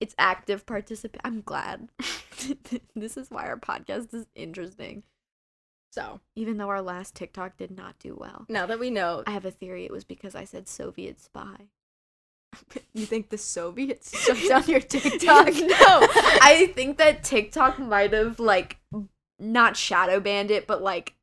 [0.00, 1.20] It's active participate.
[1.24, 1.88] I'm glad.
[2.96, 5.02] this is why our podcast is interesting.
[5.92, 8.46] So Even though our last TikTok did not do well.
[8.48, 11.66] now that we know, I have a theory it was because I said Soviet spy.
[12.94, 15.48] you think the Soviets shut down your TikTok?
[15.54, 16.06] no,
[16.42, 18.78] I think that TikTok might have like
[19.38, 21.14] not shadow banned it, but like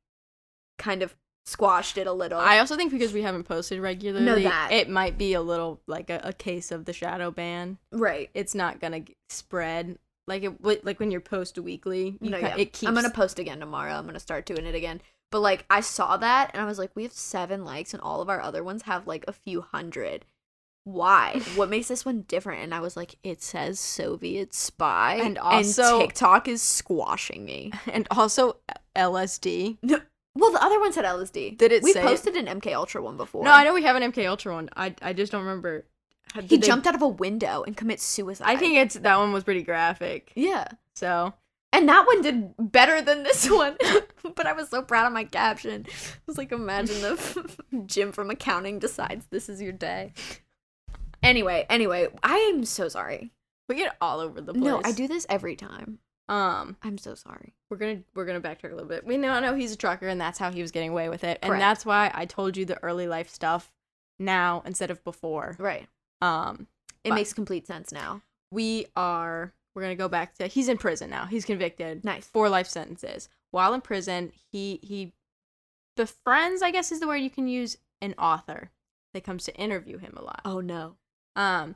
[0.77, 1.15] kind of
[1.47, 2.39] squashed it a little.
[2.39, 4.71] I also think because we haven't posted regularly, that.
[4.71, 7.77] it might be a little like a, a case of the shadow ban.
[7.91, 8.29] right.
[8.33, 9.97] It's not gonna spread
[10.27, 12.17] like it would like when you post weekly.
[12.19, 12.57] You No, ki- yeah.
[12.57, 12.87] It keeps.
[12.87, 13.93] I'm gonna post again tomorrow.
[13.93, 15.01] I'm gonna start doing it again.
[15.31, 18.21] But like I saw that and I was like, we have seven likes and all
[18.21, 20.25] of our other ones have like a few hundred.
[20.83, 21.41] Why?
[21.55, 22.63] what makes this one different?
[22.63, 27.71] And I was like, it says Soviet spy, And also- TikTok is squashing me.
[27.87, 28.57] and also
[28.95, 29.77] LSD.
[30.37, 31.57] Well, the other one said LSD.
[31.57, 32.05] Did it We say it?
[32.05, 33.43] posted an MK Ultra one before.
[33.43, 34.69] No, I know we have an MK Ultra one.
[34.75, 35.85] I I just don't remember.
[36.33, 38.45] How- He they- jumped out of a window and commits suicide.
[38.47, 40.31] I think it's that one was pretty graphic.
[40.35, 40.67] yeah.
[40.93, 41.33] So
[41.73, 43.77] And that one did better than this one.
[44.35, 45.85] but I was so proud of my caption.
[45.89, 47.55] I was like, imagine the
[47.85, 50.13] Jim from accounting decides this is your day.
[51.23, 53.31] Anyway, anyway, I am so sorry.
[53.67, 54.63] we get all over the place.
[54.63, 55.99] No, I do this every time.
[56.29, 57.53] Um, I'm so sorry.
[57.69, 59.05] we're gonna we're gonna backtrack a little bit.
[59.05, 61.39] We now know he's a trucker, and that's how he was getting away with it,
[61.41, 61.61] and Correct.
[61.61, 63.71] that's why I told you the early life stuff
[64.19, 65.55] now instead of before.
[65.59, 65.87] Right.
[66.21, 66.67] Um,
[67.03, 68.21] It makes complete sense now.
[68.51, 71.25] we are we're gonna go back to he's in prison now.
[71.27, 72.03] He's convicted.
[72.03, 72.27] Nice.
[72.27, 73.29] Four life sentences.
[73.51, 75.13] While in prison, he he
[75.95, 78.71] befriends, I guess is the word you can use, an author
[79.13, 80.41] that comes to interview him a lot.
[80.45, 80.95] Oh no.
[81.35, 81.75] Um,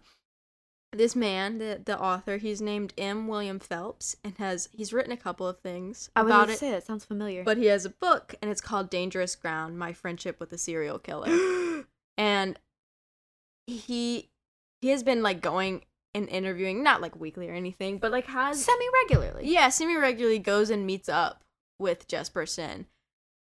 [0.94, 3.28] this man, the the author, he's named M.
[3.28, 6.60] William Phelps, and has he's written a couple of things I about it.
[6.60, 7.44] say that sounds familiar.
[7.44, 11.00] But he has a book, and it's called Dangerous Ground: My Friendship with a Serial
[11.00, 11.86] Killer.
[12.18, 12.60] and
[13.68, 14.30] he
[14.82, 18.64] he has been like going and interviewing, not like weekly or anything, but like has
[18.64, 19.48] semi regularly.
[19.48, 21.44] yeah, semi regularly goes and meets up
[21.80, 22.86] with Jesperson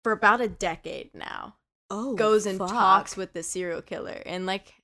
[0.04, 1.56] for about a decade now.
[1.92, 2.16] Oh.
[2.16, 2.70] goes and fuck.
[2.70, 4.76] talks with the serial killer, and like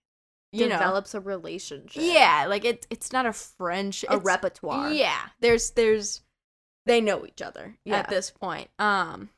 [0.51, 2.01] you know develops a relationship.
[2.03, 4.09] Yeah, like it's it's not a friendship.
[4.11, 4.91] A repertoire.
[4.91, 6.21] Yeah, there's there's
[6.85, 7.97] they know each other Yeah.
[7.97, 8.69] at this point.
[8.79, 9.29] Um,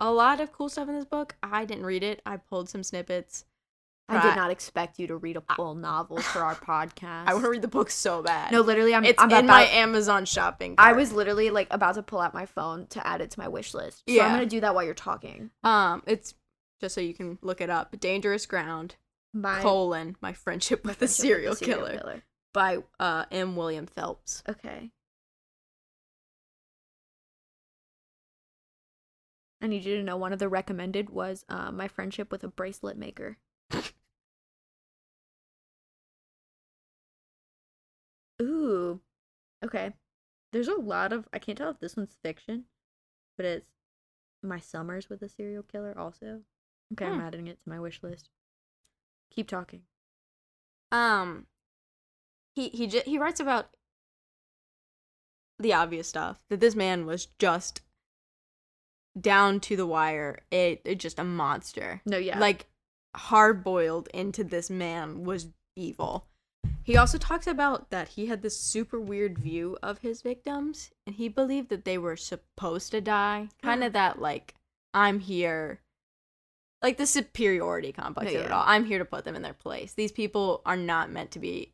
[0.00, 1.36] a lot of cool stuff in this book.
[1.42, 2.20] I didn't read it.
[2.26, 3.44] I pulled some snippets.
[4.10, 7.26] I did not expect you to read a full novel for our podcast.
[7.26, 8.50] I want to read the book so bad.
[8.52, 9.04] No, literally, I'm.
[9.04, 10.76] it's I'm in about, my Amazon shopping.
[10.78, 13.48] I was literally like about to pull out my phone to add it to my
[13.48, 13.98] wish list.
[14.08, 14.24] So Yeah.
[14.24, 15.50] I'm gonna do that while you're talking.
[15.62, 16.32] um, it's
[16.80, 18.00] just so you can look it up.
[18.00, 18.96] Dangerous Ground:
[19.40, 22.22] My colon My Friendship with a friendship Serial, with a killer.
[22.52, 23.54] by uh M.
[23.56, 24.42] William Phelps.
[24.48, 24.90] Okay.
[29.60, 32.48] I need you to know one of the recommended was uh, my friendship with a
[32.48, 33.38] bracelet maker.
[38.40, 39.00] Ooh.
[39.64, 39.92] Okay.
[40.52, 42.64] There's a lot of I can't tell if this one's fiction,
[43.36, 43.70] but it's
[44.42, 46.42] my summers with a serial killer also.
[46.92, 47.20] Okay, I'm Hmm.
[47.20, 48.30] adding it to my wish list.
[49.30, 49.82] Keep talking.
[50.90, 51.46] Um,
[52.54, 53.70] he he j- he writes about
[55.58, 57.82] the obvious stuff that this man was just
[59.20, 60.40] down to the wire.
[60.50, 62.00] It, it just a monster.
[62.06, 62.38] No, yeah.
[62.38, 62.66] Like
[63.14, 66.26] hard boiled into this man was evil.
[66.82, 71.16] He also talks about that he had this super weird view of his victims and
[71.16, 73.48] he believed that they were supposed to die.
[73.62, 74.54] Kind of that like
[74.94, 75.80] I'm here
[76.82, 78.64] like the superiority complex No, of it all.
[78.66, 79.92] I'm here to put them in their place.
[79.94, 81.72] These people are not meant to be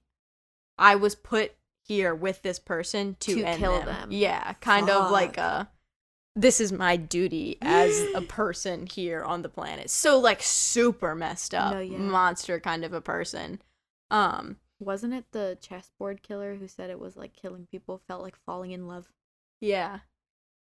[0.78, 1.52] I was put
[1.86, 3.86] here with this person to, To end kill them.
[3.86, 4.09] them.
[4.12, 5.44] Yeah, kind of like Fuck.
[5.44, 5.68] a
[6.36, 9.89] this is my duty as a person here on the planet.
[9.90, 11.97] So like super messed up, No, yeah.
[11.98, 13.60] monster kind of a person.
[14.10, 18.36] Um, Wasn't it the chessboard killer who said it was like killing people felt like
[18.47, 19.06] falling in love?
[19.60, 20.01] yeah.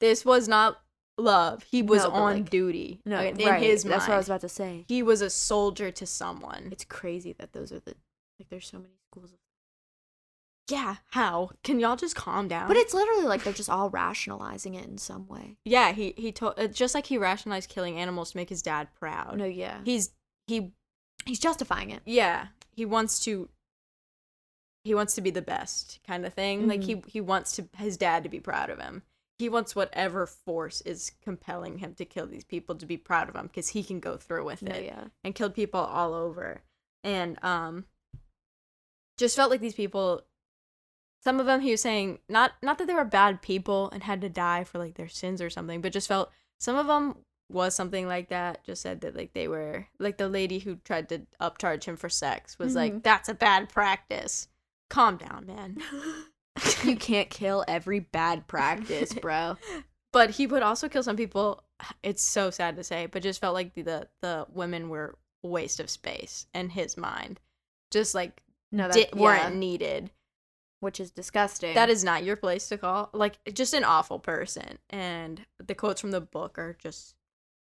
[0.01, 0.81] This was not
[1.17, 1.63] love.
[1.69, 3.01] He was No, on like- duty.
[3.05, 3.61] No, in right.
[3.61, 3.93] his mind.
[3.93, 4.85] That's what I was about to say.
[4.87, 6.69] He was a soldier to someone.
[6.71, 7.95] It's crazy that those are the
[8.39, 8.49] like.
[8.49, 9.37] There's so many schools of.
[10.69, 11.51] yeah, how?
[11.63, 12.67] Can y'all just calm down?
[12.67, 15.57] But it's literally like they're just all rationalizing it in some way.
[15.65, 18.87] yeah, he he told uh, just like he rationalized killing animals to make his dad
[18.99, 19.37] proud.
[19.37, 19.79] No, yeah.
[19.83, 20.11] He's
[20.47, 20.71] he
[21.25, 22.01] He's justifying it.
[22.05, 23.47] yeah he wants to
[24.83, 27.95] he wants to be the best kind of thing like he he wants to his
[27.97, 29.03] dad to be proud of him
[29.41, 33.35] he wants whatever force is compelling him to kill these people to be proud of
[33.35, 35.05] him because he can go through with it yeah.
[35.23, 36.61] and killed people all over
[37.03, 37.85] and um
[39.17, 40.21] just felt like these people
[41.23, 44.21] some of them he was saying not not that they were bad people and had
[44.21, 47.15] to die for like their sins or something but just felt some of them
[47.49, 51.09] was something like that just said that like they were like the lady who tried
[51.09, 53.03] to upcharge him for sex was like Mhm.
[53.03, 54.47] that's a bad practice
[54.89, 55.77] calm down man
[56.83, 59.57] you can't kill every bad practice, bro.
[60.13, 61.63] but he would also kill some people.
[62.03, 65.79] It's so sad to say, but just felt like the the, the women were waste
[65.79, 67.39] of space in his mind.
[67.89, 68.41] Just like
[68.71, 70.11] No, that di- yeah, weren't needed.
[70.79, 71.73] which is disgusting.
[71.73, 73.09] That is not your place to call.
[73.13, 74.77] Like just an awful person.
[74.89, 77.15] And the quotes from the book are just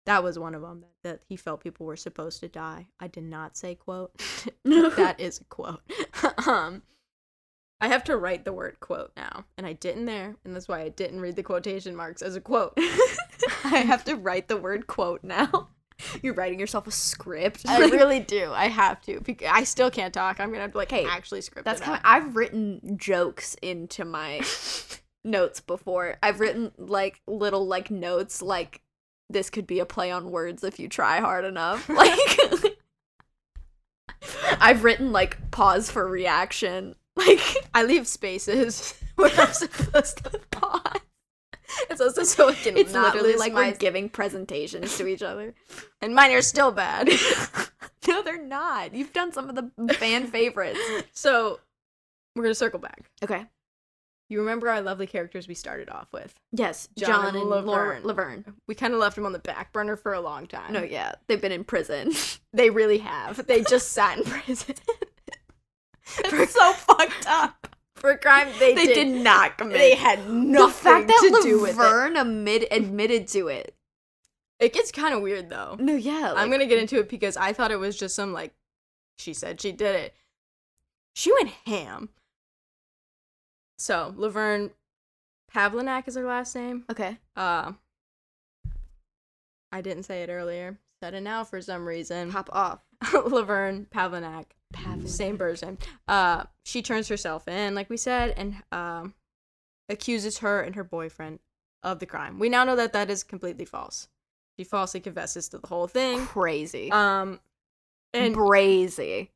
[0.06, 2.86] that was one of them that, that he felt people were supposed to die.
[2.98, 4.12] I did not say quote.
[4.64, 5.82] that is a quote.
[6.46, 6.82] um
[7.80, 10.80] I have to write the word quote now, and I didn't there, and that's why
[10.80, 12.74] I didn't read the quotation marks as a quote.
[13.64, 15.68] I have to write the word quote now.
[16.22, 17.62] You're writing yourself a script.
[17.68, 18.52] I really do.
[18.52, 19.20] I have to.
[19.48, 20.40] I still can't talk.
[20.40, 22.00] I'm gonna have to like Hey, actually script That's kind.
[22.04, 24.40] I've written jokes into my
[25.24, 26.16] notes before.
[26.22, 28.80] I've written like little like notes like
[29.30, 31.88] this could be a play on words if you try hard enough.
[31.88, 32.18] Like
[34.60, 36.94] I've written like pause for reaction.
[37.26, 37.40] Like
[37.74, 41.00] I leave spaces where I'm supposed to pause.
[41.90, 45.22] It's also so it can it's not literally like my- we're giving presentations to each
[45.22, 45.54] other.
[46.00, 47.08] and mine are still bad.
[48.08, 48.94] no, they're not.
[48.94, 50.78] You've done some of the fan favorites.
[51.12, 51.60] so
[52.36, 53.10] we're gonna circle back.
[53.22, 53.44] Okay.
[54.30, 56.38] You remember our lovely characters we started off with?
[56.52, 57.44] Yes, John John, and.
[57.48, 58.02] Laverne.
[58.04, 58.44] Laverne.
[58.66, 60.72] We kind of left them on the back burner for a long time.
[60.72, 62.12] No, yeah, they've been in prison.
[62.52, 63.46] They really have.
[63.46, 64.74] They just sat in prison.
[66.18, 67.76] It's so fucked up.
[67.96, 69.76] For a crime they, they did, did not commit.
[69.76, 71.78] They had nothing the fact that to do with it.
[71.78, 73.74] Laverne admit, admitted to it.
[74.60, 75.76] It gets kind of weird though.
[75.78, 78.54] No, yeah, I'm gonna get into it because I thought it was just some like,
[79.18, 80.14] she said she did it.
[81.14, 82.10] She went ham.
[83.78, 84.70] So Laverne
[85.52, 86.84] Pavlinac is her last name.
[86.90, 87.18] Okay.
[87.36, 87.72] Uh,
[89.72, 90.78] I didn't say it earlier.
[91.02, 92.32] Said it now for some reason.
[92.32, 92.80] Pop off.
[93.12, 94.46] Laverne Pavlinac,
[95.06, 95.78] same person.
[96.06, 99.14] Uh, she turns herself in, like we said, and um,
[99.88, 101.38] accuses her and her boyfriend
[101.82, 102.38] of the crime.
[102.38, 104.08] We now know that that is completely false.
[104.58, 106.26] She falsely confesses to the whole thing.
[106.26, 106.90] Crazy.
[106.90, 107.40] Um,
[108.12, 109.30] and crazy.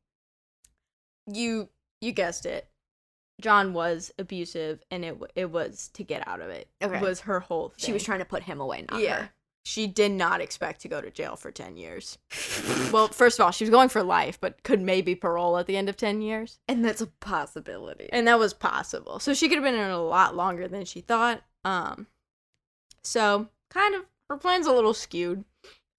[1.27, 1.69] you
[2.01, 2.69] you guessed it.
[3.41, 6.69] John was abusive, and it it was to get out of it.
[6.83, 7.01] Okay.
[7.01, 7.69] was her whole.
[7.69, 7.77] Thing.
[7.79, 9.15] She was trying to put him away, not yeah.
[9.23, 9.31] her.
[9.65, 12.19] She did not expect to go to jail for 10 years.
[12.93, 15.77] well, first of all, she was going for life, but could maybe parole at the
[15.77, 16.59] end of 10 years.
[16.67, 18.09] And that's a possibility.
[18.13, 19.21] And that was possible.
[19.21, 21.43] So she could have been in a lot longer than she thought.
[21.65, 22.09] Um
[23.05, 25.45] so kind of her plan's a little skewed.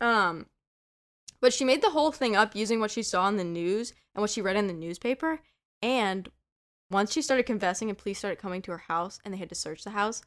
[0.02, 0.48] Um
[1.40, 4.22] but she made the whole thing up using what she saw in the news and
[4.22, 5.40] what she read in the newspaper.
[5.82, 6.30] And
[6.90, 9.56] once she started confessing and police started coming to her house and they had to
[9.56, 10.22] search the house,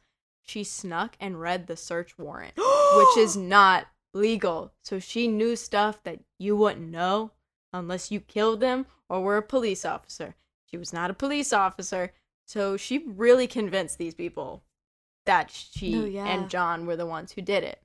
[0.47, 4.73] she snuck and read the search warrant, which is not legal.
[4.81, 7.31] So she knew stuff that you wouldn't know
[7.73, 10.35] unless you killed them or were a police officer.
[10.65, 12.13] She was not a police officer.
[12.45, 14.63] So she really convinced these people
[15.25, 16.25] that she No, yeah.
[16.25, 17.81] and John were the ones who did it.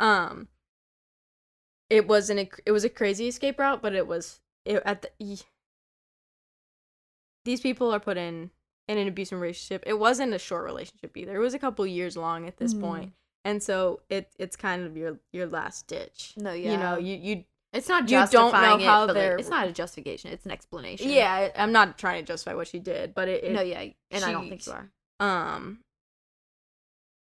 [0.00, 0.48] Um
[1.90, 5.10] it was an it was a crazy escape route, but it was it, at the
[5.18, 5.40] e-
[7.44, 8.50] these people are put in
[8.88, 9.84] in an abusive relationship.
[9.86, 11.36] It wasn't a short relationship either.
[11.36, 12.80] It was a couple years long at this Mhm.
[12.80, 13.12] point.
[13.44, 16.32] And so it it's kind of your your last ditch.
[16.36, 16.72] No, yeah.
[16.72, 19.50] You know, you you it's not you don't know it, how but, like, they're- it's
[19.50, 20.32] not a justification.
[20.32, 21.10] It's an explanation.
[21.10, 24.24] yeah, I'm not trying to justify what she did, but it, it no, yeah, and
[24.24, 24.90] I don't think she- you are.
[25.20, 25.80] um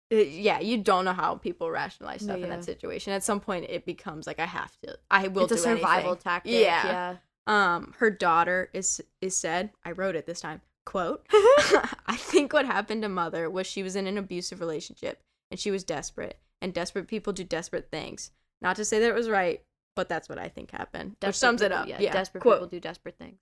[0.09, 3.13] it- yeah, you don't know how people rationalize No, stuff in that situation.
[3.13, 4.97] At some point, it becomes like I have to.
[5.09, 5.43] I will.
[5.43, 6.23] it's a survival anything.
[6.23, 6.51] tactic.
[6.53, 6.85] Yeah.
[6.85, 7.15] Yeah.
[7.47, 9.71] Um, her daughter is is said.
[9.85, 10.61] I wrote it this time.
[10.85, 15.59] Quote: I think what happened to mother was she was in an abusive relationship and
[15.59, 18.31] she was desperate, and desperate people do desperate things.
[18.61, 19.61] Not to say that it was right,
[19.95, 21.11] but that's what I think happened.
[21.11, 21.87] Which Desperate sums it up.
[21.87, 22.55] Yeah, Yeah, desperate quote.
[22.57, 23.39] people do desperate things.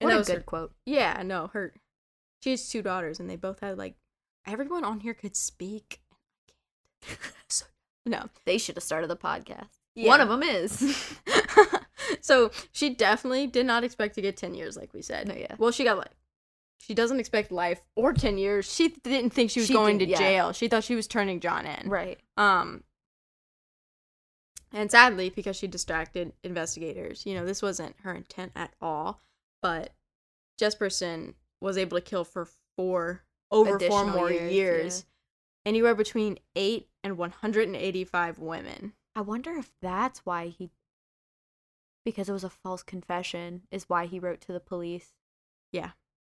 [0.00, 0.72] And What that a was her- good quote.
[0.86, 1.72] Yeah, no, her.
[2.42, 3.94] She has two daughters, and they both had like.
[4.44, 6.00] Everyone on here could speak.
[7.08, 7.34] and I can't.
[7.48, 7.64] So
[8.04, 9.68] no, They should have started the podcast.
[9.94, 10.08] Yeah.
[10.08, 10.80] One of them is.
[12.20, 15.54] so she definitely did not expect to get 10 years like we said No, yeah.
[15.58, 16.14] well she got life
[16.78, 20.06] she doesn't expect life or 10 years she didn't think she was She going to
[20.06, 20.18] yeah.
[20.18, 22.18] jail she thought she was turning john in right.
[22.36, 22.82] um
[24.72, 29.20] and sadly because she distracted investigators you know this wasn't her intent at all
[29.60, 29.92] but
[30.60, 35.04] jesperson was able to kill for four over four more years, years,
[35.66, 40.70] anywhere between 8 and 185 women I wonder if that's why he.
[42.04, 45.12] Because it was a false confession, is why he wrote to the police.
[45.72, 45.90] Yeah.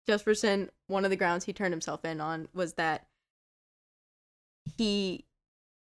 [0.07, 3.07] Jesperson, one of the grounds he turned himself in on was that
[4.77, 5.25] he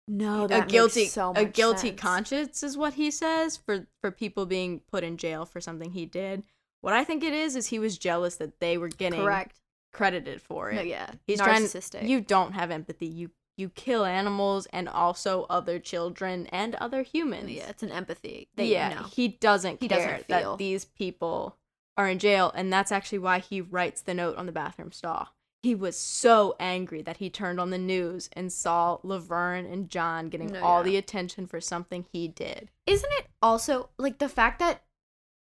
[0.06, 2.00] No, a guilty so a guilty sense.
[2.00, 6.06] conscience is what he says for for people being put in jail for something he
[6.06, 6.42] did.
[6.80, 9.60] What I think it is is he was jealous that they were getting Correct.
[9.92, 10.76] credited for it.
[10.76, 11.10] No, yeah.
[11.26, 12.06] He's trying narcissistic.
[12.08, 13.06] You don't have empathy.
[13.06, 17.50] You you kill animals and also other children and other humans.
[17.50, 18.48] yeah, it's an empathy.
[18.56, 19.02] That, yeah, you know.
[19.02, 21.56] he doesn't He care doesn't that these people
[21.96, 25.28] are in jail, and that's actually why he writes the note on the bathroom stall.
[25.64, 30.28] He was so angry that he turned on the news and saw Laverne and John
[30.28, 30.84] getting No, all yeah.
[30.84, 32.70] the attention for something he did.
[32.86, 34.84] Isn't it also like the fact that,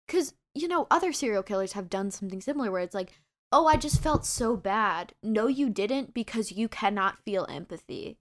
[0.07, 3.15] because, you know, other serial killers have done something similar where it's like,
[3.57, 5.13] oh, I just felt so bad.
[5.23, 8.19] No, you didn't because you cannot feel empathy.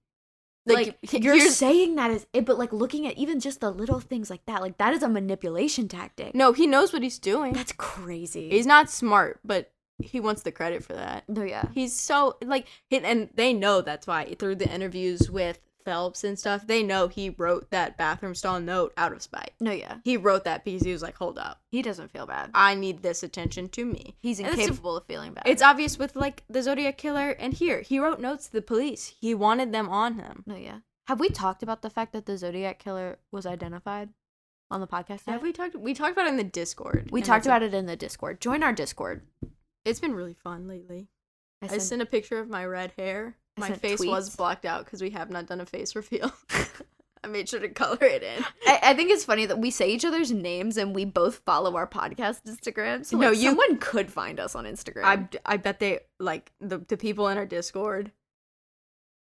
[0.68, 3.70] Like, he- you're here's- saying that is it, but like looking at even just the
[3.70, 6.34] little things like that, like that is a manipulation tactic.
[6.34, 7.54] no, he knows what he's doing.
[7.54, 8.50] That's crazy.
[8.50, 11.24] He's not smart, but he wants the credit for that.
[11.30, 11.66] no, yeah.
[11.74, 16.66] He's so like, and they know that's why through the interviews with Phelps and stuff,
[16.68, 19.52] they know he wrote that bathroom stall note out of spite.
[19.60, 19.98] No, yeah.
[20.04, 22.50] He wrote that because he was like, "Hold up, He doesn't feel bad.
[22.54, 25.44] I need this attention to me." He's And incapable of feeling bad.
[25.48, 29.14] It's obvious with like the Zodiac killer, and here he wrote notes to the police.
[29.22, 30.44] He wanted them on him.
[30.46, 30.80] no, yeah.
[31.08, 34.10] Have we talked about the fact that the Zodiac killer was identified
[34.72, 35.22] on the podcast?
[35.28, 35.76] Have we talked?
[35.76, 37.10] We talked about it in the Discord.
[37.12, 38.42] We talked about it in the Discord.
[38.42, 39.22] Join our Discord.
[39.86, 41.10] It's been really fun lately.
[41.62, 43.38] I I sent- sent a picture of my red hair.
[43.58, 46.32] My face was blocked out because we have not done a face reveal.
[47.24, 48.44] I made sure to color it in.
[48.68, 51.76] I, I think it's funny that we say each other's names and we both follow
[51.76, 53.04] our podcast Instagram.
[53.04, 55.04] So No, like, you- someone could find us on Instagram.
[55.06, 58.12] I, I bet they like the the people in our Discord.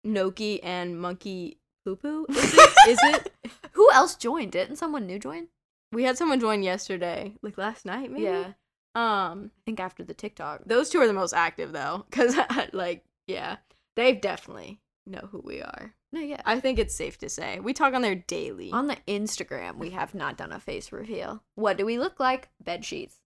[0.07, 2.27] Noki and Monkey Poo Poo.
[2.29, 2.89] Is it?
[2.89, 3.33] is it?
[3.73, 4.53] Who else joined?
[4.53, 5.49] Didn't someone new join?
[5.93, 8.25] We had someone join yesterday, like last night, maybe.
[8.25, 8.53] Yeah.
[8.95, 10.63] Um, I think after the TikTok.
[10.67, 12.37] those two are the most active though, because
[12.73, 13.57] like yeah,
[13.99, 15.95] they definitely know who we are.
[16.13, 16.41] No, yeah.
[16.45, 18.71] I think it's safe to say we talk on there daily.
[18.71, 21.43] on the Instagram, we have not done a face reveal.
[21.57, 22.49] What do we look like?
[22.63, 23.17] Bed sheets.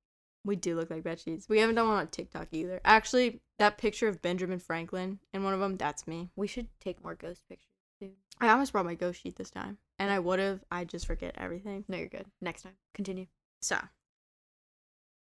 [0.45, 1.47] We do look like bed sheets.
[1.49, 2.81] We haven't done one on TikTok either.
[2.85, 6.31] Actually, that picture of Benjamin Franklin in one of them, that's me.
[6.35, 7.69] We should take more ghost pictures,
[8.01, 8.13] dude.
[8.41, 10.65] I almost brought my ghost sheet this time, and I would have.
[10.71, 11.85] I just forget everything.
[11.87, 12.27] No, you're good.
[12.41, 12.73] Next time.
[12.93, 13.27] Continue.
[13.61, 13.77] So,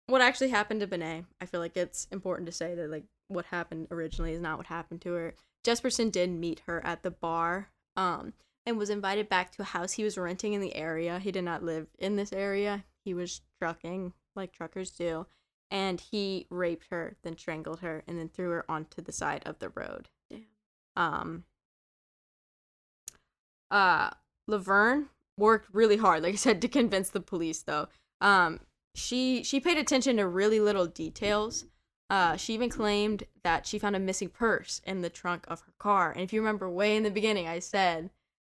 [0.06, 1.26] what actually happened to Bennett?
[1.42, 4.68] I feel like it's important to say that like what happened originally is not what
[4.68, 5.36] happened to her.
[5.66, 8.34] Jesperson did meet her at the bar, um,
[8.66, 11.20] and was invited back to a house he was renting in the area.
[11.20, 12.84] He did not live in this area.
[13.06, 15.26] He was trucking like truckers do,
[15.72, 19.60] and he raped her, then strangled her, and then threw her onto the side of
[19.60, 20.10] the road.
[20.30, 20.46] Damn.
[20.96, 21.44] Um.
[23.72, 24.10] Uh,
[24.48, 27.62] Laverne worked really hard, like I said, to convince the police.
[27.62, 27.88] Though,
[28.22, 28.60] um,
[28.96, 31.66] she she paid attention to really little details.
[32.10, 35.74] Uh, she even claimed that she found a missing purse in the trunk of her
[35.78, 36.12] car.
[36.12, 38.10] And if you remember, way in the beginning, I said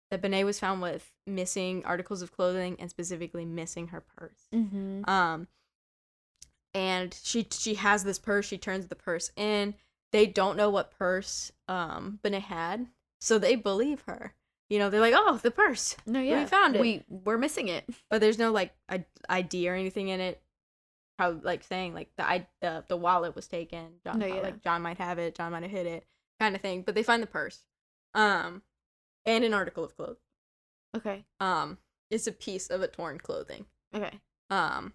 [0.09, 4.47] that Bennett was found with missing articles of clothing and specifically missing her purse.
[4.53, 5.09] Mm-hmm.
[5.09, 5.47] Um,
[6.73, 8.45] and she she has this purse.
[8.45, 9.75] She turns the purse in.
[10.11, 12.87] They don't know what purse um Bennett had,
[13.19, 14.33] so they believe her.
[14.69, 16.41] You know, they're like, "Oh, the purse," No, yeah.
[16.41, 16.81] we found it.
[16.81, 17.85] We we're missing it.
[18.09, 18.73] but there's no like
[19.27, 20.41] ID or anything in it.
[21.19, 23.87] How like saying like the I the the wallet was taken.
[24.05, 24.35] John No, yeah.
[24.41, 25.35] like John might have it.
[25.35, 26.05] John might have hid it,
[26.39, 26.81] kind of thing.
[26.81, 27.65] But they find the purse,
[28.15, 28.61] um,
[29.25, 30.15] and an article of clothing.
[30.95, 31.25] Okay.
[31.41, 31.77] Um,
[32.09, 33.65] it's a piece of a torn clothing.
[33.93, 34.19] Okay.
[34.49, 34.93] Um,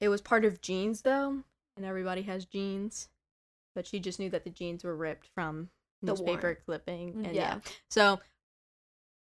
[0.00, 1.42] it was part of jeans though,
[1.76, 3.08] and everybody has jeans,
[3.74, 5.68] but she just knew that the jeans were ripped from
[6.00, 7.24] The newspaper clipping.
[7.26, 7.56] And Yeah.
[7.56, 7.58] yeah.
[7.90, 8.20] so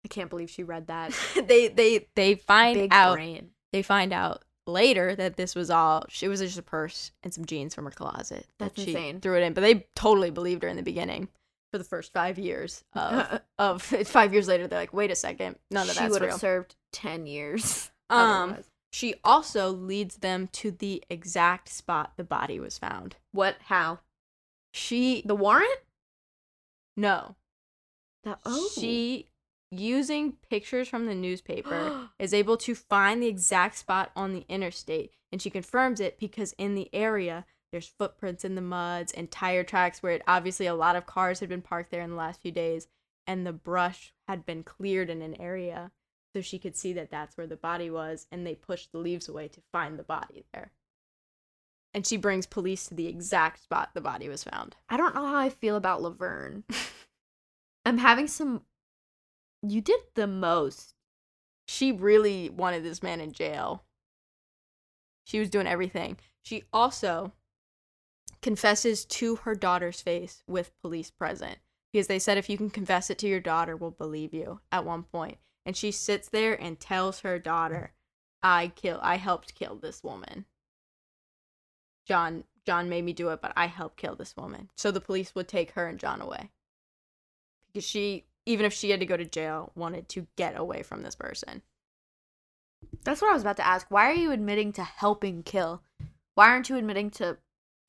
[0.04, 1.12] I can't believe she read that.
[1.46, 3.50] they they they find Big out brain.
[3.72, 7.44] they find out later that this was all she was just a purse and some
[7.44, 8.46] jeans from her closet.
[8.58, 9.20] that That's she insane.
[9.20, 11.28] Threw it in, but they totally believed her in the beginning.
[11.72, 15.56] For the first five years of, of five years later, they're like, wait a second,
[15.70, 16.30] none of she that's would real.
[16.32, 17.90] have served ten years.
[18.08, 18.20] Um,
[18.50, 18.70] otherwise.
[18.92, 23.16] She also leads them to the exact spot the body was found.
[23.32, 23.56] what?
[23.64, 23.98] How?
[24.72, 25.80] She The warrant?
[26.96, 27.34] no,
[28.22, 28.68] The oh.
[28.78, 29.26] she
[29.70, 35.12] using pictures from the newspaper is able to find the exact spot on the interstate,
[35.32, 39.64] and she confirms it because in the area there's footprints in the muds and tire
[39.64, 42.40] tracks where it, obviously a lot of cars had been parked there in the last
[42.40, 42.88] few days,
[43.26, 45.90] and the brush had been cleared in an area.
[46.32, 49.28] So she could see that that's where the body was, and they pushed the leaves
[49.28, 50.72] away to find the body there.
[51.94, 54.76] And she brings police to the exact spot the body was found.
[54.88, 56.64] I don't know how I feel about Laverne.
[57.86, 58.62] I'm having some.
[59.68, 60.94] You did the most.
[61.68, 63.84] she really wanted this man in jail.
[65.24, 66.16] She was doing everything.
[66.42, 67.32] She also
[68.40, 71.58] confesses to her daughter's face with police present
[71.92, 74.84] because they said if you can confess it to your daughter, we'll believe you at
[74.84, 75.38] one point.
[75.64, 77.92] And she sits there and tells her daughter,
[78.42, 80.46] "I kill I helped kill this woman."
[82.06, 84.70] John John made me do it, but I helped kill this woman.
[84.76, 86.50] So the police would take her and John away.
[87.66, 91.02] Because she, even if she had to go to jail, wanted to get away from
[91.02, 91.62] this person.
[93.04, 93.86] That's what I was about to ask.
[93.90, 95.82] Why are you admitting to helping kill?
[96.34, 97.38] Why aren't you admitting to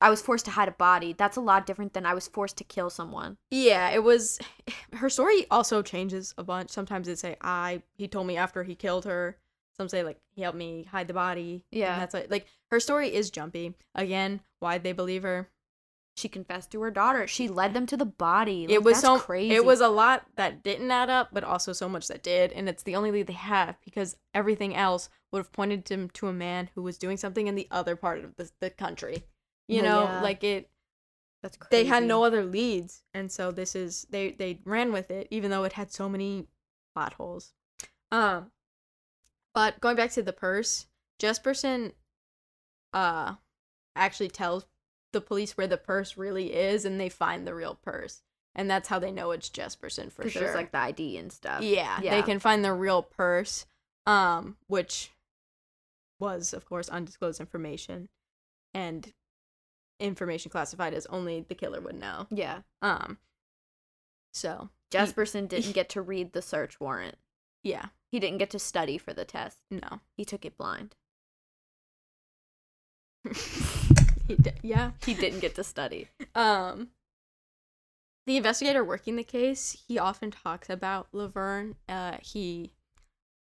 [0.00, 1.12] I was forced to hide a body?
[1.12, 3.36] That's a lot different than I was forced to kill someone.
[3.50, 4.38] Yeah, it was
[4.92, 6.70] her story also changes a bunch.
[6.70, 9.36] Sometimes they say I he told me after he killed her.
[9.76, 11.64] Some say like he helped me hide the body.
[11.70, 11.98] Yeah.
[11.98, 13.74] that's like, like her story is jumpy.
[13.94, 15.48] Again, why'd they believe her?
[16.18, 17.28] She confessed to her daughter.
[17.28, 18.66] She led them to the body.
[18.68, 19.54] it was that's so crazy.
[19.54, 22.68] It was a lot that didn't add up, but also so much that did, and
[22.68, 26.32] it's the only lead they have because everything else would have pointed them to a
[26.32, 29.24] man who was doing something in the other part of the, the country.
[29.68, 30.22] You know, yeah.
[30.22, 30.70] like it.
[31.42, 31.84] that's crazy.
[31.84, 35.50] They had no other leads, and so this is they they ran with it, even
[35.50, 36.48] though it had so many
[36.94, 37.52] plot holes.
[38.10, 38.50] Um,
[39.54, 40.86] but going back to the purse,
[41.20, 41.92] Jesperson,
[42.92, 43.34] uh,
[43.94, 44.64] actually tells
[45.12, 48.22] the police where the purse really is, and they find the real purse,
[48.54, 50.42] and that's how they know it's Jesperson for sure.
[50.42, 51.62] there's like the ID and stuff.
[51.62, 52.16] yeah, Yeah.
[52.16, 53.66] they can find the real purse,
[54.06, 55.12] um, which
[56.20, 58.08] was of course undisclosed information,
[58.74, 59.12] and
[60.00, 62.26] information classified as only the killer would know.
[62.30, 62.60] Yeah.
[62.82, 63.18] Um,
[64.32, 67.16] so Jesperson didn't get to read the search warrant.
[67.62, 69.58] yeah, He didn't get to study for the test.
[69.70, 70.94] no, He took it blind.
[74.28, 74.92] he d- yeah.
[75.04, 76.06] He didn't get to study.
[76.34, 76.88] Um,
[78.26, 81.74] the investigator working the case, he often talks about Laverne.
[81.88, 82.72] Uh, he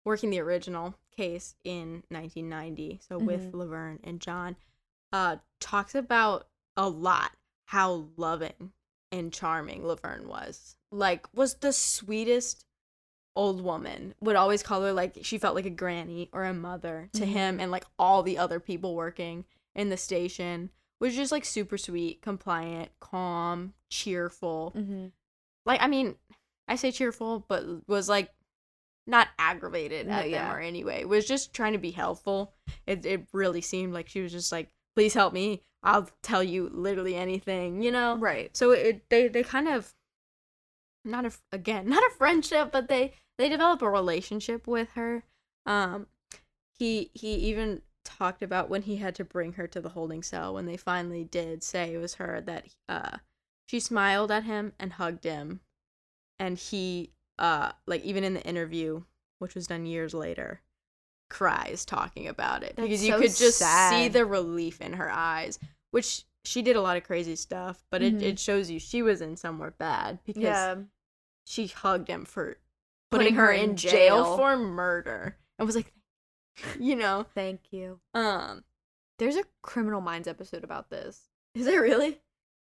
[0.06, 4.56] working the original case in 1990, so with Laverne and John,
[5.12, 7.32] uh, talks about a lot
[7.66, 8.72] how loving
[9.12, 10.76] and charming Laverne was.
[10.92, 12.64] Like, was the sweetest
[13.36, 14.16] old woman.
[14.22, 17.28] Would always call her like she felt like a granny or a mother to Mhm.
[17.28, 20.72] him and like all the other people working in the station.
[21.00, 24.74] Was just like super sweet, compliant, calm, cheerful.
[24.76, 25.08] Mm-hmm.
[25.66, 26.16] Like I mean,
[26.68, 28.32] I say cheerful, but was like
[29.06, 30.54] not aggravated at them yeah.
[30.54, 31.06] or anyway.
[31.06, 32.54] Was just trying to be helpful.
[32.86, 35.62] It it really seemed like she was just like, please help me.
[35.84, 38.18] I'll tell you literally anything, you know.
[38.18, 38.56] Right.
[38.56, 39.94] So it they they kind of
[41.06, 45.24] not a again not a friendship, but they they develop a relationship with her.
[45.66, 46.08] Um,
[46.78, 50.54] he he even talked about when he had to bring her to the holding cell
[50.54, 53.18] when they finally did say it was her that uh
[53.68, 55.60] she smiled at him and hugged him,
[56.40, 59.04] and he uh like even in the interview
[59.40, 60.62] which was done years later
[61.30, 63.58] cries talking about it That's because you so could just
[63.90, 65.60] see the relief in her eyes
[65.92, 68.22] which she did a lot of crazy stuff but Mhm.
[68.22, 70.76] it, it shows you she was in somewhere bad because Yeah.
[71.46, 72.58] she hugged him for
[73.10, 73.92] Putting putting, her her, in in jail.
[74.24, 74.38] jail.
[74.38, 75.94] for murder and was like
[76.80, 78.00] you know Thank you.
[78.14, 78.64] um
[79.20, 81.22] There's a Criminal Minds episode about this.
[81.56, 82.20] is there really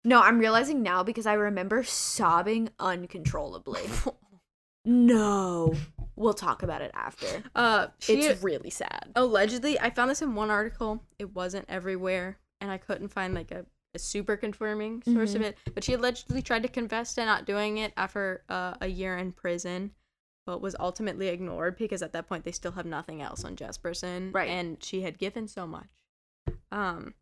[0.04, 3.82] No, I'm realizing now because I remember sobbing uncontrollably.
[4.84, 5.74] no.
[6.16, 7.26] We'll talk about it after.
[7.54, 9.10] uh she It's really sad.
[9.16, 13.50] allegedly i found this in one article it wasn't everywhere and i couldn't find like
[13.50, 15.46] a, a super confirming source of Mhm.
[15.46, 19.16] it but she allegedly tried to confess to not doing it after uh, a year
[19.16, 19.92] in prison
[20.46, 24.34] but was ultimately ignored because at that point they still have nothing else on jesperson.
[24.34, 24.48] Right.
[24.48, 25.88] and she had given so much.
[26.70, 27.14] Um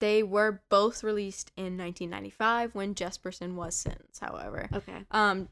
[0.00, 4.68] they were both released in 1995 when jesperson was sentenced however.
[4.72, 5.04] Okay.
[5.10, 5.48] um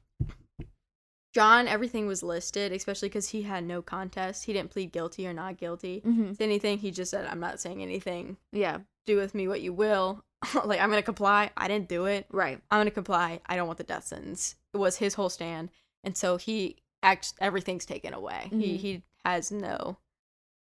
[1.35, 4.45] john everything was listed especially because he had no contest.
[4.45, 6.03] He didn't plead guilty or not guilty.
[6.07, 6.33] Mm-hmm.
[6.35, 8.37] to anything he just said i'm not saying anything.
[8.53, 8.79] Yeah.
[9.07, 10.25] do with me what you will.
[10.65, 11.51] Like i'm gonna comply.
[11.57, 12.27] I didn't do it.
[12.31, 12.61] Right.
[12.71, 13.41] i'm gonna comply.
[13.47, 14.57] I don't want the death sentence.
[14.75, 15.71] It was his whole stand
[16.05, 18.77] and so he acts everything's taken away he Mhm.
[18.79, 19.97] he has no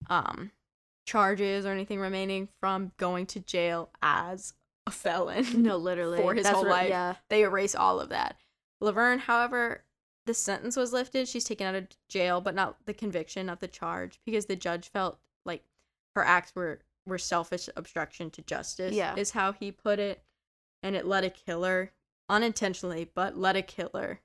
[0.09, 0.51] um
[1.05, 4.53] charges or anything remaining from going to jail as
[4.85, 6.17] a felon No, literally.
[6.17, 6.89] For his That's whole what- life.
[6.89, 7.15] Yeah.
[7.29, 8.37] they erase all of that.
[8.81, 9.83] Laverne, however,
[10.25, 11.27] the sentence was lifted.
[11.27, 14.89] She's taken out of jail, but not the conviction, not the charge, because the judge
[14.89, 15.63] felt like
[16.15, 18.93] her acts were were selfish obstruction to justice.
[18.93, 19.15] Yeah.
[19.15, 20.21] is how he put it,
[20.83, 21.93] and it let a killer
[22.27, 24.19] unintentionally, but let a killer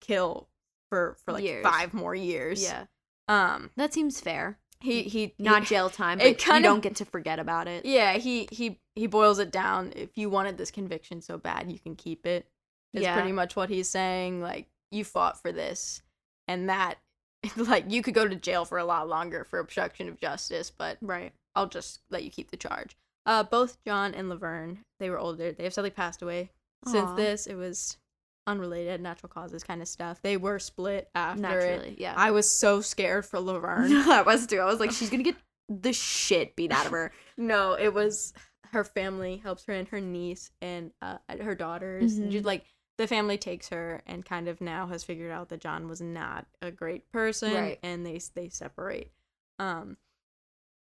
[0.00, 0.48] kill
[0.90, 1.62] for for like Years.
[1.62, 2.62] five more years.
[2.62, 2.84] Yeah.
[3.28, 3.70] Um.
[3.76, 4.58] That seems fair.
[4.80, 7.38] He he Not he, jail time, it but you kind of- don't get to forget
[7.38, 7.84] about it.
[7.84, 9.92] Yeah, he he he boils it down.
[9.94, 12.46] If you wanted this conviction so bad, you can keep it.
[12.92, 13.14] Is Yeah.
[13.14, 14.40] pretty much what he's saying.
[14.42, 16.02] Like you fought for this,
[16.48, 16.96] and that,
[17.56, 20.98] like you could go to jail for a lot longer for obstruction of justice, but
[21.00, 21.32] Right.
[21.54, 22.96] I'll just let you keep the charge.
[23.26, 25.52] Uh, both John and Laverne, they were older.
[25.52, 26.50] They have sadly passed away
[26.86, 27.46] since this.
[27.46, 27.98] It was
[28.46, 30.20] unrelated, natural causes kind of stuff.
[30.22, 31.88] They were split after Naturally.
[31.90, 31.98] it.
[32.00, 32.14] Yeah.
[32.16, 33.90] I was so scared for Laverne.
[33.90, 34.58] No, I was too.
[34.58, 35.36] I was like, she's gonna get
[35.68, 37.12] the shit beat out of her.
[37.36, 38.32] no, it was
[38.72, 42.18] her family helps her and her niece and uh, her daughters.
[42.18, 42.30] Mhm.
[42.30, 42.64] just, like
[42.98, 46.46] the family takes her and kind of now has figured out that John was not
[46.60, 47.78] a great person, Right.
[47.82, 49.10] and they they separate.
[49.58, 49.96] Um,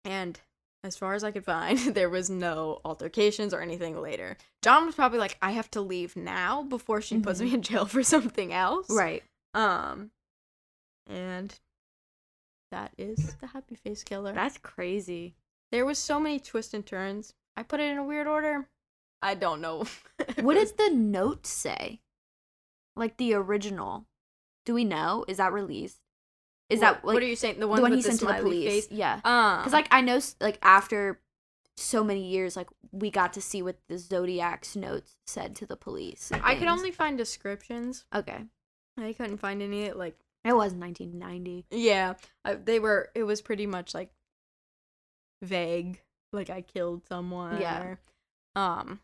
[0.03, 0.39] and
[0.85, 4.37] as far as I could find, there was no altercations or anything later.
[4.61, 7.43] John was probably like, "I have to leave now before she puts Mhm.
[7.43, 9.23] me in jail for something else." Right.
[9.53, 10.11] Um,
[11.07, 11.57] and
[12.71, 14.33] that is the Happy Face Killer.
[14.33, 15.35] That's crazy.
[15.71, 17.33] There was so many twists and turns.
[17.55, 18.67] I put it in a weird order.
[19.21, 19.85] I don't know.
[20.41, 22.01] What does the note say?
[22.95, 24.05] Like the original.
[24.65, 25.25] Do we know?
[25.27, 25.99] Is that released?
[26.69, 27.55] Is that what, like what are you saying?
[27.55, 28.69] The the one, one with he the sent to the police?
[28.87, 28.87] face?
[28.91, 29.19] Yeah.
[29.23, 31.19] Um, Because like I know, like after
[31.77, 35.75] so many years, like we got to see what the Zodiac's notes said to the
[35.75, 36.31] police.
[36.31, 38.05] I could only find descriptions.
[38.13, 38.45] Okay.
[38.97, 41.65] I couldn't find any like It was 1990.
[41.71, 42.13] yeah.
[42.45, 43.09] I, they were.
[43.13, 44.09] It was pretty much like
[45.41, 46.01] vague.
[46.33, 47.61] Like I killed someone.
[47.61, 47.83] Yeah.
[47.83, 47.99] or-
[48.55, 48.99] um.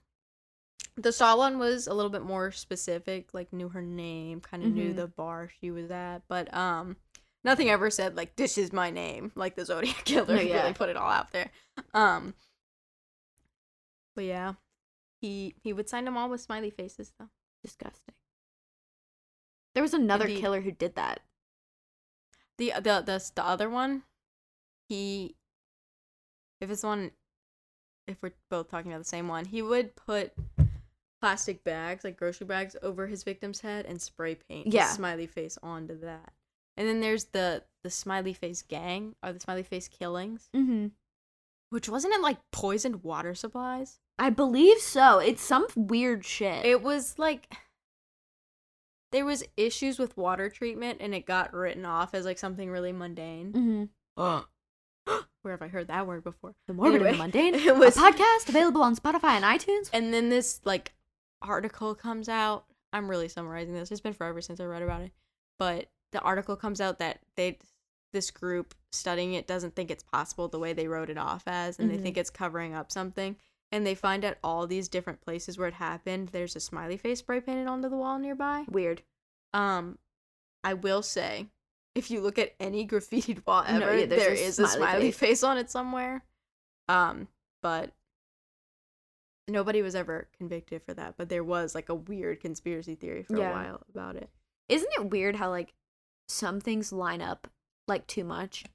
[0.97, 3.33] The Saw one was a little bit more specific.
[3.33, 4.97] Like knew her name, kind of knew Mhm.
[4.97, 6.97] the bar she was at, but um.
[7.43, 10.35] Nothing ever said like this is my name, like the Zodiac killer.
[10.35, 10.61] No, yeah.
[10.61, 11.49] really put it all out there.
[11.93, 12.33] Um.
[14.15, 14.53] But yeah,
[15.21, 17.29] he he would sign them all with smiley faces though.
[17.63, 18.15] Disgusting.
[19.73, 20.41] There was another Indeed.
[20.41, 21.21] killer who did that.
[22.57, 24.03] The the the the other one,
[24.89, 25.35] he,
[26.59, 27.11] if it's one,
[28.07, 30.33] if we're both talking about the same one, he would put
[31.21, 34.89] plastic bags like grocery bags over his victim's head and spray paint his Yeah.
[34.89, 36.33] smiley face onto that.
[36.81, 40.87] And then there's the the smiley face gang or the smiley face killings, Mm-hmm.
[41.69, 43.99] which wasn't it like poisoned water supplies?
[44.17, 45.19] I believe so.
[45.19, 46.65] It's some weird shit.
[46.65, 47.53] It was like
[49.11, 52.91] there was issues with water treatment and it got written off as like something really
[52.93, 53.51] mundane.
[54.17, 54.39] mm-hmm.
[55.43, 56.53] Where have I heard that word before?
[56.67, 57.55] The Morbid Anyway, and Mundane.
[57.59, 59.89] it was- a podcast available on Spotify and iTunes.
[59.93, 60.93] And then this like
[61.43, 62.65] article comes out.
[62.91, 63.91] I'm really summarizing this.
[63.91, 65.11] It's been forever since I read about it.
[65.59, 67.57] But the article comes out that they
[68.13, 71.79] this group studying it doesn't think it's possible the way they wrote it off as
[71.79, 71.95] and Mhm.
[71.95, 73.37] they think it's covering up something.
[73.71, 77.19] And they find at all these different places where it happened, there's a smiley face
[77.19, 78.65] spray painted onto the wall nearby.
[78.69, 79.01] Weird.
[79.53, 79.97] Um
[80.63, 81.47] I will say
[81.95, 84.67] if you look at any graffitied wall No, ever, yeah, there's there a is a
[84.67, 85.17] smiley smiley face.
[85.19, 86.25] face on it somewhere.
[86.89, 87.29] Um,
[87.61, 87.93] but
[89.47, 91.15] nobody was ever convicted for that.
[91.17, 93.49] But there was like a weird conspiracy theory for Yeah.
[93.49, 94.29] a while about it.
[94.69, 95.73] Isn't it weird how like
[96.31, 97.47] some things line up
[97.87, 98.65] like too much?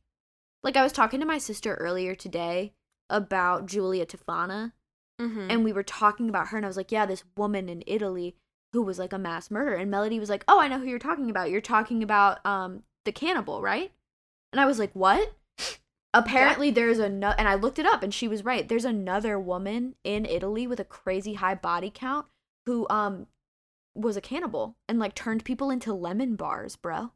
[0.63, 2.73] Like I was talking to my sister earlier today
[3.11, 4.73] about Julia Tofana
[5.19, 5.47] Mm-hmm.
[5.51, 8.37] and we were talking about her and I was like, "Yeah, this woman in Italy
[8.75, 10.99] who was like a mass murderer." And Melody was like, "Oh, I know who you're
[10.99, 11.49] talking about.
[11.51, 13.93] You're talking about um the cannibal, right?"
[14.53, 15.33] And I was like, "What?"
[16.13, 18.69] Apparently there's a no- and I looked it up and she was right.
[18.69, 22.27] There's another woman in Italy with a crazy high body count
[22.67, 23.27] who um
[23.95, 27.13] was a cannibal and like turned people into lemon bars, bro.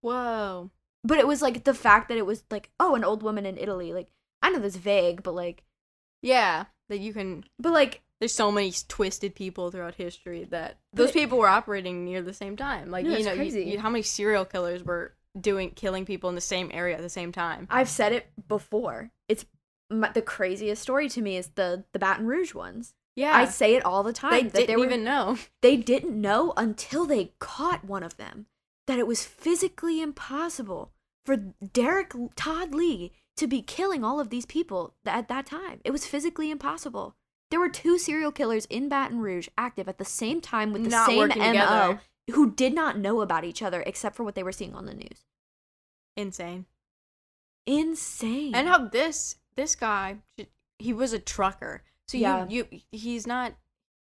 [0.00, 0.70] Whoa.
[1.04, 3.56] But it was like the fact that it was like, oh, an old woman in
[3.56, 3.92] Italy.
[3.92, 4.08] Like
[4.42, 5.62] I know that's vague, but like
[6.22, 7.44] Yeah, that you can.
[7.58, 12.04] but like There's so many twisted people throughout history that those it- people were operating
[12.04, 12.90] near the same time.
[12.90, 16.34] Like No, you know, you- you- how many serial killers were doing killing people in
[16.34, 17.68] the same area at the same time?
[17.70, 19.10] I've said it before.
[19.28, 19.44] It's
[19.90, 22.94] my, the craziest story to me is the the Baton Rouge ones.
[23.14, 24.30] Yeah, I say it all the time.
[24.32, 25.38] they that didn't were- even know.
[25.60, 28.46] They didn't know until they caught one of them
[28.88, 30.90] that it was physically impossible
[31.24, 35.80] for Derek Todd Lee to be killing all of these people at that time.
[35.84, 37.14] It was physically impossible.
[37.50, 40.90] There were two serial killers in Baton Rouge active at the same time with the
[40.90, 42.00] Not same MO together.
[42.32, 44.94] who did not know about each other except for what they were seeing on the
[44.94, 45.24] news.
[46.16, 46.66] Insane.
[47.66, 48.54] Insane.
[48.54, 50.16] and how this this guy
[50.78, 52.46] he was a trucker so Yeah.
[52.48, 53.52] you you he's not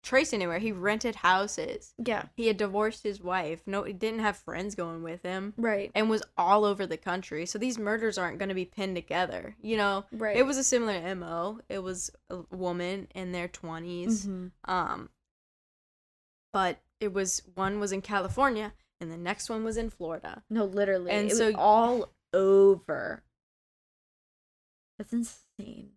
[0.06, 2.25] traced anywhere he rented houses yeah.
[2.35, 5.92] he had divorced his wife no he didn't have friends going with him Right.
[5.93, 9.56] and was all over the country so these murders aren't going to be pinned together
[9.61, 10.38] you know Right.
[10.38, 14.51] it was a similar mo it was a woman in their 20s Mhm.
[14.66, 15.09] um
[16.53, 20.64] but it was one was in california and the next one was in florida No,
[20.66, 21.11] literally.
[21.11, 23.24] And it so- was all over.
[24.98, 25.92] That's insane.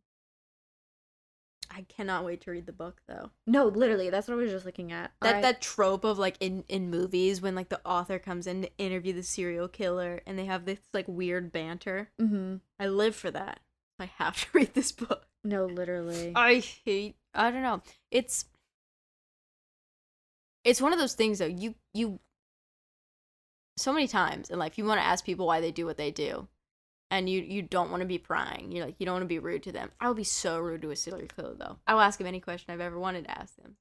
[1.70, 4.10] I cannot wait to read the book though No, literally.
[4.10, 5.12] That's what I was just looking at.
[5.20, 5.42] that Alright.
[5.42, 9.12] that trope of like in in movies when like the author comes in to interview
[9.12, 12.60] the serial killer and they have this like weird banter Mhm.
[12.80, 13.60] i live for that
[13.98, 16.32] i have to read this book No, literally.
[16.34, 18.46] i hate i don't know it's
[20.64, 22.18] it's one of those things though you you
[23.76, 26.10] so many times in life you want to ask people why they do what they
[26.10, 26.48] do
[27.10, 28.72] and you you don't want to be prying.
[28.72, 29.90] You're like you don't want to be rude to them.
[30.00, 31.76] I will be so rude to a serial killer though.
[31.86, 33.76] I will ask him any question I've ever wanted to ask him.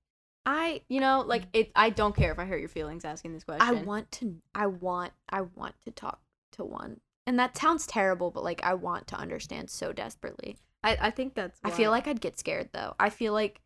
[0.46, 1.60] I You know, like mm.
[1.60, 1.72] it.
[1.76, 3.68] I don't care if I hurt your feelings asking this question.
[3.68, 6.22] I want to I want I want to talk
[6.54, 7.02] to one.
[7.26, 10.58] And that sounds terrible, but like I want to understand so desperately.
[10.84, 11.60] I, I think that's.
[11.64, 12.96] I feel like I'd get scared though.
[12.98, 13.62] I feel like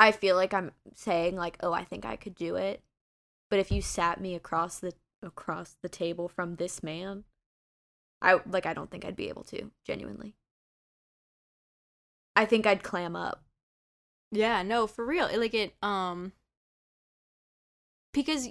[0.00, 2.82] I feel like I'm saying like, "Oh, I think I could do it."
[3.50, 4.92] But if you sat me across the
[5.22, 7.24] across the table from this man,
[8.20, 10.34] I like I don't think I'd be able to, genuinely.
[12.36, 13.44] I think I'd clam up.
[14.30, 15.26] Yeah, no, for real.
[15.26, 16.32] It, like it um
[18.12, 18.48] because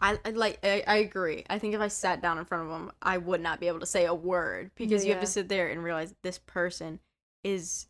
[0.00, 1.44] I, I like I, I agree.
[1.50, 3.80] I think if I sat down in front of him, I would not be able
[3.80, 7.00] to say a word because you have to sit there and realize this person
[7.42, 7.86] is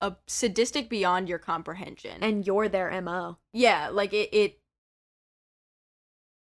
[0.00, 2.22] a sadistic beyond your comprehension.
[2.22, 3.38] And you're their MO.
[3.52, 4.60] yeah, like it it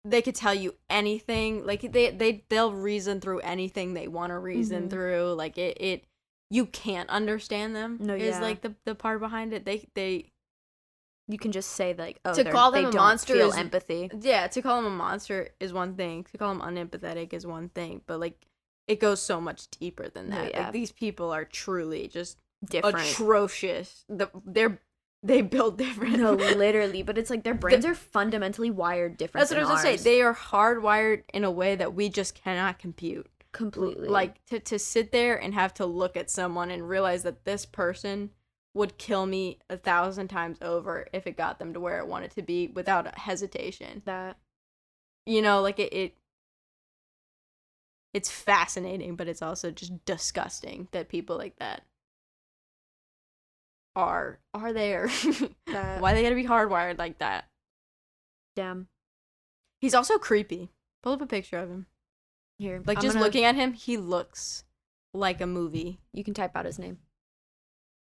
[0.07, 1.65] they could tell you anything.
[1.65, 4.89] Like they they they'll reason through anything they want to reason Mhm.
[4.91, 5.33] through.
[5.33, 6.05] Like it it
[6.51, 7.97] you can't understand them.
[7.99, 8.41] No, is yeah.
[8.41, 9.65] like the the part behind it.
[9.65, 10.31] They they
[11.27, 13.57] You can just say like, "Oh, To call they them a don't monster feel is-
[13.57, 16.23] empathy." yeah to call them a monster is one thing.
[16.25, 18.01] To call them unempathetic is one thing.
[18.05, 18.45] But like
[18.87, 20.51] it goes so much deeper than No, that.
[20.51, 20.63] yeah.
[20.65, 22.99] Like these people are truly just Different.
[22.99, 24.05] atrocious.
[24.07, 24.79] The they're
[25.25, 26.17] they build different.
[26.17, 29.41] no, literally, but it's like their brains are fundamentally wired different.
[29.41, 30.03] That's what I was gonna say.
[30.03, 33.27] They are hardwired in a way that we just cannot compute.
[33.51, 37.43] completely Like to to sit there and have to look at someone and realize that
[37.45, 38.29] this person
[38.75, 42.31] would kill me a thousand times over if it got them to where it wanted
[42.31, 44.03] to be without hesitation.
[44.05, 44.37] that.
[45.25, 46.17] You know, like it, it
[48.13, 51.83] it's fascinating, but it's also just disgusting that people like that
[53.95, 55.09] are are there.
[55.67, 57.45] That- Why they gotta be hardwired like that?
[58.55, 58.87] Damn.
[59.81, 60.69] He's also creepy.
[61.03, 61.85] Pull up a picture of him.
[62.57, 64.63] Here, Like I'm just gonna- looking at him, he looks
[65.13, 65.99] like a movie.
[66.13, 66.99] You can type out his name.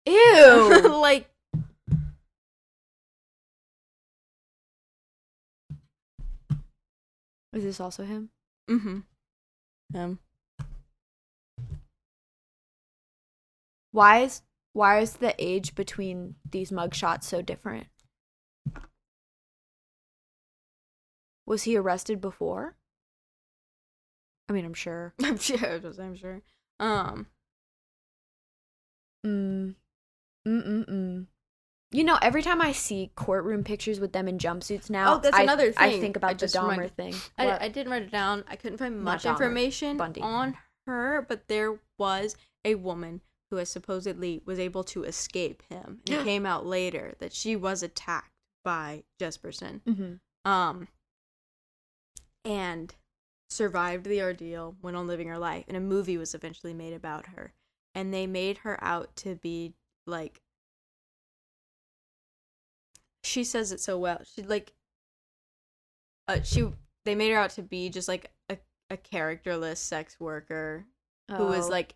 [0.06, 0.82] Ew.
[1.02, 1.30] like
[7.54, 8.30] Is this also him?
[8.70, 9.00] mm-hmm.
[9.96, 10.20] Um
[13.92, 14.42] Why is
[14.78, 17.88] why is the age between these mugshots so different?
[21.48, 22.76] Was he arrested before?
[24.48, 25.14] I mean, I'm sure.
[25.24, 26.42] I'm sure I'm sure.
[26.80, 27.26] Um
[29.26, 29.76] Mm.
[30.48, 31.26] Mm.
[31.92, 35.36] You know, every time I see courtroom pictures with them in jumpsuits now, Oh, that's
[35.36, 36.02] I, another I thing.
[36.02, 37.16] think I about the just Dahmer thing.
[37.38, 38.44] I, I didn't write it down.
[38.48, 40.22] I couldn't find much Dahmer, information Bundy.
[40.22, 46.02] on her, but there was a woman who has supposedly was able to escape him.
[46.08, 48.32] And it came out later that she was attacked
[48.64, 49.82] by Jesperson.
[49.84, 50.20] Mhm.
[50.46, 50.88] Um
[52.46, 52.94] and
[53.50, 57.28] survived the ordeal, went on living her life, and a movie was eventually made about
[57.28, 57.54] her.
[57.96, 59.74] And they made her out to be
[60.06, 60.42] like
[63.24, 64.22] she says it so well.
[64.24, 64.74] She like
[66.28, 66.70] uh, she
[67.06, 68.58] they made her out to be just like a,
[68.90, 70.86] a characterless sex worker
[71.30, 71.72] who was Oh.
[71.72, 71.96] like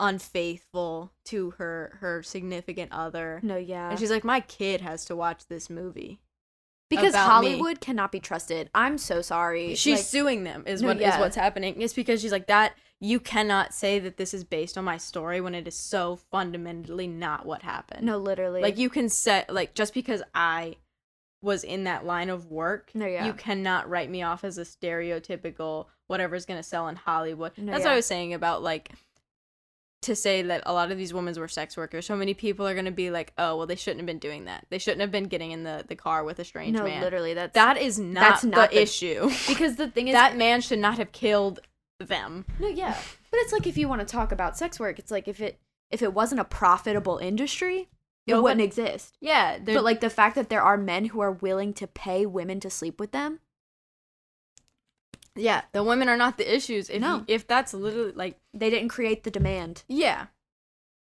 [0.00, 3.40] unfaithful to her her significant other.
[3.42, 3.90] no, yeah.
[3.90, 6.20] And she's like, My kid has to watch this movie.
[6.88, 7.48] because about me.
[7.50, 8.70] Hollywood cannot be trusted.
[8.74, 9.74] I'm so sorry.
[9.74, 11.20] She's Like, suing them is No, what is yeah.
[11.20, 11.80] what's happening.
[11.80, 15.38] It's because she's like that you cannot say that this is based on my story
[15.42, 18.06] when it is so fundamentally not what happened.
[18.06, 18.62] no, literally.
[18.62, 20.76] Like you can set like just because I
[21.42, 23.26] was in that line of work, No, yeah.
[23.26, 27.52] you cannot write me off as a stereotypical whatever's gonna sell in Hollywood.
[27.58, 27.92] No, That's what.
[27.92, 28.90] I was saying about like
[30.02, 32.06] to say that a lot of these women were sex workers.
[32.06, 34.66] So many people are gonna be like, oh well, they shouldn't have been doing that.
[34.70, 37.00] They shouldn't have been getting in the the car with a strange no, man.
[37.02, 37.34] literally.
[37.34, 39.30] That's That is not, That's not the, the- issue.
[39.48, 41.60] because the thing is that man should not have killed
[41.98, 42.44] them.
[42.60, 42.96] No, yeah.
[43.30, 45.58] But it's like if you want to talk about sex work, it's like if it
[45.90, 47.88] if it wasn't a profitable industry,
[48.26, 49.16] it No, wouldn't but- exist.
[49.20, 52.60] Yeah, But like the fact that there are men who are willing to pay women
[52.60, 53.40] to sleep with them,
[55.36, 56.88] yeah, the women are not the issues.
[56.90, 57.24] If No.
[57.28, 59.84] if that's literally like they didn't create the demand.
[59.88, 60.26] yeah,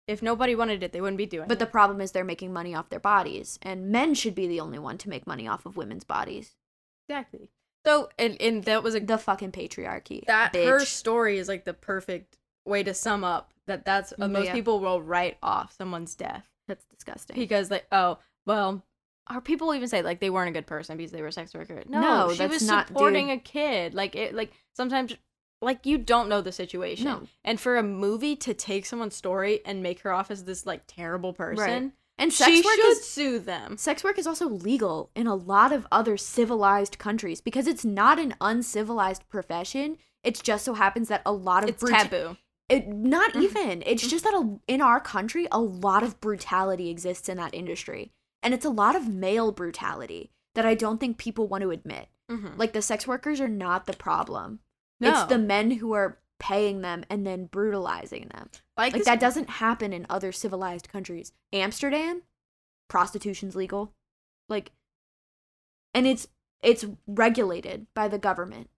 [0.07, 1.49] if nobody wanted it, they wouldn't be doing it.
[1.49, 1.71] But the it.
[1.71, 4.97] problem is they're making money off their bodies, and men should be the only one
[4.99, 6.55] to make money off of women's bodies.
[7.07, 7.49] exactly.
[7.85, 10.25] So and and that was a The fucking patriarchy.
[10.27, 10.67] that bitch.
[10.67, 14.45] her story is like the perfect way to sum up that that's uh, Mm, most
[14.47, 14.53] yeah.
[14.53, 17.37] people will write off someone's death That's disgusting.
[17.37, 18.83] because like oh well
[19.27, 21.53] are people even say like they weren't a good person because they were a sex
[21.53, 23.37] worker no, No, she was not- supporting dude.
[23.37, 25.15] a kid like it like sometimes
[25.61, 27.27] like you don't know the situation No.
[27.43, 30.81] and for a movie to take someone's story and make her off as this like
[30.87, 35.11] terrible person and sex she work should is sue them Sex work is also legal
[35.15, 39.97] in a lot of other civilized countries because it's not an uncivilized profession.
[40.23, 42.37] It just so happens that a lot of It's bruta- taboo.
[42.69, 43.41] It, not Mhm.
[43.43, 43.83] even.
[43.87, 48.11] It's just that a, in our country, a lot of brutality exists in that industry.
[48.43, 52.09] And it's a lot of male brutality that I don't think people want to admit.
[52.29, 52.57] Mhm.
[52.57, 54.59] Like the sex workers are not the problem.
[54.99, 55.09] No.
[55.11, 58.49] It's the men who are paying them and then brutalizing them.
[58.77, 61.33] like, Like that doesn't happen in other civilized countries.
[61.53, 62.23] Amsterdam,
[62.87, 63.93] prostitution's legal.
[64.49, 64.71] Like
[65.93, 66.27] and it's
[66.63, 68.69] it's regulated by the government.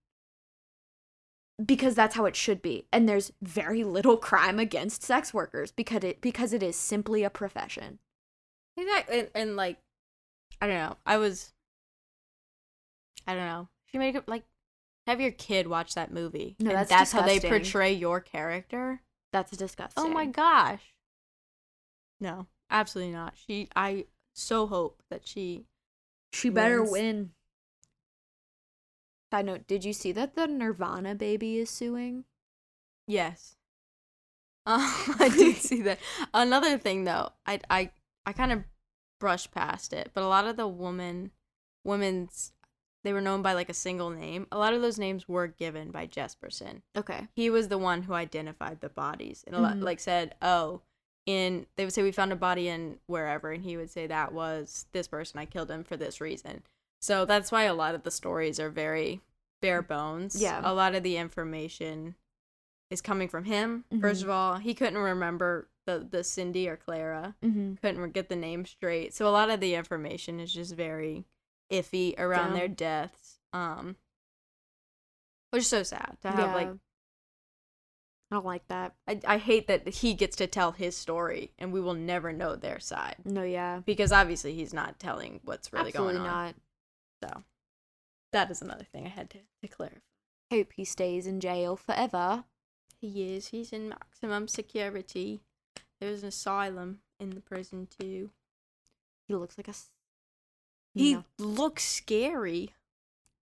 [1.63, 2.87] Because that's how it should be.
[2.91, 7.29] And there's very little crime against sex workers because it because it is simply a
[7.29, 7.99] profession.
[8.77, 9.19] Exactly.
[9.19, 9.77] And, and like,
[10.61, 10.97] I don't know.
[11.05, 11.51] I was,
[13.27, 13.69] I don't know.
[13.91, 14.43] She made it like,
[15.07, 16.55] have your kid watch that movie.
[16.59, 19.01] No, and that's that's how they portray your character.
[19.31, 20.03] That's disgusting.
[20.03, 20.81] Oh my gosh.
[22.19, 23.33] No, absolutely not.
[23.35, 25.65] She, I so hope that she.
[26.31, 27.31] She better win.
[29.31, 32.23] Side note, did you see that the Nirvana baby is suing?
[33.07, 33.55] Yes.
[34.65, 35.99] I did see that.
[36.33, 37.89] Another thing though, I I
[38.25, 38.63] I kind of
[39.19, 41.31] brushed past it, but a lot of the woman
[41.83, 42.51] women's
[43.03, 44.47] they were known by like a single name.
[44.49, 46.81] A lot of those names were given by Jesperson.
[46.95, 47.27] Okay.
[47.35, 49.83] He was the one who identified the bodies and a lot, Mhm.
[49.83, 50.81] like said, "Oh,
[51.25, 54.31] in they would say we found a body in wherever," and he would say that
[54.33, 55.37] was this person.
[55.39, 56.63] I killed him for this reason.
[57.01, 59.21] So that's why a lot of the stories are very
[59.61, 60.41] bare bones.
[60.41, 60.61] Yeah.
[60.63, 62.15] A lot of the information
[62.89, 63.83] is coming from him.
[63.99, 64.25] First Mhm.
[64.25, 67.35] of all, he couldn't remember the the Cindy or Clara.
[67.43, 67.75] Mm-hmm.
[67.75, 69.13] Couldn't get the name straight.
[69.13, 71.25] So a lot of the information is just very
[71.71, 72.59] iffy around Yeah.
[72.59, 73.39] their deaths.
[73.51, 73.95] Um
[75.51, 76.69] which is so sad to have like
[78.31, 78.95] I don't like that.
[79.07, 82.55] I, I hate that he gets to tell his story and we will never know
[82.55, 83.81] their side No, yeah.
[83.85, 86.45] because obviously he's not telling what's really Absolutely going on.
[86.45, 86.55] not.
[87.23, 87.43] So
[88.31, 89.99] that is another thing I had to, to clarify.
[90.51, 92.45] Hope he stays in jail forever.
[92.99, 93.49] He is.
[93.49, 95.41] He's in maximum security.
[96.03, 98.31] There's an asylum in the prison too.
[99.25, 99.71] He looks like a.
[99.71, 99.89] s-
[100.93, 102.73] He looks scary.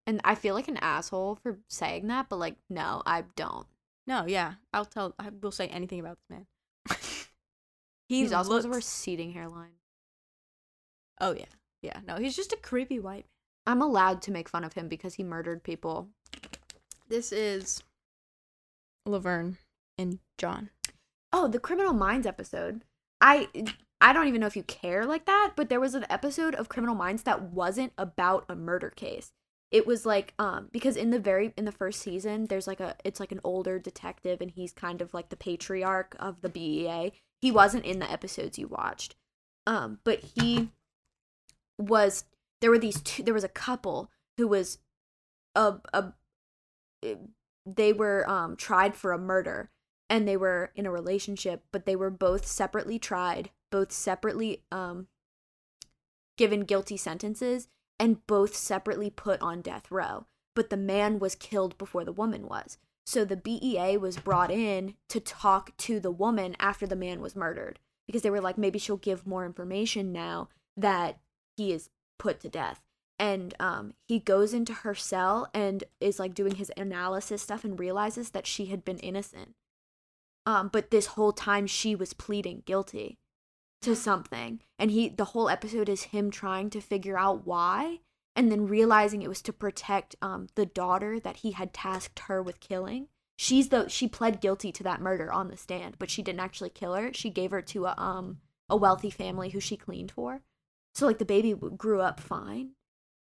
[0.07, 3.67] And I feel like an asshole for saying that, but like, no, I don't.
[4.07, 5.15] No, yeah, I'll tell.
[5.19, 6.47] I will say anything about this man.
[8.09, 9.79] he He's also has a receding hairline.
[11.19, 11.45] Oh yeah,
[11.81, 12.01] yeah.
[12.07, 13.75] No, he's just a creepy white man.
[13.75, 16.09] I'm allowed to make fun of him because he murdered people.
[17.09, 17.83] This is
[19.07, 19.57] Laverne
[19.97, 20.69] and John.
[21.33, 22.83] Oh, the Criminal Minds episode.
[23.21, 23.49] I
[24.01, 26.69] I don't even know if you care like that, but there was an episode of
[26.69, 29.33] Criminal Minds that wasn't about a murder case.
[29.71, 32.97] It was like um because in the very in the first season there's like a
[33.05, 37.13] it's like an older detective and he's kind of like the patriarch of the BAU.
[37.41, 39.15] He wasn't in the episodes you watched.
[39.67, 40.71] Um but he
[41.79, 42.25] was
[42.61, 44.79] there were these two there was a couple who was
[45.55, 46.13] a a
[47.65, 49.71] they were um tried for a murder
[50.11, 55.07] and they were in a relationship but they were both separately tried both separately um
[56.41, 60.25] given guilty sentences and both separately put on death row.
[60.57, 62.79] But the man was killed before the woman was.
[63.05, 67.37] So the BAU was brought in to talk to the woman after the man was
[67.37, 70.49] murdered because they were like maybe she'll give more information now
[70.79, 71.19] that
[71.59, 72.81] he is put to death.
[73.19, 77.79] And um he goes into her cell and is like doing his analysis stuff and
[77.79, 79.55] realizes that she had been innocent
[80.51, 83.19] um but this whole time she was pleading guilty
[83.81, 88.01] to something and he the whole episode is him trying to figure out why
[88.35, 92.43] and then realizing it was to protect um the daughter that he had tasked her
[92.43, 93.09] with killing.
[93.37, 96.71] She's the she pled guilty to that murder on the stand but she didn't actually
[96.71, 97.13] kill her.
[97.15, 98.39] She gave her to a um
[98.69, 100.43] a wealthy family who she cleaned for.
[100.95, 102.73] So like the baby grew up fine.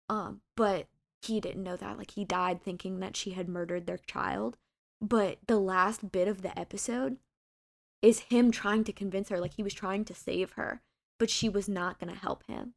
[0.08, 0.88] Um but
[1.22, 1.96] he didn't know that.
[1.96, 4.56] Like he died thinking that she had murdered their child
[5.00, 7.16] but the last bit of the episode
[8.02, 10.80] is him trying to convince her like he was trying to save her
[11.18, 12.74] but she was not going to help him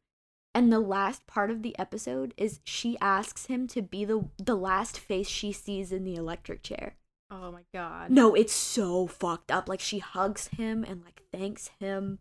[0.55, 4.55] and the last part of the episode is she asks him to be the the
[4.55, 6.95] last face she sees in the electric chair
[7.31, 8.11] Oh my god.
[8.11, 9.67] no, it's so fucked up.
[9.67, 12.19] Like she hugs him and like thanks him.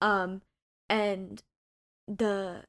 [0.00, 0.40] Um
[0.88, 1.42] and
[2.08, 2.64] the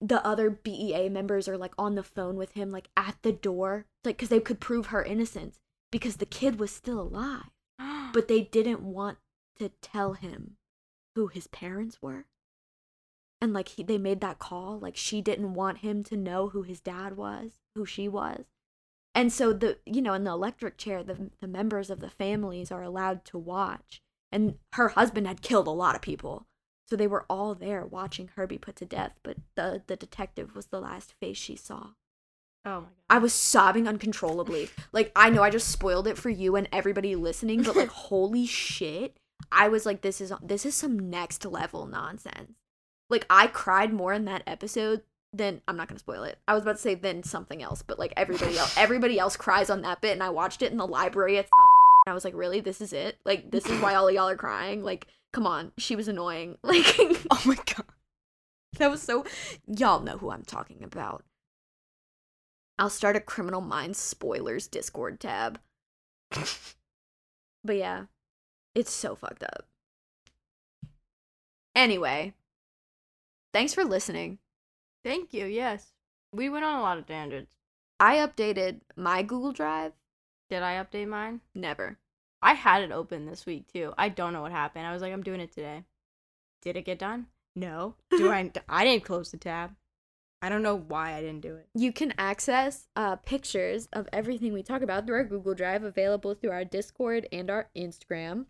[0.00, 3.86] the other BAU members are like on the phone with him like at the door
[4.04, 5.58] like cuz they could prove her innocence
[5.90, 7.50] because the kid was still alive.
[8.12, 9.18] But they didn't want
[9.58, 10.56] to tell him
[11.14, 12.26] who his parents were.
[13.40, 16.62] And like he, they made that call like she didn't want him to know who
[16.62, 18.44] his dad was, who she was.
[19.14, 22.70] And so the you know in the electric chair the the members of the families
[22.70, 24.02] are allowed to watch.
[24.32, 26.46] And her husband had killed a lot of people.
[26.88, 30.54] So they were all there watching her be put to death, but the the detective
[30.54, 31.90] was the last face she saw.
[32.64, 32.88] Oh my god.
[33.08, 34.70] I was sobbing uncontrollably.
[34.92, 38.46] Like I know I just spoiled it for you and everybody listening, but like holy
[38.46, 39.16] shit.
[39.50, 42.52] I was like this is this is some next level nonsense.
[43.08, 46.38] Like I cried more in that episode than I'm not going to spoil it.
[46.46, 49.70] I was about to say than something else, but like everybody else everybody else cries
[49.70, 51.48] on that bit and I watched it in the library at
[52.06, 52.60] and I was like, "Really?
[52.60, 53.18] This is it?
[53.24, 54.84] Like this is why all of y'all are crying?
[54.84, 55.72] Like come on.
[55.78, 56.86] She was annoying." Like
[57.30, 57.86] Oh my god.
[58.78, 59.24] that was so
[59.66, 61.24] y'all know who I'm talking about.
[62.80, 65.60] I'll start a Criminal Minds spoilers Discord tab.
[67.62, 68.06] but yeah,
[68.74, 69.66] it's so fucked up.
[71.76, 72.32] Anyway,
[73.52, 74.38] thanks for listening.
[75.04, 75.44] Thank you.
[75.44, 75.92] Yes.
[76.32, 77.52] We went on a lot of tangents.
[77.98, 79.92] I updated my Google Drive.
[80.48, 81.42] Did I update mine?
[81.54, 81.98] Never.
[82.40, 83.92] I had it open this week too.
[83.98, 84.86] I don't know what happened.
[84.86, 85.84] I was like, I'm doing it today.
[86.62, 87.26] Did it get done?
[87.54, 87.96] No.
[88.10, 88.50] Do I?
[88.70, 89.72] I didn't close the tab.
[90.42, 91.68] I don't know why I didn't do it.
[91.74, 96.34] You can access uh, pictures of everything we talk about through our Google Drive, available
[96.34, 98.46] through our Discord and our Instagram.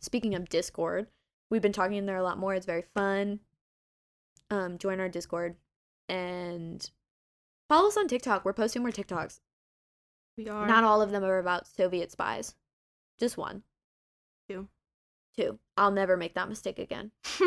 [0.00, 1.06] Speaking of Discord,
[1.48, 2.54] we've been talking in there a lot more.
[2.54, 3.40] It's very fun.
[4.50, 5.56] Um, join our Discord
[6.08, 6.88] and
[7.68, 8.44] follow us on TikTok.
[8.44, 9.40] We're posting more TikToks.
[10.36, 12.54] We are Not all of them are about Soviet spies.
[13.18, 13.62] Just one.
[14.48, 14.68] Two.
[15.36, 15.58] Two.
[15.76, 17.12] I'll never make that mistake again.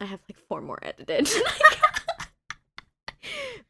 [0.00, 1.28] I have like four more edited.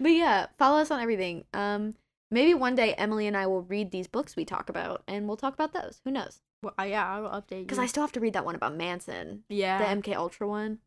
[0.00, 1.44] but yeah, follow us on everything.
[1.54, 1.94] Um,
[2.30, 5.36] maybe one day Emily and I will read these books we talk about, and we'll
[5.36, 6.00] talk about those.
[6.04, 6.40] Who knows?
[6.62, 7.62] Well, yeah, I will update you.
[7.64, 9.78] Because I still have to read that one about Manson, yeah.
[9.78, 10.78] the MK Ultra one,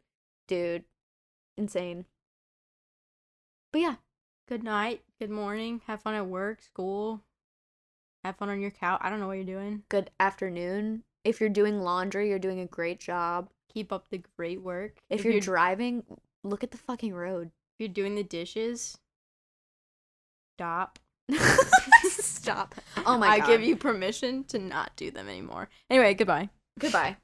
[0.47, 0.83] dude,
[1.57, 2.05] insane.
[3.71, 3.95] But yeah,
[4.49, 5.03] Good night.
[5.19, 5.81] Good morning.
[5.87, 7.21] Have fun at work, school.
[8.25, 8.99] Have fun on your couch.
[9.01, 9.83] I don't know what you're doing.
[9.87, 11.03] good afternoon.
[11.23, 13.49] If you're doing laundry, you're doing a great job.
[13.73, 14.97] Keep up the great work.
[15.09, 16.03] If, you're, driving,
[16.43, 17.47] look at the fucking road.
[17.47, 18.97] if you're doing the dishes,
[20.57, 20.99] stop.
[22.03, 22.75] Stop.
[23.05, 23.33] Oh my god.
[23.33, 23.47] I god.
[23.47, 25.69] give you permission to not do them anymore.
[25.89, 26.49] Anyway, goodbye.
[26.79, 27.17] Goodbye.